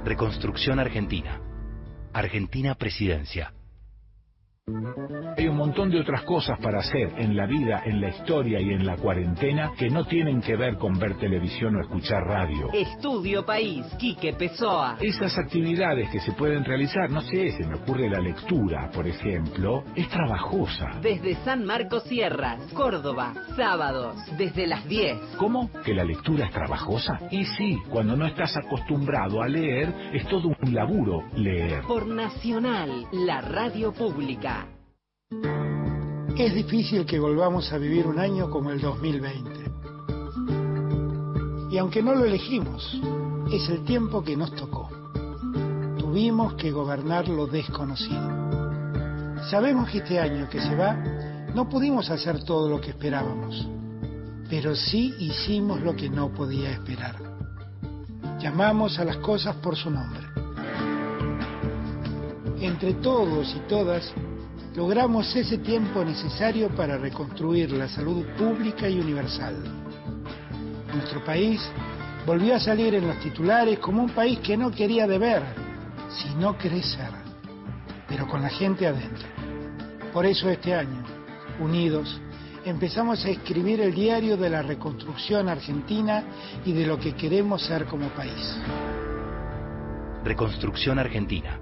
Reconstrucción 0.04 0.78
Argentina. 0.78 1.40
Argentina 2.12 2.74
Presidencia. 2.74 3.52
Hay 5.36 5.48
un 5.48 5.56
montón 5.56 5.90
de 5.90 6.00
otras 6.00 6.22
cosas 6.22 6.58
para 6.60 6.80
hacer 6.80 7.12
en 7.16 7.36
la 7.36 7.46
vida, 7.46 7.82
en 7.84 8.00
la 8.00 8.08
historia 8.08 8.60
y 8.60 8.70
en 8.70 8.86
la 8.86 8.96
cuarentena 8.96 9.72
que 9.76 9.88
no 9.88 10.04
tienen 10.04 10.40
que 10.40 10.56
ver 10.56 10.76
con 10.76 10.98
ver 10.98 11.16
televisión 11.18 11.76
o 11.76 11.80
escuchar 11.80 12.22
radio. 12.24 12.70
Estudio 12.72 13.44
País, 13.44 13.84
Quique 13.98 14.32
Pessoa. 14.34 14.96
Esas 15.00 15.36
actividades 15.38 16.10
que 16.10 16.20
se 16.20 16.32
pueden 16.32 16.64
realizar, 16.64 17.10
no 17.10 17.20
sé, 17.22 17.52
se 17.52 17.66
me 17.66 17.76
ocurre 17.76 18.08
la 18.08 18.20
lectura, 18.20 18.90
por 18.92 19.06
ejemplo, 19.06 19.82
es 19.96 20.08
trabajosa. 20.08 21.00
Desde 21.00 21.36
San 21.36 21.64
Marcos 21.64 22.04
Sierras, 22.04 22.60
Córdoba, 22.74 23.34
sábados, 23.56 24.16
desde 24.36 24.66
las 24.66 24.86
10. 24.86 25.18
¿Cómo? 25.38 25.70
¿Que 25.84 25.94
la 25.94 26.04
lectura 26.04 26.46
es 26.46 26.52
trabajosa? 26.52 27.18
Y 27.30 27.44
sí, 27.44 27.78
cuando 27.88 28.16
no 28.16 28.26
estás 28.26 28.56
acostumbrado 28.56 29.42
a 29.42 29.48
leer, 29.48 29.92
es 30.12 30.26
todo 30.28 30.48
un 30.48 30.74
laburo 30.74 31.24
leer. 31.34 31.82
Por 31.88 32.06
Nacional, 32.06 33.06
la 33.12 33.40
radio 33.40 33.92
pública. 33.92 34.59
Es 36.40 36.54
difícil 36.54 37.04
que 37.04 37.20
volvamos 37.20 37.70
a 37.70 37.76
vivir 37.76 38.06
un 38.06 38.18
año 38.18 38.48
como 38.48 38.70
el 38.70 38.80
2020. 38.80 39.50
Y 41.70 41.76
aunque 41.76 42.02
no 42.02 42.14
lo 42.14 42.24
elegimos, 42.24 42.98
es 43.52 43.68
el 43.68 43.84
tiempo 43.84 44.24
que 44.24 44.38
nos 44.38 44.54
tocó. 44.54 44.88
Tuvimos 45.98 46.54
que 46.54 46.70
gobernar 46.70 47.28
lo 47.28 47.46
desconocido. 47.46 48.22
Sabemos 49.50 49.90
que 49.90 49.98
este 49.98 50.18
año 50.18 50.48
que 50.48 50.62
se 50.62 50.74
va 50.74 50.94
no 51.54 51.68
pudimos 51.68 52.08
hacer 52.08 52.42
todo 52.42 52.70
lo 52.70 52.80
que 52.80 52.90
esperábamos, 52.90 53.68
pero 54.48 54.74
sí 54.74 55.14
hicimos 55.18 55.82
lo 55.82 55.94
que 55.94 56.08
no 56.08 56.30
podía 56.32 56.70
esperar. 56.70 57.16
Llamamos 58.40 58.98
a 58.98 59.04
las 59.04 59.18
cosas 59.18 59.56
por 59.56 59.76
su 59.76 59.90
nombre. 59.90 60.22
Entre 62.60 62.94
todos 62.94 63.54
y 63.54 63.60
todas, 63.68 64.10
logramos 64.74 65.34
ese 65.34 65.58
tiempo 65.58 66.04
necesario 66.04 66.68
para 66.74 66.96
reconstruir 66.96 67.72
la 67.72 67.88
salud 67.88 68.24
pública 68.38 68.88
y 68.88 69.00
universal. 69.00 69.56
Nuestro 70.94 71.24
país 71.24 71.60
volvió 72.26 72.54
a 72.54 72.60
salir 72.60 72.94
en 72.94 73.06
los 73.06 73.18
titulares 73.20 73.78
como 73.78 74.02
un 74.02 74.10
país 74.10 74.38
que 74.40 74.56
no 74.56 74.70
quería 74.70 75.06
deber, 75.06 75.42
sino 76.10 76.56
crecer, 76.56 77.10
pero 78.08 78.26
con 78.28 78.42
la 78.42 78.48
gente 78.48 78.86
adentro. 78.86 79.28
Por 80.12 80.26
eso 80.26 80.48
este 80.48 80.74
año, 80.74 81.04
unidos, 81.60 82.20
empezamos 82.64 83.24
a 83.24 83.30
escribir 83.30 83.80
el 83.80 83.94
diario 83.94 84.36
de 84.36 84.50
la 84.50 84.62
reconstrucción 84.62 85.48
argentina 85.48 86.24
y 86.64 86.72
de 86.72 86.86
lo 86.86 86.98
que 86.98 87.14
queremos 87.14 87.64
ser 87.64 87.86
como 87.86 88.08
país. 88.10 88.56
Reconstrucción 90.24 90.98
Argentina. 90.98 91.60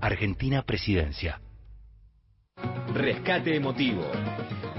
Argentina 0.00 0.62
Presidencia. 0.62 1.40
Rescate 2.94 3.54
emotivo. 3.54 4.10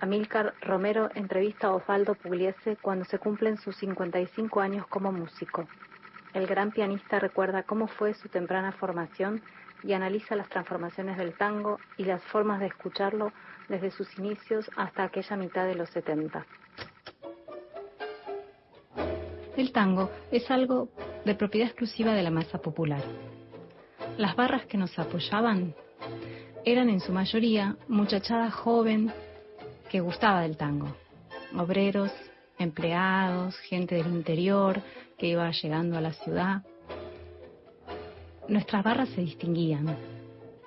Amílcar 0.00 0.54
Romero 0.62 1.10
entrevista 1.14 1.66
a 1.66 1.74
Osvaldo 1.74 2.14
Pugliese 2.14 2.78
cuando 2.80 3.04
se 3.04 3.18
cumplen 3.18 3.58
sus 3.58 3.76
55 3.76 4.62
años 4.62 4.86
como 4.86 5.12
músico. 5.12 5.68
El 6.32 6.46
gran 6.46 6.70
pianista 6.70 7.18
recuerda 7.18 7.64
cómo 7.64 7.86
fue 7.86 8.14
su 8.14 8.30
temprana 8.30 8.72
formación 8.72 9.42
y 9.82 9.92
analiza 9.92 10.36
las 10.36 10.48
transformaciones 10.48 11.18
del 11.18 11.34
tango 11.34 11.78
y 11.98 12.04
las 12.04 12.22
formas 12.24 12.60
de 12.60 12.66
escucharlo 12.66 13.30
desde 13.70 13.92
sus 13.92 14.18
inicios 14.18 14.68
hasta 14.76 15.04
aquella 15.04 15.36
mitad 15.36 15.64
de 15.64 15.76
los 15.76 15.88
70. 15.90 16.44
El 19.56 19.72
tango 19.72 20.10
es 20.30 20.50
algo 20.50 20.88
de 21.24 21.34
propiedad 21.34 21.68
exclusiva 21.68 22.12
de 22.12 22.22
la 22.22 22.30
masa 22.30 22.58
popular. 22.58 23.02
Las 24.18 24.34
barras 24.34 24.66
que 24.66 24.76
nos 24.76 24.98
apoyaban 24.98 25.74
eran 26.64 26.90
en 26.90 27.00
su 27.00 27.12
mayoría 27.12 27.76
muchachada 27.88 28.50
joven 28.50 29.12
que 29.88 30.00
gustaba 30.00 30.42
del 30.42 30.56
tango. 30.56 30.96
Obreros, 31.56 32.12
empleados, 32.58 33.56
gente 33.60 33.94
del 33.94 34.08
interior 34.08 34.82
que 35.16 35.28
iba 35.28 35.50
llegando 35.50 35.96
a 35.96 36.00
la 36.00 36.12
ciudad. 36.12 36.62
Nuestras 38.48 38.82
barras 38.82 39.08
se 39.10 39.20
distinguían, 39.20 39.96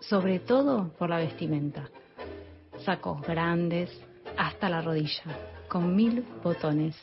sobre 0.02 0.40
todo 0.40 0.94
por 0.98 1.10
la 1.10 1.18
vestimenta. 1.18 1.90
Sacos 2.86 3.22
grandes 3.22 3.90
hasta 4.38 4.70
la 4.70 4.82
rodilla, 4.82 5.24
con 5.70 5.96
mil 5.96 6.26
botones, 6.44 6.96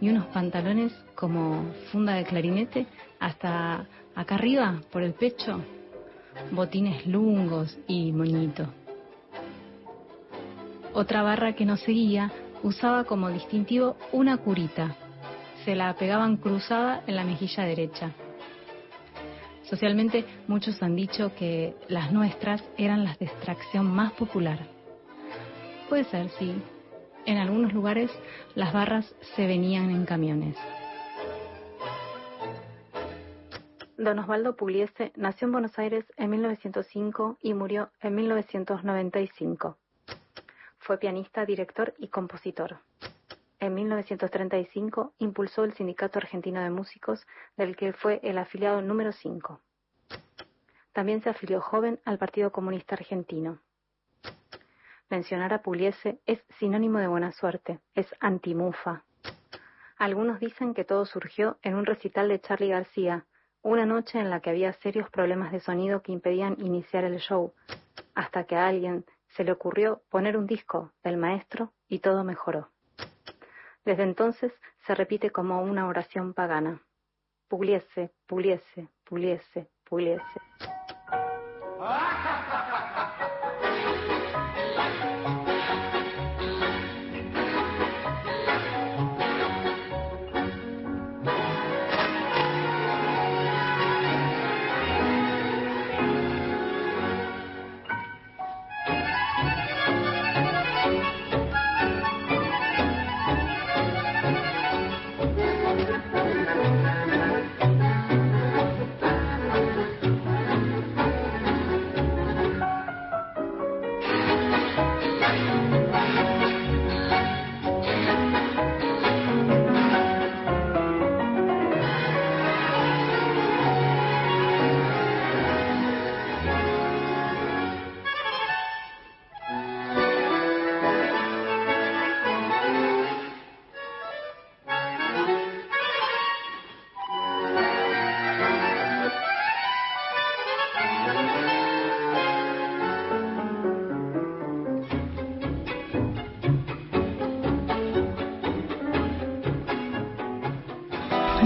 y 0.00 0.10
unos 0.10 0.26
pantalones 0.26 0.92
como 1.14 1.72
funda 1.90 2.14
de 2.14 2.24
clarinete 2.24 2.86
hasta 3.18 3.86
acá 4.14 4.34
arriba, 4.34 4.80
por 4.92 5.02
el 5.02 5.14
pecho, 5.14 5.60
botines 6.50 7.06
lungos 7.06 7.78
y 7.86 8.12
moñito. 8.12 8.66
Otra 10.92 11.22
barra 11.22 11.54
que 11.54 11.64
nos 11.64 11.80
seguía 11.80 12.30
usaba 12.62 13.04
como 13.04 13.30
distintivo 13.30 13.96
una 14.12 14.36
curita. 14.38 14.96
Se 15.64 15.74
la 15.74 15.94
pegaban 15.94 16.36
cruzada 16.36 17.02
en 17.06 17.16
la 17.16 17.24
mejilla 17.24 17.64
derecha. 17.64 18.12
Socialmente 19.62 20.24
muchos 20.46 20.82
han 20.82 20.94
dicho 20.94 21.34
que 21.34 21.74
las 21.88 22.12
nuestras 22.12 22.62
eran 22.76 23.04
las 23.04 23.18
de 23.18 23.26
extracción 23.26 23.86
más 23.86 24.12
popular. 24.12 24.75
Puede 25.88 26.04
ser, 26.04 26.28
sí, 26.30 26.60
En 27.26 27.38
algunos 27.38 27.72
lugares 27.72 28.10
las 28.54 28.72
barras 28.72 29.14
se 29.36 29.46
venían 29.46 29.90
en 29.90 30.04
camiones. 30.04 30.56
Don 33.96 34.18
Osvaldo 34.18 34.56
Pugliese 34.56 35.12
nació 35.16 35.46
en 35.46 35.52
Buenos 35.52 35.78
Aires 35.78 36.04
en 36.16 36.30
1905 36.30 37.38
y 37.40 37.54
murió 37.54 37.90
en 38.00 38.14
1995. 38.14 39.76
Fue 40.78 40.98
pianista, 40.98 41.44
director 41.46 41.94
y 41.98 42.08
compositor. 42.08 42.78
En 43.58 43.74
1935 43.74 45.14
impulsó 45.18 45.64
el 45.64 45.72
Sindicato 45.74 46.18
Argentino 46.18 46.62
de 46.62 46.70
Músicos, 46.70 47.26
del 47.56 47.74
que 47.74 47.92
fue 47.92 48.20
el 48.22 48.38
afiliado 48.38 48.82
número 48.82 49.12
5. 49.12 49.60
También 50.92 51.22
se 51.22 51.30
afilió 51.30 51.60
joven 51.60 52.00
al 52.04 52.18
Partido 52.18 52.52
Comunista 52.52 52.96
Argentino. 52.96 53.60
Mencionar 55.08 55.52
a 55.52 55.62
Pugliese 55.62 56.20
es 56.26 56.42
sinónimo 56.58 56.98
de 56.98 57.06
buena 57.06 57.30
suerte, 57.30 57.78
es 57.94 58.06
antimufa. 58.18 59.04
Algunos 59.98 60.40
dicen 60.40 60.74
que 60.74 60.84
todo 60.84 61.06
surgió 61.06 61.58
en 61.62 61.76
un 61.76 61.86
recital 61.86 62.28
de 62.28 62.40
Charlie 62.40 62.70
García, 62.70 63.24
una 63.62 63.86
noche 63.86 64.18
en 64.18 64.30
la 64.30 64.40
que 64.40 64.50
había 64.50 64.72
serios 64.72 65.08
problemas 65.10 65.52
de 65.52 65.60
sonido 65.60 66.02
que 66.02 66.12
impedían 66.12 66.56
iniciar 66.58 67.04
el 67.04 67.18
show, 67.18 67.54
hasta 68.14 68.44
que 68.44 68.56
a 68.56 68.66
alguien 68.66 69.04
se 69.28 69.44
le 69.44 69.52
ocurrió 69.52 70.02
poner 70.08 70.36
un 70.36 70.46
disco 70.46 70.92
del 71.04 71.18
maestro 71.18 71.72
y 71.88 72.00
todo 72.00 72.24
mejoró. 72.24 72.70
Desde 73.84 74.02
entonces 74.02 74.52
se 74.86 74.94
repite 74.96 75.30
como 75.30 75.62
una 75.62 75.86
oración 75.86 76.34
pagana. 76.34 76.82
Pugliese, 77.48 78.10
Pugliese, 78.26 78.88
Pugliese, 79.04 79.68
Pugliese. 79.84 80.40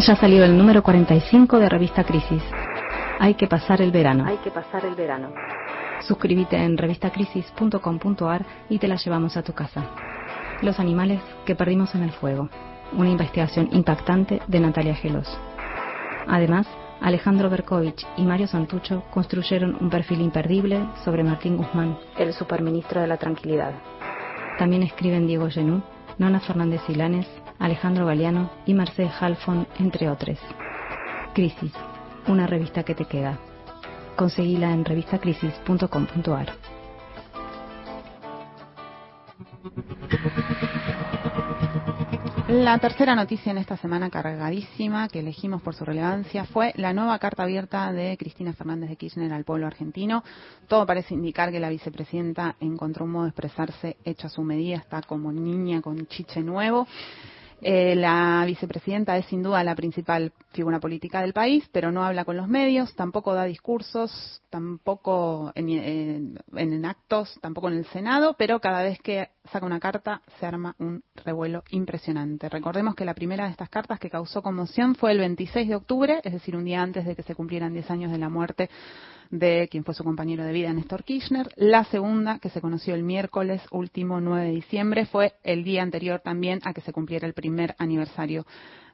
Ya 0.07 0.17
salió 0.17 0.45
el 0.45 0.57
número 0.57 0.83
45 0.83 1.59
de 1.59 1.69
Revista 1.69 2.05
Crisis. 2.05 2.43
Hay 3.19 3.35
que 3.35 3.47
pasar 3.47 3.83
el 3.83 3.91
verano. 3.91 4.25
Hay 4.27 4.39
que 4.39 4.51
pasar 4.51 4.87
el 4.87 4.95
verano. 4.95 5.29
Suscríbete 6.01 6.57
en 6.57 6.79
revistacrisis.com.ar 6.79 8.47
y 8.71 8.79
te 8.79 8.89
la 8.89 8.97
llevamos 8.97 9.37
a 9.37 9.43
tu 9.43 9.53
casa. 9.53 9.85
Los 10.63 10.81
animales 10.81 11.21
que 11.45 11.55
perdimos 11.55 11.95
en 11.95 12.03
el 12.03 12.13
fuego. 12.13 12.49
Una 12.97 13.11
investigación 13.11 13.69
impactante 13.73 14.41
de 14.47 14.61
Natalia 14.61 14.95
Gelos. 14.95 15.29
Además, 16.27 16.67
Alejandro 17.03 17.51
Berkovich 17.51 18.07
y 18.17 18.23
Mario 18.23 18.47
Santucho 18.47 19.03
construyeron 19.11 19.77
un 19.81 19.91
perfil 19.91 20.23
imperdible 20.23 20.81
sobre 21.05 21.25
Martín 21.25 21.59
Guzmán, 21.59 21.99
el 22.17 22.33
superministro 22.33 23.03
de 23.03 23.07
la 23.07 23.19
Tranquilidad. 23.19 23.75
También 24.59 24.83
escriben 24.83 25.27
Diego 25.27 25.51
Genú, 25.51 25.83
Nona 26.17 26.41
Fernández 26.41 26.81
Silanes, 26.87 27.27
Alejandro 27.61 28.07
Galeano 28.07 28.51
y 28.65 28.73
Marcel 28.73 29.11
Halfon, 29.21 29.69
entre 29.79 30.09
otros. 30.09 30.39
Crisis, 31.35 31.73
una 32.27 32.47
revista 32.47 32.83
que 32.83 32.95
te 32.95 33.05
queda. 33.05 33.39
Conseguila 34.17 34.73
en 34.73 34.85
revistacrisis.com.ar. 34.85 36.55
La 42.49 42.79
tercera 42.79 43.15
noticia 43.15 43.53
en 43.53 43.59
esta 43.59 43.77
semana 43.77 44.11
cargadísima 44.11 45.09
que 45.09 45.21
elegimos 45.21 45.63
por 45.63 45.75
su 45.75 45.85
relevancia 45.85 46.45
fue 46.47 46.73
la 46.77 46.93
nueva 46.93 47.19
carta 47.19 47.43
abierta 47.45 47.93
de 47.93 48.17
Cristina 48.17 48.55
Fernández 48.55 48.89
de 48.89 48.97
Kirchner 48.97 49.33
al 49.33 49.45
pueblo 49.45 49.67
argentino. 49.67 50.25
Todo 50.67 50.87
parece 50.87 51.15
indicar 51.15 51.53
que 51.53 51.61
la 51.61 51.69
vicepresidenta 51.69 52.57
encontró 52.59 53.05
un 53.05 53.13
modo 53.13 53.25
de 53.25 53.31
expresarse 53.31 53.99
hecho 54.05 54.27
a 54.27 54.31
su 54.31 54.43
medida, 54.43 54.79
está 54.79 55.03
como 55.03 55.31
niña 55.31 55.81
con 55.83 56.07
chiche 56.07 56.41
nuevo. 56.41 56.89
Eh, 57.63 57.95
la 57.95 58.43
vicepresidenta 58.47 59.17
es 59.19 59.27
sin 59.27 59.43
duda 59.43 59.63
la 59.63 59.75
principal 59.75 60.33
figura 60.53 60.81
política 60.81 61.21
del 61.21 61.35
país, 61.35 61.69
pero 61.73 61.93
no 61.93 62.03
habla 62.05 62.25
con 62.25 62.37
los 62.37 62.49
medios, 62.49 62.95
tampoco 62.95 63.35
da 63.35 63.45
discursos, 63.45 64.43
tampoco 64.49 65.53
en, 65.55 65.69
en- 65.69 66.39
en 66.57 66.85
actos, 66.87 67.39
tampoco 67.43 67.69
en 67.69 67.75
el 67.79 67.85
Senado, 67.87 68.35
pero 68.39 68.61
cada 68.61 68.83
vez 68.83 68.99
que 69.01 69.29
saca 69.53 69.67
una 69.67 69.81
carta 69.81 70.23
se 70.39 70.47
arma 70.47 70.75
un 70.79 71.03
revuelo 71.25 71.63
impresionante. 71.71 72.49
Recordemos 72.49 72.95
que 72.95 73.05
la 73.05 73.15
primera 73.15 73.45
de 73.45 73.51
estas 73.51 73.69
cartas 73.69 73.99
que 73.99 74.11
causó 74.11 74.43
conmoción 74.43 74.95
fue 74.95 75.13
el 75.13 75.19
26 75.19 75.69
de 75.69 75.75
octubre, 75.75 76.21
es 76.25 76.33
decir, 76.33 76.57
un 76.57 76.65
día 76.65 76.83
antes 76.83 77.05
de 77.05 77.17
que 77.17 77.23
se 77.23 77.35
cumplieran 77.35 77.73
10 77.73 77.91
años 77.91 78.13
de 78.13 78.19
la 78.19 78.29
muerte 78.29 78.71
de 79.31 79.69
quien 79.71 79.85
fue 79.85 79.95
su 79.95 80.03
compañero 80.03 80.45
de 80.45 80.53
vida, 80.53 80.73
Néstor 80.73 81.05
Kirchner. 81.05 81.49
La 81.57 81.85
segunda, 81.85 82.39
que 82.39 82.51
se 82.51 82.61
conoció 82.61 82.95
el 82.95 83.05
miércoles 83.05 83.63
último 83.71 84.21
9 84.21 84.47
de 84.47 84.53
diciembre, 84.53 85.07
fue 85.07 85.35
el 85.45 85.63
día 85.63 85.83
anterior 85.83 86.21
también 86.21 86.61
a 86.65 86.75
que 86.75 86.81
se 86.81 86.93
cumpliera 86.93 87.27
el 87.27 87.35
primer 87.35 87.75
aniversario 87.79 88.45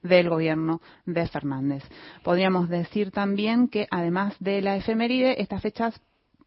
del 0.03 0.29
gobierno 0.29 0.81
de 1.07 1.27
Fernández. 1.27 1.83
Podríamos 2.23 2.69
decir 2.69 3.11
también 3.11 3.69
que 3.69 3.87
además 3.91 4.35
de 4.39 4.61
la 4.61 4.77
efeméride, 4.77 5.41
estas 5.41 5.63
fechas 5.63 6.01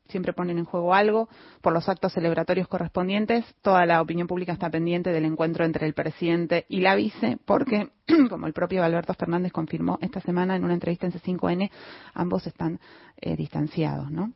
siempre 0.10 0.34
ponen 0.34 0.58
en 0.58 0.66
juego 0.66 0.94
algo 0.94 1.30
por 1.62 1.74
los 1.74 1.88
actos 1.88 2.14
celebratorios 2.14 2.68
correspondientes. 2.68 3.46
Toda 3.62 3.86
la 3.86 4.02
opinión 4.02 4.28
pública 4.28 4.54
está 4.54 4.70
pendiente 4.70 5.12
del 5.12 5.26
encuentro 5.26 5.66
entre 5.66 5.86
el 5.86 5.94
presidente 5.94 6.66
y 6.68 6.82
la 6.82 6.96
vice, 6.96 7.38
porque, 7.46 7.90
como 8.30 8.48
el 8.48 8.54
propio 8.54 8.84
Alberto 8.84 9.14
Fernández 9.14 9.52
confirmó 9.52 9.98
esta 10.02 10.20
semana 10.22 10.56
en 10.56 10.64
una 10.64 10.74
entrevista 10.74 11.06
en 11.06 11.14
C5N, 11.14 11.70
ambos 12.14 12.46
están 12.48 12.80
eh, 13.22 13.36
distanciados, 13.36 14.12
¿no? 14.12 14.34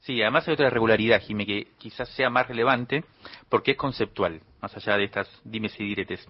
Sí, 0.00 0.20
además 0.22 0.48
hay 0.48 0.54
otra 0.54 0.68
irregularidad, 0.68 1.20
Jimé, 1.20 1.44
que 1.44 1.68
quizás 1.76 2.08
sea 2.10 2.30
más 2.30 2.48
relevante 2.48 3.04
porque 3.50 3.72
es 3.72 3.76
conceptual, 3.76 4.40
más 4.62 4.74
allá 4.74 4.96
de 4.96 5.04
estas 5.04 5.28
dimes 5.44 5.78
y 5.78 5.84
diretes. 5.84 6.26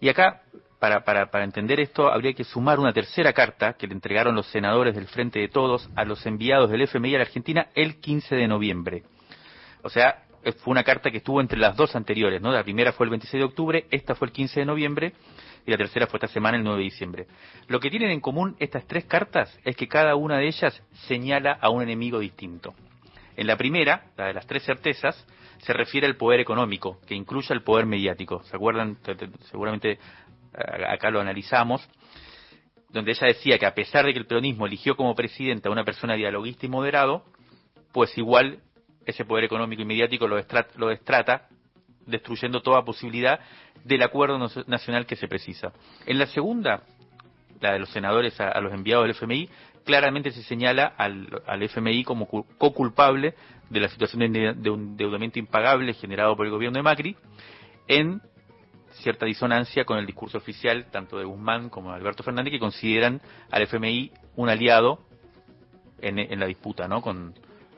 Y 0.00 0.08
acá, 0.08 0.42
para, 0.78 1.04
para, 1.04 1.30
para 1.30 1.44
entender 1.44 1.78
esto, 1.78 2.10
habría 2.10 2.32
que 2.32 2.44
sumar 2.44 2.80
una 2.80 2.92
tercera 2.92 3.32
carta 3.32 3.74
que 3.74 3.86
le 3.86 3.94
entregaron 3.94 4.34
los 4.34 4.46
senadores 4.46 4.94
del 4.94 5.06
Frente 5.06 5.38
de 5.38 5.48
Todos 5.48 5.90
a 5.94 6.04
los 6.04 6.24
enviados 6.24 6.70
del 6.70 6.82
FMI 6.82 7.14
a 7.14 7.18
la 7.18 7.24
Argentina 7.24 7.66
el 7.74 8.00
15 8.00 8.34
de 8.34 8.48
noviembre. 8.48 9.02
O 9.82 9.90
sea, 9.90 10.24
eh, 10.42 10.52
fue 10.52 10.72
una 10.72 10.84
carta 10.84 11.10
que 11.10 11.18
estuvo 11.18 11.40
entre 11.40 11.58
las 11.58 11.76
dos 11.76 11.94
anteriores, 11.94 12.40
¿no? 12.40 12.50
La 12.50 12.64
primera 12.64 12.92
fue 12.92 13.04
el 13.04 13.10
26 13.10 13.40
de 13.40 13.44
octubre, 13.44 13.86
esta 13.90 14.14
fue 14.14 14.28
el 14.28 14.32
15 14.32 14.60
de 14.60 14.66
noviembre 14.66 15.12
y 15.66 15.70
la 15.70 15.76
tercera 15.76 16.06
fue 16.06 16.16
esta 16.16 16.28
semana, 16.28 16.56
el 16.56 16.64
9 16.64 16.78
de 16.78 16.84
diciembre. 16.84 17.26
Lo 17.68 17.78
que 17.78 17.90
tienen 17.90 18.10
en 18.10 18.20
común 18.20 18.56
estas 18.58 18.86
tres 18.86 19.04
cartas 19.04 19.58
es 19.64 19.76
que 19.76 19.86
cada 19.86 20.14
una 20.16 20.38
de 20.38 20.46
ellas 20.46 20.82
señala 21.06 21.58
a 21.60 21.68
un 21.68 21.82
enemigo 21.82 22.18
distinto. 22.20 22.74
En 23.36 23.46
la 23.46 23.56
primera, 23.56 24.04
la 24.16 24.26
de 24.26 24.34
las 24.34 24.46
tres 24.46 24.64
certezas, 24.64 25.26
se 25.62 25.72
refiere 25.72 26.06
al 26.06 26.16
poder 26.16 26.40
económico, 26.40 27.00
que 27.06 27.14
incluye 27.14 27.52
el 27.54 27.62
poder 27.62 27.86
mediático. 27.86 28.42
¿Se 28.44 28.56
acuerdan? 28.56 28.96
Te- 29.02 29.14
te- 29.14 29.28
Seguramente 29.50 29.98
a- 30.54 30.92
acá 30.92 31.10
lo 31.10 31.20
analizamos, 31.20 31.86
donde 32.90 33.12
ella 33.12 33.26
decía 33.28 33.58
que 33.58 33.66
a 33.66 33.74
pesar 33.74 34.04
de 34.04 34.12
que 34.12 34.18
el 34.18 34.26
peronismo 34.26 34.66
eligió 34.66 34.96
como 34.96 35.14
presidente 35.14 35.68
a 35.68 35.72
una 35.72 35.84
persona 35.84 36.14
dialoguista 36.14 36.66
y 36.66 36.68
moderado, 36.68 37.24
pues 37.92 38.16
igual 38.18 38.58
ese 39.06 39.24
poder 39.24 39.44
económico 39.44 39.82
y 39.82 39.84
mediático 39.84 40.26
lo, 40.26 40.36
destra- 40.36 40.66
lo 40.76 40.88
destrata, 40.88 41.48
destruyendo 42.06 42.60
toda 42.62 42.82
posibilidad 42.84 43.40
del 43.84 44.02
acuerdo 44.02 44.38
nacional 44.66 45.06
que 45.06 45.16
se 45.16 45.28
precisa. 45.28 45.72
En 46.06 46.18
la 46.18 46.26
segunda, 46.26 46.82
la 47.60 47.72
de 47.72 47.78
los 47.78 47.90
senadores 47.90 48.40
a, 48.40 48.60
los 48.60 48.72
enviados 48.72 49.04
del 49.04 49.12
FMI, 49.12 49.48
claramente 49.84 50.30
se 50.32 50.42
señala 50.42 50.86
al, 50.96 51.28
al 51.46 51.62
FMI 51.62 52.04
como 52.04 52.26
cu- 52.26 52.46
co-culpable 52.58 53.34
de 53.70 53.80
la 53.80 53.88
situación 53.88 54.32
de, 54.32 54.70
un 54.70 54.80
endeudamiento 54.80 55.38
impagable 55.38 55.94
generado 55.94 56.36
por 56.36 56.44
el 56.44 56.52
gobierno 56.52 56.78
de 56.78 56.82
Macri 56.82 57.16
en 57.88 58.20
cierta 59.02 59.24
disonancia 59.24 59.84
con 59.84 59.98
el 59.98 60.06
discurso 60.06 60.38
oficial 60.38 60.86
tanto 60.90 61.18
de 61.18 61.24
Guzmán 61.24 61.70
como 61.70 61.90
de 61.90 61.96
Alberto 61.96 62.22
Fernández 62.22 62.52
que 62.52 62.58
consideran 62.58 63.20
al 63.50 63.62
FMI 63.62 64.10
un 64.36 64.48
aliado 64.48 65.00
en, 66.02 66.40
la 66.40 66.46
disputa 66.46 66.88
¿no? 66.88 67.00
con, 67.00 67.34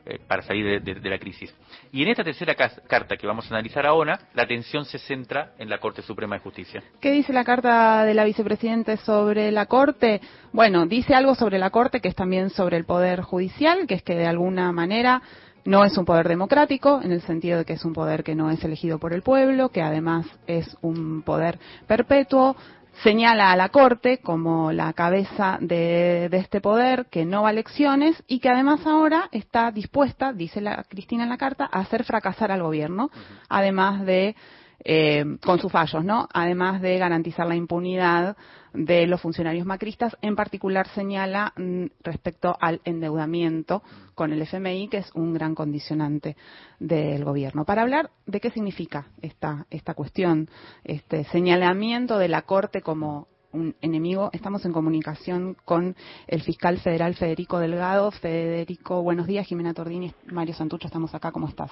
eh, 0.07 0.19
para 0.27 0.43
salir 0.43 0.83
de, 0.83 0.95
de- 0.95 1.11
la 1.11 1.19
crisis. 1.19 1.55
Y 1.93 2.03
en 2.03 2.09
esta 2.09 2.25
tercera 2.25 2.55
carta 2.55 3.17
que 3.17 3.27
vamos 3.27 3.47
a 3.47 3.55
analizar 3.55 3.87
ahora, 3.87 4.19
la 4.35 4.45
atención 4.45 4.85
se 4.85 4.99
centra 4.99 5.53
en 5.59 5.69
la 5.69 5.79
Corte 5.79 6.03
Suprema 6.03 6.37
de 6.37 6.41
Justicia. 6.41 6.83
¿Qué 7.01 7.13
dice 7.13 7.33
la 7.33 7.45
carta 7.45 8.05
de 8.05 8.15
la 8.15 8.25
vicepresidente 8.25 8.97
sobre 8.97 9.53
la 9.53 9.67
Corte? 9.67 10.21
Bueno, 10.53 10.87
dice 10.87 11.15
algo 11.15 11.35
sobre 11.35 11.59
la 11.59 11.71
Corte 11.71 12.01
que 12.01 12.09
es 12.09 12.15
también 12.15 12.51
sobre 12.51 12.77
el 12.77 12.85
Poder 12.85 13.23
Judicial, 13.23 13.87
que 13.87 13.95
es 13.95 14.03
que 14.03 14.15
de 14.15 14.27
alguna 14.27 14.73
manera 14.73 15.23
no 15.65 15.85
es 15.85 15.97
un 15.97 16.05
poder 16.05 16.29
democrático, 16.29 17.01
en 17.03 17.13
el 17.13 17.23
sentido 17.23 17.59
de 17.59 17.65
que 17.65 17.75
es 17.75 17.85
un 17.85 17.93
poder 17.93 18.25
que 18.25 18.35
no 18.35 18.51
es 18.51 18.63
elegido 18.65 18.99
por 18.99 19.13
el 19.13 19.23
pueblo, 19.23 19.69
que 19.71 19.83
además 19.83 20.27
es 20.47 20.77
un 20.83 21.23
poder 21.23 21.59
perpetuo. 21.87 22.57
Señala 23.03 23.51
a 23.51 23.57
la 23.57 23.71
Corte 23.71 24.19
como 24.19 24.71
la 24.71 24.93
cabeza 24.93 25.57
de, 25.61 26.29
de 26.31 26.37
este 26.37 26.61
poder 26.61 27.07
que 27.07 27.25
no 27.25 27.43
va 27.43 27.49
a 27.49 27.53
elecciones 27.53 28.23
y 28.27 28.39
que 28.39 28.51
además 28.51 28.87
ahora 28.87 29.29
está 29.33 29.71
dispuesta, 29.71 30.33
dice 30.35 30.61
la 30.61 30.85
Cristina 30.85 31.23
en 31.23 31.31
la 31.31 31.39
carta, 31.39 31.69
a 31.73 31.81
hacer 31.81 32.05
fracasar 32.05 32.53
al 32.53 32.63
gobierno, 32.63 33.11
además 33.49 34.05
de 34.05 34.37
eh, 34.85 35.25
con 35.45 35.61
sus 35.61 35.71
fallos, 35.71 36.05
¿no? 36.05 36.29
Además 36.33 36.81
de 36.81 36.99
garantizar 36.99 37.47
la 37.47 37.57
impunidad 37.57 38.37
de 38.73 39.07
los 39.07 39.21
funcionarios 39.21 39.67
macristas, 39.67 40.17
en 40.23 40.35
particular 40.35 40.89
señala 40.89 41.53
mm, 41.57 41.87
respecto 42.03 42.57
al 42.61 42.81
endeudamiento 42.85 43.83
con 44.15 44.33
el 44.33 44.43
FMI, 44.43 44.89
que 44.89 44.99
es 44.99 45.11
un 45.15 45.35
gran 45.35 45.55
condicionante 45.55 46.37
del 46.81 47.25
gobierno. 47.25 47.65
Para 47.65 47.83
hablar 47.83 48.11
de 48.27 48.41
qué 48.41 48.51
significa 48.51 49.07
esta, 49.21 49.67
esta 49.71 49.95
cuestión, 49.95 50.49
este 50.85 51.25
señalamiento 51.25 52.19
de 52.19 52.29
la 52.29 52.43
Corte 52.43 52.83
como 52.83 53.29
un 53.53 53.75
enemigo, 53.81 54.31
estamos 54.33 54.65
en 54.65 54.73
comunicación 54.73 55.57
con 55.65 55.95
el 56.27 56.43
fiscal 56.43 56.79
federal 56.79 57.15
Federico 57.15 57.59
Delgado. 57.59 58.11
Federico, 58.11 59.03
buenos 59.03 59.27
días. 59.27 59.47
Jimena 59.47 59.75
Tordini, 59.75 60.13
Mario 60.27 60.55
Santucho, 60.55 60.87
estamos 60.87 61.15
acá. 61.15 61.31
¿Cómo 61.33 61.49
estás? 61.49 61.71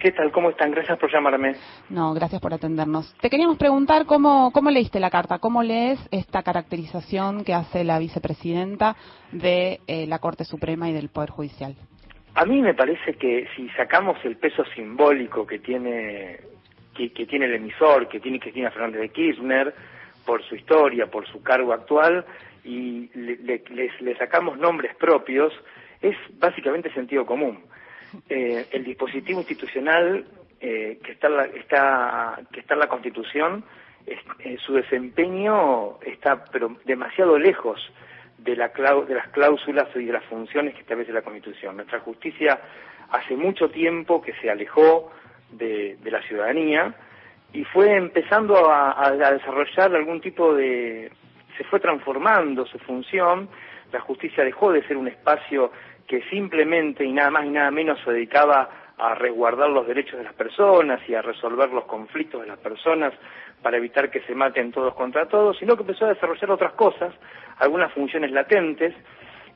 ¿Qué 0.00 0.12
tal? 0.12 0.32
¿Cómo 0.32 0.50
están? 0.50 0.70
Gracias 0.70 0.98
por 0.98 1.12
llamarme. 1.12 1.54
No, 1.88 2.14
gracias 2.14 2.40
por 2.40 2.54
atendernos. 2.54 3.14
Te 3.20 3.30
queríamos 3.30 3.58
preguntar 3.58 4.06
cómo, 4.06 4.50
cómo 4.52 4.70
leíste 4.70 4.98
la 4.98 5.10
carta, 5.10 5.38
cómo 5.38 5.62
lees 5.62 6.00
esta 6.10 6.42
caracterización 6.42 7.44
que 7.44 7.54
hace 7.54 7.84
la 7.84 7.98
vicepresidenta 7.98 8.96
de 9.32 9.80
eh, 9.86 10.06
la 10.06 10.18
Corte 10.18 10.44
Suprema 10.44 10.88
y 10.88 10.92
del 10.92 11.10
Poder 11.10 11.30
Judicial. 11.30 11.76
A 12.34 12.44
mí 12.44 12.62
me 12.62 12.74
parece 12.74 13.14
que 13.14 13.46
si 13.56 13.68
sacamos 13.70 14.16
el 14.24 14.36
peso 14.36 14.64
simbólico 14.74 15.46
que 15.46 15.58
tiene 15.58 16.40
que, 16.94 17.12
que 17.12 17.26
tiene 17.26 17.46
el 17.46 17.54
emisor, 17.54 18.08
que 18.08 18.20
tiene 18.20 18.40
Cristina 18.40 18.70
Fernández 18.70 19.00
de 19.00 19.08
Kirchner, 19.10 19.74
por 20.24 20.42
su 20.44 20.54
historia, 20.54 21.06
por 21.06 21.26
su 21.26 21.42
cargo 21.42 21.72
actual, 21.72 22.24
y 22.64 23.10
le, 23.14 24.16
sacamos 24.18 24.58
nombres 24.58 24.94
propios, 24.96 25.52
es 26.02 26.16
básicamente 26.38 26.92
sentido 26.92 27.24
común. 27.24 27.64
Eh, 28.28 28.66
el 28.72 28.84
dispositivo 28.84 29.38
institucional 29.40 30.24
eh, 30.60 30.98
que, 31.02 31.12
está 31.12 31.28
en 31.28 31.36
la, 31.36 31.44
está, 31.46 32.40
que 32.52 32.60
está 32.60 32.74
en 32.74 32.80
la 32.80 32.88
Constitución, 32.88 33.64
eh, 34.06 34.56
su 34.64 34.74
desempeño 34.74 35.98
está 36.02 36.44
pero 36.50 36.76
demasiado 36.84 37.38
lejos 37.38 37.80
de, 38.38 38.56
la 38.56 38.72
clau- 38.72 39.06
de 39.06 39.14
las 39.14 39.28
cláusulas 39.28 39.88
y 39.94 40.04
de 40.04 40.12
las 40.12 40.24
funciones 40.24 40.74
que 40.74 40.80
establece 40.80 41.12
la 41.12 41.22
Constitución. 41.22 41.76
Nuestra 41.76 42.00
justicia 42.00 42.60
hace 43.10 43.36
mucho 43.36 43.70
tiempo 43.70 44.20
que 44.20 44.32
se 44.40 44.50
alejó 44.50 45.12
de 45.52 45.98
la 46.04 46.22
ciudadanía 46.22 46.94
y 47.52 47.64
fue 47.64 47.96
empezando 47.96 48.70
a, 48.70 49.10
desarrollar 49.12 49.94
algún 49.94 50.20
tipo 50.20 50.54
de... 50.54 51.10
se 51.56 51.64
fue 51.64 51.80
transformando 51.80 52.64
su 52.66 52.78
función, 52.78 53.48
la 53.92 54.00
justicia 54.00 54.44
dejó 54.44 54.72
de 54.72 54.86
ser 54.86 54.96
un 54.96 55.08
espacio 55.08 55.72
que 56.06 56.22
simplemente 56.30 57.04
y 57.04 57.12
nada 57.12 57.30
más 57.30 57.44
y 57.44 57.50
nada 57.50 57.70
menos 57.70 57.98
se 58.04 58.12
dedicaba 58.12 58.68
a 58.98 59.14
resguardar 59.14 59.70
los 59.70 59.86
derechos 59.86 60.18
de 60.18 60.24
las 60.24 60.34
personas 60.34 61.00
y 61.08 61.14
a 61.14 61.22
resolver 61.22 61.70
los 61.70 61.84
conflictos 61.84 62.42
de 62.42 62.46
las 62.46 62.58
personas 62.58 63.14
para 63.62 63.78
evitar 63.78 64.10
que 64.10 64.20
se 64.22 64.34
maten 64.34 64.72
todos 64.72 64.94
contra 64.94 65.26
todos, 65.26 65.58
sino 65.58 65.74
que 65.74 65.82
empezó 65.82 66.06
a 66.06 66.14
desarrollar 66.14 66.50
otras 66.50 66.72
cosas, 66.74 67.14
algunas 67.58 67.92
funciones 67.92 68.30
latentes, 68.30 68.94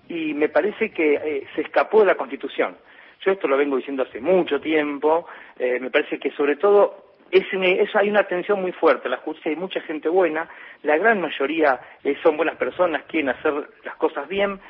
y 0.09 0.34
me 0.34 0.49
parece 0.49 0.90
que 0.90 1.14
eh, 1.14 1.47
se 1.55 1.62
escapó 1.62 2.01
de 2.01 2.07
la 2.07 2.14
Constitución. 2.14 2.76
Yo 3.24 3.32
esto 3.32 3.49
lo 3.49 3.57
vengo 3.57 3.76
diciendo 3.76 4.03
hace 4.03 4.20
mucho 4.20 4.61
tiempo, 4.61 5.26
eh, 5.59 5.78
me 5.80 5.90
parece 5.90 6.18
que 6.18 6.30
sobre 6.32 6.57
todo 6.57 7.03
es 7.31 7.53
un- 7.53 7.64
es- 7.64 7.95
hay 7.97 8.11
una 8.11 8.25
tensión 8.25 8.61
muy 8.61 8.72
fuerte, 8.72 9.09
la 9.09 9.16
justicia 9.18 9.51
hay 9.51 9.57
mucha 9.57 9.81
gente 9.81 10.09
buena, 10.09 10.49
la 10.83 10.97
gran 10.97 11.20
mayoría 11.20 11.81
eh, 12.05 12.16
son 12.22 12.37
buenas 12.37 12.57
personas, 12.57 13.03
quieren 13.05 13.31
hacer 13.31 13.53
las 13.85 13.97
cosas 13.97 14.29
bien, 14.29 14.61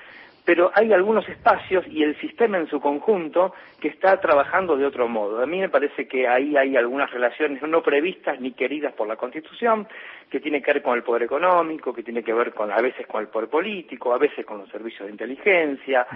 pero 0.47 0.71
hay 0.75 0.93
algunos 0.93 1.27
espacios 1.27 1.87
y 1.89 2.03
el 2.03 2.19
sistema 2.21 2.59
en 2.59 2.69
su 2.69 2.79
conjunto 2.79 3.55
que 3.81 3.89
está 3.89 4.21
trabajando 4.21 4.77
de 4.77 4.85
otro 4.85 5.09
modo. 5.09 5.43
A 5.43 5.47
mí 5.47 5.59
me 5.59 5.71
parece 5.71 6.07
que 6.07 6.29
ahí 6.29 6.55
hay 6.55 6.77
algunas 6.77 7.11
relaciones 7.11 7.63
no 7.63 7.83
previstas 7.83 8.39
ni 8.41 8.53
queridas 8.53 8.93
por 8.93 9.09
la 9.09 9.17
Constitución, 9.17 9.89
que 10.31 10.41
tiene 10.41 10.61
que 10.61 10.75
ver 10.75 10.83
con 10.83 10.97
el 10.97 11.03
poder 11.03 11.23
económico, 11.23 11.95
que 11.95 12.03
tiene 12.03 12.23
que 12.23 12.35
ver 12.35 12.53
con 12.53 12.71
a 12.71 12.81
veces 12.83 13.07
con 13.07 13.23
el 13.23 13.29
poder 13.29 13.49
político, 13.49 14.13
a 14.13 14.19
veces 14.19 14.45
con 14.45 14.59
los 14.59 14.69
servicios 14.69 15.07
de 15.07 15.13
inteligencia, 15.13 16.07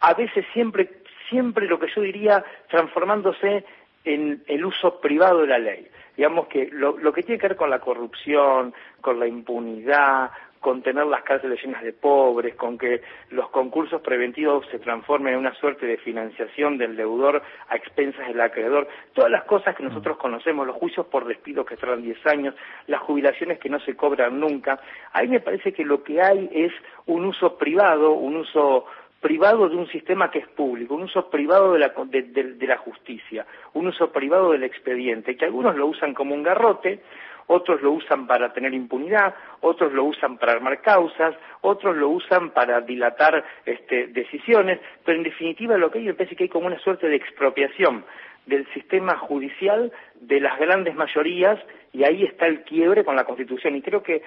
a 0.00 0.12
veces 0.14 0.44
siempre 0.52 0.88
siempre 1.30 1.66
lo 1.66 1.78
que 1.78 1.86
yo 1.94 2.02
diría 2.02 2.44
transformándose 2.68 3.64
en 4.04 4.42
el 4.46 4.64
uso 4.64 5.00
privado 5.00 5.42
de 5.42 5.46
la 5.46 5.58
ley. 5.58 5.88
Digamos 6.16 6.48
que 6.48 6.68
lo, 6.72 6.98
lo 6.98 7.12
que 7.12 7.22
tiene 7.22 7.40
que 7.40 7.48
ver 7.48 7.56
con 7.56 7.70
la 7.70 7.80
corrupción, 7.80 8.74
con 9.00 9.18
la 9.18 9.26
impunidad, 9.26 10.30
con 10.60 10.82
tener 10.82 11.06
las 11.06 11.22
cárceles 11.22 11.58
llenas 11.62 11.82
de 11.82 11.94
pobres, 11.94 12.54
con 12.54 12.76
que 12.76 13.00
los 13.30 13.48
concursos 13.48 14.02
preventivos 14.02 14.66
se 14.70 14.78
transformen 14.78 15.32
en 15.32 15.40
una 15.40 15.54
suerte 15.54 15.86
de 15.86 15.96
financiación 15.96 16.76
del 16.76 16.96
deudor 16.96 17.42
a 17.68 17.76
expensas 17.76 18.28
del 18.28 18.40
acreedor, 18.40 18.86
todas 19.14 19.30
las 19.30 19.44
cosas 19.44 19.74
que 19.74 19.82
nosotros 19.82 20.18
conocemos, 20.18 20.66
los 20.66 20.76
juicios 20.76 21.06
por 21.06 21.26
despido 21.26 21.64
que 21.64 21.78
tardan 21.78 22.02
10 22.02 22.26
años, 22.26 22.54
las 22.86 23.00
jubilaciones 23.00 23.58
que 23.58 23.70
no 23.70 23.80
se 23.80 23.96
cobran 23.96 24.38
nunca, 24.38 24.78
ahí 25.12 25.28
me 25.28 25.40
parece 25.40 25.72
que 25.72 25.84
lo 25.84 26.04
que 26.04 26.20
hay 26.20 26.50
es 26.52 26.72
un 27.06 27.24
uso 27.24 27.56
privado, 27.56 28.12
un 28.12 28.36
uso 28.36 28.84
privado 29.20 29.68
de 29.68 29.76
un 29.76 29.86
sistema 29.88 30.30
que 30.30 30.38
es 30.40 30.48
público, 30.48 30.94
un 30.94 31.02
uso 31.02 31.28
privado 31.30 31.72
de 31.74 31.78
la, 31.78 31.92
de, 32.06 32.22
de- 32.22 32.66
la 32.66 32.78
justicia, 32.78 33.46
un 33.74 33.86
uso 33.88 34.10
privado 34.10 34.52
del 34.52 34.62
expediente, 34.62 35.36
que 35.36 35.44
algunos 35.44 35.76
lo 35.76 35.86
usan 35.86 36.14
como 36.14 36.34
un 36.34 36.42
garrote, 36.42 37.00
otros 37.48 37.82
lo 37.82 37.90
usan 37.92 38.26
para 38.28 38.52
tener 38.52 38.72
impunidad, 38.72 39.34
otros 39.60 39.92
lo 39.92 40.04
usan 40.04 40.38
para 40.38 40.52
armar 40.52 40.80
causas, 40.82 41.34
otros 41.62 41.96
lo 41.96 42.08
usan 42.10 42.50
para 42.50 42.80
dilatar 42.80 43.44
este, 43.66 44.06
decisiones, 44.06 44.78
pero 45.04 45.18
en 45.18 45.24
definitiva 45.24 45.76
lo 45.76 45.90
que 45.90 45.98
hay 45.98 46.04
me 46.06 46.14
parece 46.14 46.36
que 46.36 46.44
hay 46.44 46.48
como 46.48 46.68
una 46.68 46.78
suerte 46.78 47.08
de 47.08 47.16
expropiación 47.16 48.04
del 48.50 48.66
sistema 48.74 49.16
judicial 49.16 49.90
de 50.20 50.40
las 50.40 50.58
grandes 50.58 50.94
mayorías 50.94 51.58
y 51.92 52.04
ahí 52.04 52.24
está 52.24 52.46
el 52.46 52.62
quiebre 52.62 53.04
con 53.04 53.16
la 53.16 53.24
Constitución. 53.24 53.76
Y 53.76 53.82
creo 53.82 54.02
que 54.02 54.22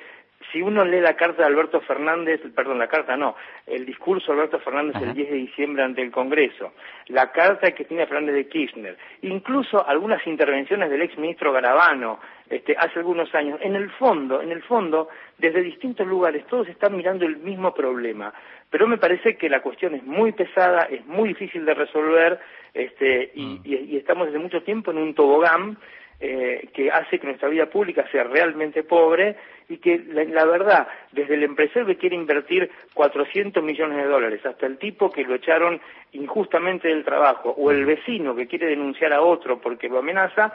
si 0.52 0.62
uno 0.62 0.84
lee 0.84 1.00
la 1.00 1.16
carta 1.16 1.44
de 1.44 1.48
Alberto 1.48 1.80
Fernández, 1.82 2.42
perdón, 2.56 2.80
la 2.80 2.88
carta 2.88 3.16
no, 3.16 3.36
el 3.66 3.86
discurso 3.86 4.32
de 4.32 4.40
Alberto 4.40 4.60
Fernández 4.60 5.02
el 5.02 5.14
10 5.14 5.30
de 5.30 5.36
diciembre 5.36 5.84
ante 5.84 6.02
el 6.02 6.12
Congreso, 6.12 6.74
la 7.08 7.32
carta 7.32 7.68
de 7.68 7.74
Cristina 7.74 8.06
Fernández 8.06 8.36
de 8.36 8.48
Kirchner, 8.48 8.98
incluso 9.22 9.88
algunas 9.88 10.26
intervenciones 10.28 10.90
del 10.90 11.02
ex 11.02 11.18
ministro 11.18 11.54
Garabano 11.54 12.20
este, 12.50 12.76
hace 12.78 13.00
algunos 13.00 13.34
años, 13.34 13.60
en 13.62 13.76
el 13.76 13.90
fondo, 13.92 14.42
en 14.42 14.52
el 14.52 14.62
fondo, 14.64 15.10
desde 15.38 15.62
distintos 15.62 16.06
lugares, 16.06 16.46
todos 16.48 16.68
están 16.68 16.96
mirando 16.96 17.26
el 17.26 17.38
mismo 17.38 17.74
problema. 17.74 18.34
Pero 18.70 18.88
me 18.88 18.98
parece 18.98 19.38
que 19.38 19.50
la 19.50 19.62
cuestión 19.62 19.96
es 19.96 20.04
muy 20.04 20.34
pesada, 20.34 20.88
es 20.90 21.06
muy 21.06 21.30
difícil 21.30 21.64
de 21.66 21.74
resolver, 21.74 22.40
este, 22.74 23.32
y, 23.36 23.62
y- 23.64 23.76
y 23.92 23.98
estamos 23.98 24.28
desde 24.28 24.40
mucho 24.40 24.64
tiempo 24.64 24.92
en 24.92 24.98
un 24.98 25.14
tobogán 25.14 25.78
eh, 26.20 26.70
que 26.74 26.90
hace 26.90 27.20
que 27.20 27.28
nuestra 27.28 27.50
vida 27.50 27.66
pública 27.66 28.06
sea 28.12 28.24
realmente 28.24 28.84
pobre 28.84 29.36
y 29.68 29.78
que 29.78 29.98
la, 30.08 30.24
la 30.24 30.46
verdad, 30.46 30.88
desde 31.12 31.34
el 31.34 31.44
empresario 31.44 31.86
que 31.86 31.98
quiere 31.98 32.16
invertir 32.16 32.70
400 32.94 33.62
millones 33.64 33.98
de 33.98 34.06
dólares 34.06 34.46
hasta 34.46 34.66
el 34.66 34.78
tipo 34.78 35.12
que 35.12 35.24
lo 35.24 35.36
echaron 35.36 35.82
injustamente 36.14 36.88
del 36.88 37.04
trabajo 37.04 37.50
o 37.58 37.72
el 37.72 37.86
vecino 37.86 38.36
que 38.36 38.48
quiere 38.48 38.68
denunciar 38.68 39.12
a 39.14 39.22
otro 39.22 39.60
porque 39.60 39.90
lo 39.90 40.00
amenaza, 40.00 40.54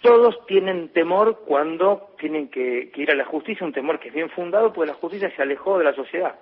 todos 0.00 0.46
tienen 0.46 0.88
temor 0.90 1.40
cuando 1.46 2.14
tienen 2.18 2.48
que, 2.48 2.90
que 2.90 3.02
ir 3.02 3.10
a 3.10 3.14
la 3.14 3.24
justicia, 3.26 3.66
un 3.66 3.72
temor 3.72 3.98
que 4.00 4.08
es 4.08 4.14
bien 4.14 4.30
fundado 4.30 4.72
porque 4.72 4.88
la 4.92 4.96
justicia 4.96 5.30
se 5.36 5.42
alejó 5.42 5.76
de 5.78 5.84
la 5.84 5.92
sociedad. 5.94 6.34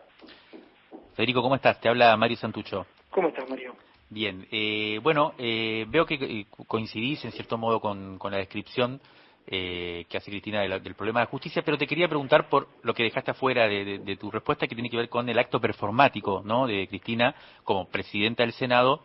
Federico, 1.16 1.42
¿cómo 1.42 1.56
estás? 1.56 1.80
Te 1.80 1.88
habla 1.88 2.16
Mario 2.16 2.36
Santucho. 2.36 2.86
¿Cómo 3.10 3.28
estás, 3.28 3.48
Mario? 3.50 3.74
Bien, 4.10 4.46
eh, 4.50 5.00
bueno, 5.02 5.34
eh, 5.38 5.84
veo 5.88 6.06
que 6.06 6.14
eh, 6.14 6.46
coincidís 6.66 7.22
en 7.26 7.32
cierto 7.32 7.58
modo 7.58 7.78
con, 7.80 8.18
la 8.30 8.38
descripción 8.38 9.00
eh, 9.46 10.06
que 10.08 10.16
hace 10.16 10.30
Cristina 10.30 10.62
de 10.62 10.80
del 10.80 10.94
problema 10.94 11.20
de 11.20 11.26
justicia, 11.26 11.62
pero 11.62 11.76
te 11.76 11.86
quería 11.86 12.08
preguntar 12.08 12.48
por 12.48 12.68
lo 12.82 12.94
que 12.94 13.02
dejaste 13.02 13.32
afuera 13.32 13.68
de, 13.68 13.84
de- 13.84 13.98
de 13.98 14.16
tu 14.16 14.30
respuesta, 14.30 14.66
que 14.66 14.74
tiene 14.74 14.88
que 14.90 14.96
ver 14.96 15.08
con 15.10 15.28
el 15.28 15.38
acto 15.38 15.60
performático 15.60 16.42
¿no? 16.44 16.66
de 16.66 16.86
Cristina 16.88 17.34
como 17.64 17.86
presidenta 17.88 18.42
del 18.44 18.52
Senado, 18.54 19.04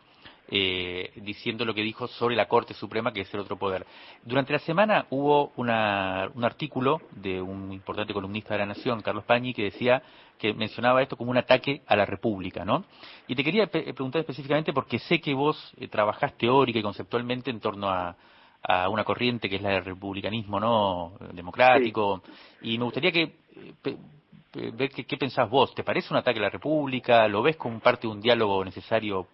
eh, 0.56 1.12
diciendo 1.16 1.66
lo 1.66 1.74
que 1.74 1.82
dijo 1.82 2.08
sobre 2.08 2.36
la 2.36 2.48
Corte 2.48 2.76
Suprema, 2.76 3.12
que 3.12 3.22
es 3.22 3.34
el 3.34 3.40
otro 3.40 3.58
poder. 3.58 3.88
Durante 4.24 4.54
la 4.54 4.60
semana 4.60 5.08
hubo 5.10 5.52
una- 5.56 6.30
un 6.36 6.46
artículo 6.46 7.02
de 7.10 7.42
un 7.42 7.74
importante 7.74 8.14
columnista 8.14 8.54
de 8.54 8.60
la 8.60 8.68
Nación, 8.68 9.02
Carlos 9.02 9.24
Pañi, 9.24 9.52
que 9.56 9.64
decía 9.64 10.04
que 10.38 10.54
mencionaba 10.54 11.02
esto 11.02 11.18
como 11.18 11.32
un 11.32 11.38
ataque 11.38 11.82
a 11.88 11.96
la 11.96 12.06
República, 12.06 12.64
¿no? 12.64 12.86
Y 13.28 13.34
te 13.34 13.44
quería 13.44 13.66
pe- 13.66 13.94
preguntar 13.96 14.20
específicamente 14.20 14.74
porque 14.74 15.00
sé 15.00 15.20
que 15.20 15.34
vos 15.34 15.58
eh, 15.78 15.88
trabajás 15.88 16.38
teórica 16.38 16.78
y 16.78 16.84
conceptualmente 16.84 17.50
en 17.50 17.60
torno 17.60 17.90
a, 17.90 18.16
a 18.62 18.90
una 18.90 19.04
corriente 19.04 19.50
que 19.50 19.56
es 19.56 19.62
la 19.64 19.70
del 19.72 19.86
republicanismo, 19.86 20.60
¿no? 20.60 21.14
Democrático. 21.34 22.22
Y 22.62 22.78
me 22.78 22.84
gustaría 22.84 23.12
que 23.12 23.24
eh, 23.24 24.72
ver 24.74 24.90
qué, 24.92 25.04
qué 25.06 25.18
pensás 25.18 25.50
vos. 25.50 25.74
¿Te 25.74 25.84
parece 25.84 26.14
un 26.14 26.18
ataque 26.18 26.38
a 26.38 26.44
la 26.44 26.50
República? 26.50 27.28
¿Lo 27.28 27.42
ves 27.42 27.56
como 27.58 27.80
parte 27.80 28.06
de 28.08 28.14
un 28.14 28.22
diálogo 28.22 28.64
necesario 28.64 29.26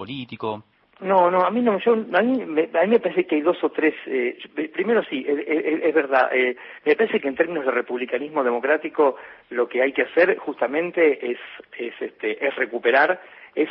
político? 0.00 0.64
No, 1.00 1.30
no, 1.30 1.40
a 1.48 1.50
mí 1.50 1.60
no, 1.62 1.78
yo, 1.78 1.92
a 1.92 2.22
mí, 2.22 2.44
me, 2.44 2.68
a 2.78 2.82
mí 2.84 2.88
me 2.88 3.00
parece 3.00 3.24
que 3.26 3.36
hay 3.36 3.40
dos 3.42 3.62
o 3.64 3.70
tres, 3.70 3.94
eh, 4.06 4.36
yo- 4.42 4.72
primero 4.72 5.02
sí, 5.04 5.24
es, 5.26 5.38
es- 5.46 5.82
es 5.88 5.94
verdad, 5.94 6.28
eh, 6.32 6.56
me 6.84 6.94
parece 6.96 7.20
que 7.20 7.28
en 7.28 7.34
términos 7.36 7.64
de 7.64 7.70
republicanismo 7.72 8.44
democrático 8.44 9.16
lo 9.50 9.66
que 9.68 9.80
hay 9.82 9.92
que 9.92 10.02
hacer 10.02 10.36
justamente 10.38 11.00
es, 11.32 11.38
es, 11.78 11.94
este, 12.00 12.46
es 12.46 12.54
recuperar, 12.56 13.18
es, 13.54 13.68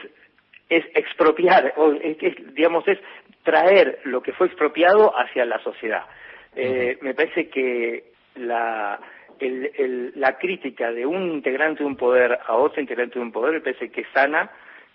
es 0.70 0.84
expropiar, 0.96 1.74
o 1.78 1.92
es, 1.94 2.18
es, 2.22 2.36
digamos, 2.56 2.88
es 2.88 3.00
traer 3.44 4.00
lo 4.06 4.22
que 4.22 4.34
fue 4.34 4.48
expropiado 4.48 5.12
hacia 5.16 5.46
la 5.46 5.60
sociedad. 5.60 6.04
Eh, 6.56 6.98
Me 7.02 7.14
parece 7.14 7.48
que 7.50 8.06
la, 8.36 9.00
el- 9.40 9.72
el- 9.78 10.12
la 10.16 10.32
crítica 10.38 10.92
de 10.92 11.06
un 11.06 11.22
integrante 11.32 11.84
de 11.84 11.88
un 11.88 11.96
poder 11.96 12.40
a 12.48 12.54
otro 12.56 12.82
integrante 12.82 13.20
de 13.20 13.26
un 13.26 13.32
poder 13.32 13.54
me 13.54 13.62
parece 13.62 13.90
que 13.92 14.02
es 14.02 14.08
sana, 14.14 14.50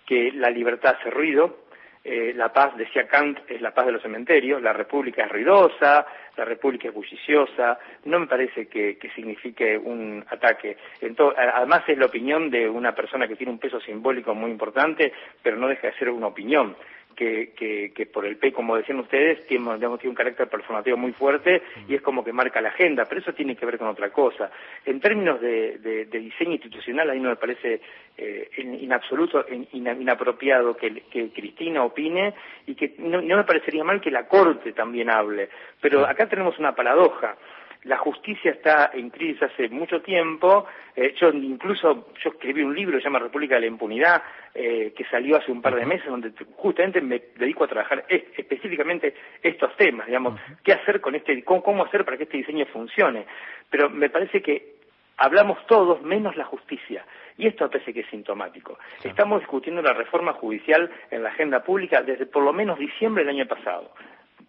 que 0.05 0.31
la 0.33 0.49
libertad 0.49 0.95
hace 0.99 1.09
ruido, 1.09 1.65
eh, 2.03 2.33
la 2.35 2.53
paz, 2.53 2.77
decía 2.77 3.07
Kant, 3.07 3.39
es 3.49 3.59
la 3.61 3.73
paz 3.73 3.87
de 3.87 3.91
los 3.93 4.01
cementerios, 4.03 4.61
la 4.61 4.73
república 4.73 5.23
es 5.23 5.31
ruidosa, 5.31 6.05
la 6.37 6.45
república 6.45 6.89
es 6.89 6.93
bulliciosa, 6.93 7.79
no 8.03 8.19
me 8.19 8.27
parece 8.27 8.67
que, 8.67 8.97
que 8.99 9.09
signifique 9.11 9.75
un 9.75 10.23
ataque. 10.29 10.77
Ento- 11.01 11.33
a- 11.35 11.57
además 11.57 11.81
es 11.87 11.97
la 11.97 12.05
opinión 12.05 12.51
de 12.51 12.69
una 12.69 12.93
persona 12.93 13.27
que 13.27 13.35
tiene 13.35 13.51
un 13.51 13.57
peso 13.59 13.79
simbólico 13.79 14.35
muy 14.35 14.51
importante, 14.51 15.11
pero 15.41 15.57
no 15.57 15.67
deja 15.67 15.87
de 15.87 15.93
ser 15.97 16.09
una 16.11 16.27
opinión. 16.27 16.75
Que, 17.15 17.53
que, 17.55 17.93
que 17.95 18.05
por 18.07 18.25
el 18.25 18.35
P, 18.35 18.51
como 18.51 18.75
decían 18.75 18.99
ustedes, 18.99 19.47
tiene, 19.47 19.75
digamos, 19.75 19.99
tiene 19.99 20.09
un 20.09 20.15
carácter 20.15 20.49
performativo 20.49 20.97
muy 20.97 21.13
fuerte 21.13 21.61
y 21.87 21.95
es 21.95 22.01
como 22.01 22.23
que 22.25 22.33
marca 22.33 22.59
la 22.59 22.69
agenda, 22.69 23.05
pero 23.05 23.21
eso 23.21 23.31
tiene 23.33 23.55
que 23.55 23.65
ver 23.65 23.77
con 23.77 23.87
otra 23.87 24.09
cosa. 24.09 24.51
En 24.85 24.99
términos 24.99 25.39
de, 25.39 25.77
de- 25.77 26.05
de 26.05 26.19
diseño 26.19 26.51
institucional, 26.51 27.09
a 27.09 27.13
mí 27.13 27.21
no 27.21 27.29
me 27.29 27.37
parece 27.37 27.79
eh, 28.17 28.49
en, 28.57 28.73
en 28.75 28.91
absoluto 28.91 29.45
in- 29.49 29.67
ina- 29.71 29.93
inapropiado 29.93 30.75
que, 30.75 31.03
que 31.09 31.29
Cristina 31.31 31.83
opine 31.85 32.33
y 32.67 32.75
que 32.75 32.95
no, 32.97 33.21
no 33.21 33.37
me 33.37 33.43
parecería 33.45 33.83
mal 33.85 34.01
que 34.01 34.11
la 34.11 34.27
Corte 34.27 34.73
también 34.73 35.09
hable. 35.09 35.47
Pero 35.79 36.05
acá 36.05 36.27
tenemos 36.27 36.59
una 36.59 36.75
paradoja. 36.75 37.37
La 37.85 37.97
justicia 37.97 38.51
está 38.51 38.91
en 38.93 39.09
crisis 39.11 39.43
hace 39.43 39.69
mucho 39.69 40.01
tiempo. 40.01 40.65
Eh, 40.95 41.13
yo 41.19 41.29
incluso 41.29 42.07
yo 42.23 42.29
escribí 42.31 42.63
un 42.63 42.73
libro 42.75 42.93
que 42.97 43.01
se 43.01 43.05
llama 43.05 43.19
República 43.19 43.55
de 43.55 43.61
la 43.61 43.67
Impunidad 43.67 44.23
eh, 44.53 44.93
que 44.97 45.03
salió 45.05 45.37
hace 45.37 45.51
un 45.51 45.61
par 45.61 45.75
de 45.75 45.85
meses 45.85 46.07
donde 46.07 46.31
justamente 46.55 46.99
me 47.01 47.21
dedico 47.35 47.63
a 47.65 47.67
trabajar 47.67 48.05
es- 48.09 48.23
específicamente 48.37 49.13
estos 49.43 49.75
temas, 49.77 50.07
digamos, 50.07 50.39
qué 50.63 50.73
hacer 50.73 50.99
con 51.01 51.13
este, 51.15 51.43
cómo, 51.43 51.61
cómo 51.61 51.83
hacer 51.85 52.05
para 52.05 52.17
que 52.17 52.23
este 52.23 52.37
diseño 52.37 52.65
funcione. 52.67 53.25
Pero 53.69 53.89
me 53.89 54.09
parece 54.09 54.41
que 54.41 54.75
hablamos 55.17 55.65
todos 55.67 56.01
menos 56.01 56.35
la 56.35 56.45
justicia. 56.45 57.05
Y 57.37 57.47
esto 57.47 57.69
parece 57.69 57.93
que 57.93 57.99
es 57.99 58.07
sintomático. 58.07 58.79
Estamos 59.03 59.41
discutiendo 59.41 59.81
la 59.81 59.93
reforma 59.93 60.33
judicial 60.33 60.89
en 61.11 61.21
la 61.21 61.29
agenda 61.29 61.61
pública 61.63 62.01
desde 62.01 62.25
por 62.25 62.43
lo 62.43 62.53
menos 62.53 62.79
diciembre 62.79 63.23
del 63.25 63.35
año 63.35 63.45
pasado 63.45 63.91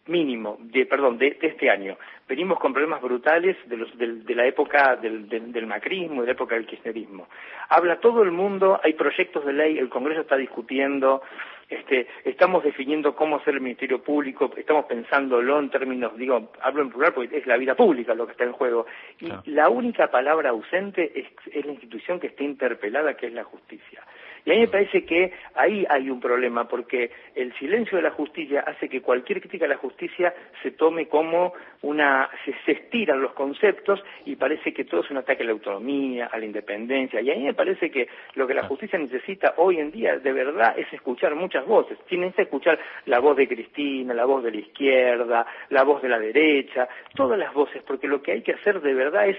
mínimo, 0.06 0.56
de, 0.60 0.86
perdón, 0.86 1.18
de, 1.18 1.32
de 1.32 1.46
este 1.48 1.70
año. 1.70 1.96
Venimos 2.28 2.58
con 2.58 2.72
problemas 2.72 3.00
brutales 3.02 3.56
de, 3.66 3.76
los, 3.76 3.96
del- 3.98 4.24
de 4.24 4.34
la 4.34 4.46
época 4.46 4.96
del, 4.96 5.28
del- 5.28 5.52
del 5.52 5.66
macrismo, 5.66 6.22
de 6.22 6.26
la 6.26 6.32
época 6.32 6.54
del 6.54 6.66
kirchnerismo. 6.66 7.28
Habla 7.68 8.00
todo 8.00 8.22
el 8.22 8.30
mundo, 8.32 8.80
hay 8.82 8.94
proyectos 8.94 9.44
de 9.44 9.52
ley, 9.52 9.78
el 9.78 9.88
Congreso 9.88 10.20
está 10.22 10.36
discutiendo, 10.36 11.22
este, 11.68 12.06
estamos 12.24 12.62
definiendo 12.62 13.16
cómo 13.16 13.36
hacer 13.36 13.54
el 13.54 13.60
Ministerio 13.60 14.00
Público, 14.00 14.52
estamos 14.56 14.86
pensándolo 14.86 15.58
en 15.58 15.70
términos, 15.70 16.16
digo, 16.16 16.52
hablo 16.62 16.82
en 16.82 16.90
plural 16.90 17.12
porque 17.12 17.36
es 17.36 17.46
la 17.46 17.56
vida 17.56 17.74
pública 17.74 18.14
lo 18.14 18.26
que 18.26 18.32
está 18.32 18.44
en 18.44 18.52
juego. 18.52 18.86
Y 19.20 19.50
la 19.50 19.68
única 19.68 20.08
palabra 20.10 20.50
ausente 20.50 21.12
es, 21.18 21.26
es 21.52 21.66
la 21.66 21.72
institución 21.72 22.20
que 22.20 22.28
está 22.28 22.44
interpelada, 22.44 23.14
que 23.16 23.26
es 23.26 23.32
la 23.32 23.42
justicia. 23.44 24.02
Y 24.46 24.52
a 24.52 24.54
mí 24.54 24.60
me 24.60 24.68
parece 24.68 25.04
que 25.04 25.32
ahí 25.56 25.84
hay 25.90 26.08
un 26.08 26.20
problema, 26.20 26.68
porque 26.68 27.10
el 27.34 27.52
silencio 27.58 27.96
de 27.96 28.04
la 28.04 28.12
justicia 28.12 28.60
hace 28.60 28.88
que 28.88 29.02
cualquier 29.02 29.40
crítica 29.40 29.66
a 29.66 29.68
la 29.68 29.76
justicia 29.76 30.32
se 30.62 30.70
tome 30.70 31.08
como 31.08 31.52
una... 31.82 32.30
se, 32.44 32.54
se 32.64 32.72
estiran 32.72 33.20
los 33.20 33.32
conceptos 33.32 34.02
y 34.24 34.36
parece 34.36 34.72
que 34.72 34.84
todo 34.84 35.00
es 35.00 35.10
un 35.10 35.16
ataque 35.16 35.42
a 35.42 35.46
la 35.46 35.52
autonomía, 35.52 36.26
a 36.26 36.38
la 36.38 36.44
independencia. 36.44 37.20
Y 37.20 37.30
a 37.32 37.34
mí 37.34 37.42
me 37.42 37.54
parece 37.54 37.90
que 37.90 38.06
lo 38.34 38.46
que 38.46 38.54
la 38.54 38.62
justicia 38.62 38.98
necesita 38.98 39.54
hoy 39.56 39.80
en 39.80 39.90
día, 39.90 40.16
de 40.18 40.32
verdad, 40.32 40.78
es 40.78 40.90
escuchar 40.92 41.34
muchas 41.34 41.66
voces. 41.66 41.98
Tienen 42.06 42.32
que 42.32 42.42
escuchar 42.42 42.78
la 43.06 43.18
voz 43.18 43.36
de 43.36 43.48
Cristina, 43.48 44.14
la 44.14 44.26
voz 44.26 44.44
de 44.44 44.52
la 44.52 44.58
izquierda, 44.58 45.44
la 45.70 45.82
voz 45.82 46.02
de 46.02 46.08
la 46.08 46.20
derecha, 46.20 46.88
todas 47.16 47.36
las 47.36 47.52
voces, 47.52 47.82
porque 47.82 48.06
lo 48.06 48.22
que 48.22 48.30
hay 48.30 48.42
que 48.42 48.52
hacer 48.52 48.80
de 48.80 48.94
verdad 48.94 49.28
es 49.28 49.38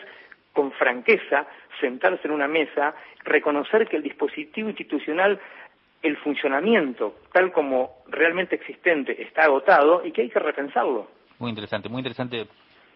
con 0.58 0.72
franqueza, 0.72 1.46
sentarse 1.80 2.28
en 2.28 2.34
una 2.34 2.48
mesa, 2.48 2.96
reconocer 3.24 3.88
que 3.88 3.98
el 3.98 4.04
dispositivo 4.04 4.70
institucional, 4.70 5.40
el 6.02 6.18
funcionamiento 6.18 7.16
tal 7.32 7.52
como 7.52 8.04
realmente 8.08 8.56
existente 8.56 9.22
está 9.22 9.44
agotado 9.44 10.06
y 10.06 10.12
que 10.12 10.22
hay 10.22 10.30
que 10.30 10.40
repensarlo. 10.40 11.08
Muy 11.40 11.50
interesante, 11.50 11.90
muy 11.90 12.00
interesante, 12.00 12.48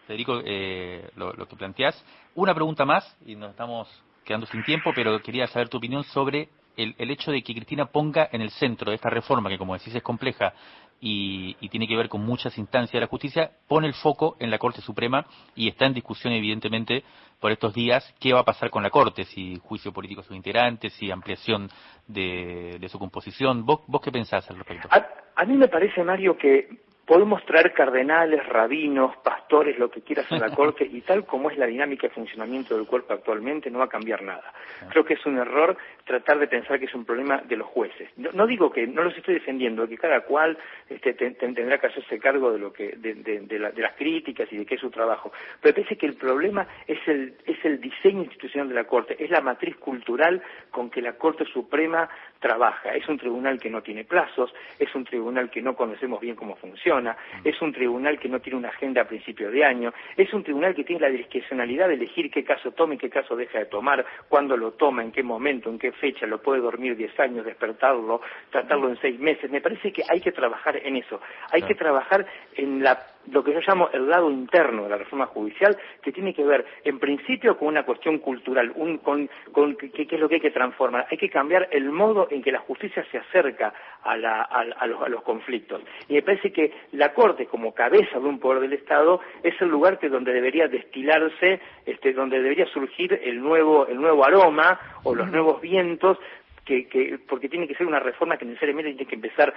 Federico, 0.06 0.40
eh, 0.44 1.08
lo, 1.16 1.32
lo 1.32 1.46
que 1.46 1.56
planteás. 1.56 2.04
Una 2.34 2.54
pregunta 2.54 2.84
más, 2.84 3.16
y 3.24 3.36
nos 3.36 3.50
estamos 3.50 3.88
quedando 4.24 4.46
sin 4.46 4.62
tiempo, 4.64 4.92
pero 4.94 5.20
quería 5.20 5.46
saber 5.46 5.68
tu 5.68 5.78
opinión 5.78 6.04
sobre 6.04 6.48
el, 6.76 6.94
el 6.98 7.10
hecho 7.10 7.30
de 7.30 7.42
que 7.42 7.54
Cristina 7.54 7.86
ponga 7.86 8.28
en 8.32 8.40
el 8.40 8.50
centro 8.50 8.90
de 8.90 8.96
esta 8.96 9.10
reforma, 9.10 9.48
que 9.50 9.58
como 9.58 9.74
decís 9.74 9.94
es 9.94 10.02
compleja 10.02 10.52
y, 11.00 11.56
y 11.60 11.68
tiene 11.68 11.88
que 11.88 11.96
ver 11.96 12.08
con 12.08 12.24
muchas 12.24 12.56
instancias 12.58 12.92
de 12.92 13.00
la 13.00 13.06
justicia, 13.08 13.50
pone 13.66 13.86
el 13.88 13.94
foco 13.94 14.36
en 14.38 14.50
la 14.50 14.58
Corte 14.58 14.80
Suprema 14.80 15.26
y 15.54 15.68
está 15.68 15.86
en 15.86 15.94
discusión, 15.94 16.32
evidentemente, 16.32 17.02
por 17.40 17.50
estos 17.50 17.74
días, 17.74 18.14
qué 18.20 18.32
va 18.32 18.40
a 18.40 18.44
pasar 18.44 18.70
con 18.70 18.84
la 18.84 18.90
Corte, 18.90 19.24
si 19.24 19.58
juicio 19.64 19.92
político 19.92 20.20
a 20.20 20.24
sus 20.24 20.36
integrantes, 20.36 20.92
si 20.92 21.10
ampliación 21.10 21.68
de, 22.06 22.78
de 22.80 22.88
su 22.88 22.98
composición. 22.98 23.66
¿Vos, 23.66 23.80
¿Vos 23.88 24.00
qué 24.00 24.12
pensás 24.12 24.48
al 24.48 24.58
respecto? 24.58 24.88
A, 24.92 25.06
a 25.34 25.44
mí 25.44 25.56
me 25.56 25.66
parece, 25.66 26.04
Mario, 26.04 26.38
que 26.38 26.68
podemos 27.12 27.44
traer 27.44 27.74
cardenales, 27.74 28.46
rabinos, 28.46 29.14
pastores, 29.18 29.78
lo 29.78 29.90
que 29.90 30.00
quieras 30.00 30.24
en 30.32 30.40
la 30.40 30.48
Corte, 30.56 30.88
y 30.90 31.02
tal 31.02 31.26
como 31.26 31.50
es 31.50 31.58
la 31.58 31.66
dinámica 31.66 32.08
de 32.08 32.14
funcionamiento 32.14 32.74
del 32.74 32.86
cuerpo 32.86 33.12
actualmente, 33.12 33.70
no 33.70 33.80
va 33.80 33.84
a 33.84 33.88
cambiar 33.88 34.22
nada. 34.22 34.50
Creo 34.88 35.04
que 35.04 35.12
es 35.14 35.26
un 35.26 35.36
error 35.36 35.76
tratar 36.06 36.38
de 36.38 36.48
pensar 36.48 36.78
que 36.78 36.86
es 36.86 36.94
un 36.94 37.04
problema 37.04 37.42
de 37.42 37.56
los 37.56 37.66
jueces. 37.68 38.08
No, 38.16 38.30
no 38.32 38.46
digo 38.46 38.70
que, 38.72 38.86
no 38.86 39.02
los 39.02 39.14
estoy 39.16 39.34
defendiendo, 39.34 39.86
que 39.86 39.98
cada 39.98 40.22
cual 40.22 40.56
este, 40.88 41.12
te- 41.12 41.32
te- 41.32 41.52
tendrá 41.52 41.78
que 41.78 41.88
hacerse 41.88 42.18
cargo 42.18 42.50
de, 42.50 42.58
lo 42.58 42.72
que, 42.72 42.94
de, 42.96 43.14
de- 43.14 43.40
de 43.40 43.58
la- 43.58 43.70
de 43.72 43.82
las 43.82 43.92
críticas 43.94 44.50
y 44.50 44.56
de 44.56 44.64
qué 44.64 44.76
es 44.76 44.80
su 44.80 44.90
trabajo. 44.90 45.32
Pero 45.60 45.74
parece 45.74 45.96
que 45.96 46.06
el 46.06 46.14
problema 46.14 46.66
es 46.86 46.98
el, 47.06 47.34
es 47.44 47.62
el 47.64 47.78
diseño 47.78 48.22
institucional 48.22 48.68
de 48.70 48.74
la 48.74 48.84
Corte, 48.84 49.16
es 49.22 49.30
la 49.30 49.42
matriz 49.42 49.76
cultural 49.76 50.42
con 50.70 50.88
que 50.88 51.02
la 51.02 51.12
Corte 51.12 51.44
Suprema 51.44 52.08
trabaja. 52.40 52.94
Es 52.94 53.06
un 53.08 53.18
tribunal 53.18 53.58
que 53.60 53.68
no 53.70 53.82
tiene 53.82 54.04
plazos, 54.04 54.52
es 54.78 54.92
un 54.94 55.04
tribunal 55.04 55.50
que 55.50 55.60
no 55.62 55.76
conocemos 55.76 56.20
bien 56.20 56.36
cómo 56.36 56.56
funciona, 56.56 57.01
es 57.44 57.60
un 57.60 57.72
tribunal 57.72 58.18
que 58.18 58.28
no 58.28 58.40
tiene 58.40 58.58
una 58.58 58.68
agenda 58.68 59.02
a 59.02 59.08
principio 59.08 59.50
de 59.50 59.64
año, 59.64 59.92
es 60.16 60.32
un 60.32 60.42
tribunal 60.42 60.74
que 60.74 60.84
tiene 60.84 61.02
la 61.02 61.10
discrecionalidad 61.10 61.88
de 61.88 61.94
elegir 61.94 62.30
qué 62.30 62.44
caso 62.44 62.72
toma 62.72 62.94
y 62.94 62.98
qué 62.98 63.10
caso 63.10 63.36
deja 63.36 63.58
de 63.58 63.66
tomar, 63.66 64.04
cuándo 64.28 64.56
lo 64.56 64.72
toma, 64.72 65.02
en 65.02 65.12
qué 65.12 65.22
momento, 65.22 65.70
en 65.70 65.78
qué 65.78 65.92
fecha, 65.92 66.26
lo 66.26 66.40
puede 66.40 66.60
dormir 66.60 66.96
10 66.96 67.18
años, 67.20 67.44
despertarlo, 67.44 68.20
tratarlo 68.50 68.88
en 68.88 68.96
6 69.00 69.18
meses. 69.20 69.50
Me 69.50 69.60
parece 69.60 69.92
que 69.92 70.02
hay 70.08 70.20
que 70.20 70.32
trabajar 70.32 70.76
en 70.76 70.96
eso. 70.96 71.20
Hay 71.50 71.62
que 71.62 71.74
trabajar 71.74 72.26
en 72.56 72.82
la, 72.82 72.98
lo 73.30 73.44
que 73.44 73.52
yo 73.52 73.60
llamo 73.66 73.88
el 73.92 74.08
lado 74.08 74.30
interno 74.30 74.84
de 74.84 74.88
la 74.90 74.96
reforma 74.98 75.26
judicial, 75.26 75.76
que 76.02 76.12
tiene 76.12 76.34
que 76.34 76.44
ver, 76.44 76.64
en 76.84 76.98
principio, 76.98 77.56
con 77.56 77.68
una 77.68 77.84
cuestión 77.84 78.18
cultural, 78.18 78.72
un, 78.74 78.98
con, 78.98 79.28
con 79.52 79.76
qué, 79.76 79.90
es 80.10 80.20
lo 80.20 80.28
que 80.28 80.36
hay 80.36 80.40
que 80.40 80.50
transformar. 80.50 81.06
Hay 81.10 81.16
que 81.18 81.28
cambiar 81.30 81.68
el 81.70 81.90
modo 81.90 82.26
en 82.30 82.42
que 82.42 82.50
la 82.52 82.58
justicia 82.60 83.04
se 83.10 83.18
acerca 83.18 83.72
a, 84.02 84.16
la- 84.16 84.42
a- 84.42 84.66
a 84.78 84.86
los, 84.86 85.02
a 85.02 85.08
los 85.08 85.22
conflictos. 85.22 85.82
Y 86.08 86.14
me 86.14 86.22
parece 86.22 86.52
que 86.52 86.72
la 86.92 87.12
Corte, 87.14 87.46
como 87.46 87.72
cabeza 87.74 88.18
de 88.18 88.26
un 88.26 88.38
poder 88.40 88.60
del 88.62 88.72
Estado, 88.72 89.20
es 89.42 89.54
el 89.60 89.68
lugar 89.68 89.98
que 89.98 90.08
donde 90.08 90.32
debería 90.32 90.66
destilarse, 90.68 91.60
este, 91.86 92.12
donde 92.12 92.40
debería 92.42 92.66
surgir 92.66 93.20
el 93.22 93.40
nuevo, 93.40 93.86
el 93.86 94.00
nuevo 94.00 94.24
aroma 94.24 94.78
o 95.04 95.14
los 95.14 95.28
nuevos 95.30 95.60
vientos 95.60 96.18
que, 96.64 96.86
que- 96.86 97.18
porque 97.28 97.48
tiene 97.48 97.66
que 97.66 97.74
ser 97.74 97.86
una 97.88 97.98
reforma 97.98 98.36
que 98.36 98.44
necesariamente 98.44 98.92
tiene 98.92 99.08
que 99.08 99.16
empezar 99.16 99.52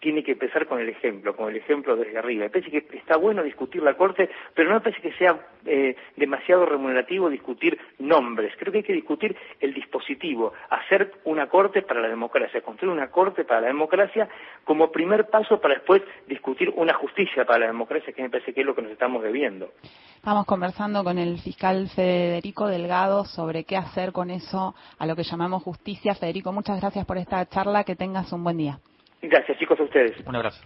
tiene 0.00 0.22
que 0.22 0.32
empezar 0.32 0.66
con 0.66 0.80
el 0.80 0.88
ejemplo, 0.88 1.36
con 1.36 1.50
el 1.50 1.56
ejemplo 1.56 1.96
desde 1.96 2.18
arriba. 2.18 2.44
Me 2.44 2.50
parece 2.50 2.70
que 2.70 2.96
está 2.96 3.16
bueno 3.16 3.42
discutir 3.42 3.82
la 3.82 3.94
Corte, 3.94 4.28
pero 4.54 4.68
no 4.68 4.76
me 4.76 4.80
parece 4.80 5.02
que 5.02 5.12
sea 5.12 5.38
eh, 5.64 5.96
demasiado 6.16 6.66
remunerativo 6.66 7.30
discutir 7.30 7.78
nombres. 7.98 8.52
Creo 8.58 8.72
que 8.72 8.78
hay 8.78 8.84
que 8.84 8.92
discutir 8.92 9.36
el 9.60 9.74
dispositivo, 9.74 10.52
hacer 10.70 11.12
una 11.24 11.48
Corte 11.48 11.82
para 11.82 12.00
la 12.00 12.08
democracia, 12.08 12.60
construir 12.60 12.92
una 12.92 13.10
Corte 13.10 13.44
para 13.44 13.62
la 13.62 13.66
democracia 13.68 14.28
como 14.64 14.90
primer 14.90 15.28
paso 15.28 15.60
para 15.60 15.74
después 15.74 16.02
discutir 16.26 16.72
una 16.76 16.94
justicia 16.94 17.44
para 17.44 17.60
la 17.60 17.66
democracia, 17.66 18.12
que 18.12 18.22
me 18.22 18.30
parece 18.30 18.52
que 18.52 18.60
es 18.60 18.66
lo 18.66 18.74
que 18.74 18.82
nos 18.82 18.92
estamos 18.92 19.22
debiendo. 19.22 19.70
Estamos 20.16 20.46
conversando 20.46 21.04
con 21.04 21.18
el 21.18 21.38
fiscal 21.38 21.88
Federico 21.88 22.66
Delgado 22.66 23.24
sobre 23.24 23.64
qué 23.64 23.76
hacer 23.76 24.12
con 24.12 24.30
eso 24.30 24.74
a 24.98 25.06
lo 25.06 25.14
que 25.14 25.22
llamamos 25.22 25.62
justicia. 25.62 26.14
Federico, 26.14 26.52
muchas 26.52 26.80
gracias 26.80 27.06
por 27.06 27.16
esta 27.16 27.46
charla. 27.46 27.84
Que 27.84 27.94
tengas 27.94 28.32
un 28.32 28.42
buen 28.42 28.56
día. 28.56 28.80
Gracias, 29.22 29.58
chicos, 29.58 29.78
a 29.80 29.84
ustedes. 29.84 30.14
Un 30.26 30.36
abrazo. 30.36 30.62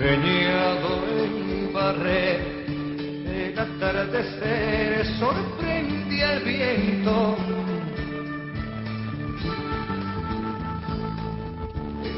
empeñado 0.00 1.04
en 1.08 1.72
barrer 1.72 2.40
el 3.26 3.58
atardecer 3.58 5.04
al 6.22 6.40
viento. 6.40 7.36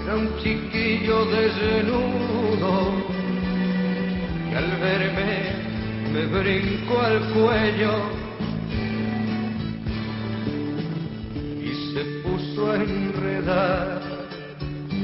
Era 0.05 0.17
un 0.17 0.29
chiquillo 0.43 1.25
desnudo 1.27 2.93
que 4.49 4.57
al 4.57 4.71
verme 4.81 5.63
me 6.13 6.27
brincó 6.27 7.01
al 7.01 7.21
cuello 7.31 7.93
y 11.61 11.95
se 11.95 12.05
puso 12.23 12.73
a 12.73 12.77
enredar 12.77 14.01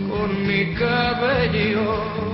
con 0.09 0.47
mi 0.47 0.75
cabello 0.75 2.28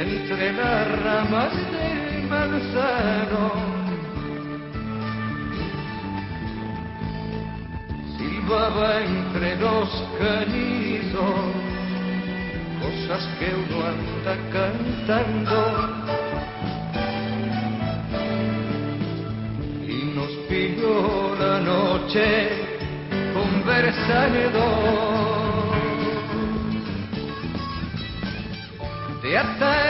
entre 0.00 0.52
las 0.54 1.00
ramas 1.02 1.52
del 1.72 2.22
manzano. 2.26 3.52
Silbaba 8.16 9.02
entre 9.02 9.56
los 9.56 9.88
cañizos 10.18 11.34
cosas 12.80 13.28
que 13.38 13.48
uno 13.54 13.76
anda 13.92 14.34
cantando. 14.56 15.58
Y 19.86 19.98
nos 20.16 20.30
pilló 20.48 21.36
la 21.38 21.60
noche 21.60 22.48
conversando. 23.34 25.10
de 29.22 29.38
atardeceres 29.38 29.89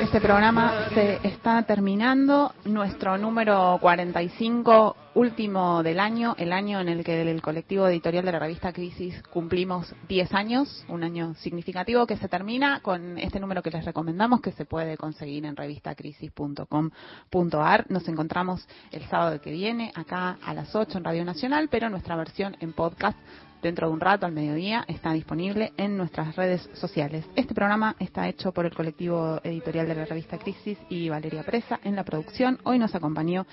Este 0.00 0.20
programa 0.20 0.88
se 0.94 1.18
está 1.28 1.62
terminando, 1.64 2.54
nuestro 2.64 3.18
número 3.18 3.76
45, 3.80 4.96
último 5.14 5.82
del 5.82 5.98
año, 6.00 6.34
el 6.38 6.54
año 6.54 6.80
en 6.80 6.88
el 6.88 7.04
que 7.04 7.20
el 7.20 7.42
colectivo 7.42 7.86
editorial 7.86 8.24
de 8.24 8.32
la 8.32 8.38
revista 8.38 8.72
Crisis 8.72 9.22
cumplimos 9.24 9.94
10 10.08 10.32
años, 10.32 10.86
un 10.88 11.04
año 11.04 11.34
significativo 11.34 12.06
que 12.06 12.16
se 12.16 12.28
termina 12.28 12.80
con 12.80 13.18
este 13.18 13.40
número 13.40 13.60
que 13.62 13.70
les 13.70 13.84
recomendamos 13.84 14.40
que 14.40 14.52
se 14.52 14.64
puede 14.64 14.96
conseguir 14.96 15.44
en 15.44 15.54
revistacrisis.com.ar. 15.54 17.90
Nos 17.90 18.08
encontramos 18.08 18.66
el 18.90 19.04
sábado 19.04 19.38
que 19.40 19.52
viene 19.52 19.92
acá 19.94 20.38
a 20.42 20.54
las 20.54 20.74
8 20.74 20.96
en 20.96 21.04
Radio 21.04 21.26
Nacional, 21.26 21.68
pero 21.70 21.90
nuestra 21.90 22.16
versión 22.16 22.56
en 22.60 22.72
podcast 22.72 23.18
dentro 23.62 23.88
de 23.88 23.92
un 23.92 24.00
rato, 24.00 24.26
al 24.26 24.32
mediodía, 24.32 24.84
está 24.88 25.12
disponible 25.12 25.72
en 25.76 25.96
nuestras 25.96 26.36
redes 26.36 26.68
sociales. 26.74 27.24
Este 27.36 27.54
programa 27.54 27.96
está 27.98 28.28
hecho 28.28 28.52
por 28.52 28.66
el 28.66 28.74
colectivo 28.74 29.40
editorial 29.42 29.86
de 29.86 29.94
la 29.94 30.04
revista 30.04 30.38
Crisis 30.38 30.78
y 30.88 31.08
Valeria 31.08 31.42
Presa 31.42 31.80
en 31.84 31.96
la 31.96 32.04
producción. 32.04 32.58
Hoy 32.64 32.78
nos 32.78 32.94
acompañó 32.94 33.46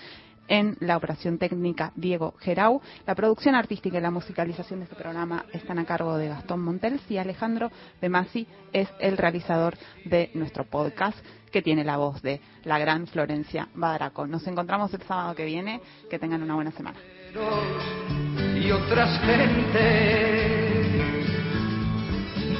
en 0.48 0.78
la 0.80 0.98
operación 0.98 1.38
técnica 1.38 1.92
Diego 1.96 2.36
Gerau. 2.40 2.82
La 3.06 3.16
producción 3.16 3.56
artística 3.56 3.98
y 3.98 4.02
la 4.02 4.12
musicalización 4.12 4.80
de 4.80 4.86
este 4.86 4.96
programa 4.96 5.46
están 5.54 5.80
a 5.80 5.86
cargo 5.86 6.18
de 6.18 6.30
Gastón 6.30 6.62
Montels 6.62 7.02
y 7.10 7.18
Alejandro 7.18 7.72
de 8.02 8.10
Masi 8.10 8.48
es 8.74 8.90
el 9.00 9.18
realizador 9.18 9.78
de 10.06 10.32
nuestro 10.34 10.66
podcast 10.66 11.18
que 11.52 11.62
tiene 11.62 11.84
la 11.84 11.98
voz 11.98 12.22
de 12.22 12.42
la 12.64 12.80
gran 12.80 13.08
Florencia 13.08 13.70
Badaraco. 13.74 14.28
Nos 14.28 14.46
encontramos 14.48 14.94
el 14.94 15.02
sábado 15.04 15.36
que 15.36 15.46
viene. 15.46 15.82
Que 16.10 16.20
tengan 16.20 16.44
una 16.44 16.56
buena 16.56 16.72
semana. 16.72 16.98
Y 18.68 18.72
otras 18.72 19.20
gentes. 19.22 19.78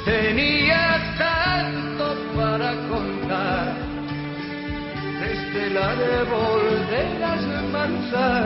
Tenía 0.04 1.14
tanto 1.18 2.16
para 2.34 2.72
contar 2.88 3.74
desde 5.20 5.66
el 5.66 5.76
árbol 5.76 6.86
de 6.90 7.18
las 7.18 7.42
manzanas. 7.72 8.38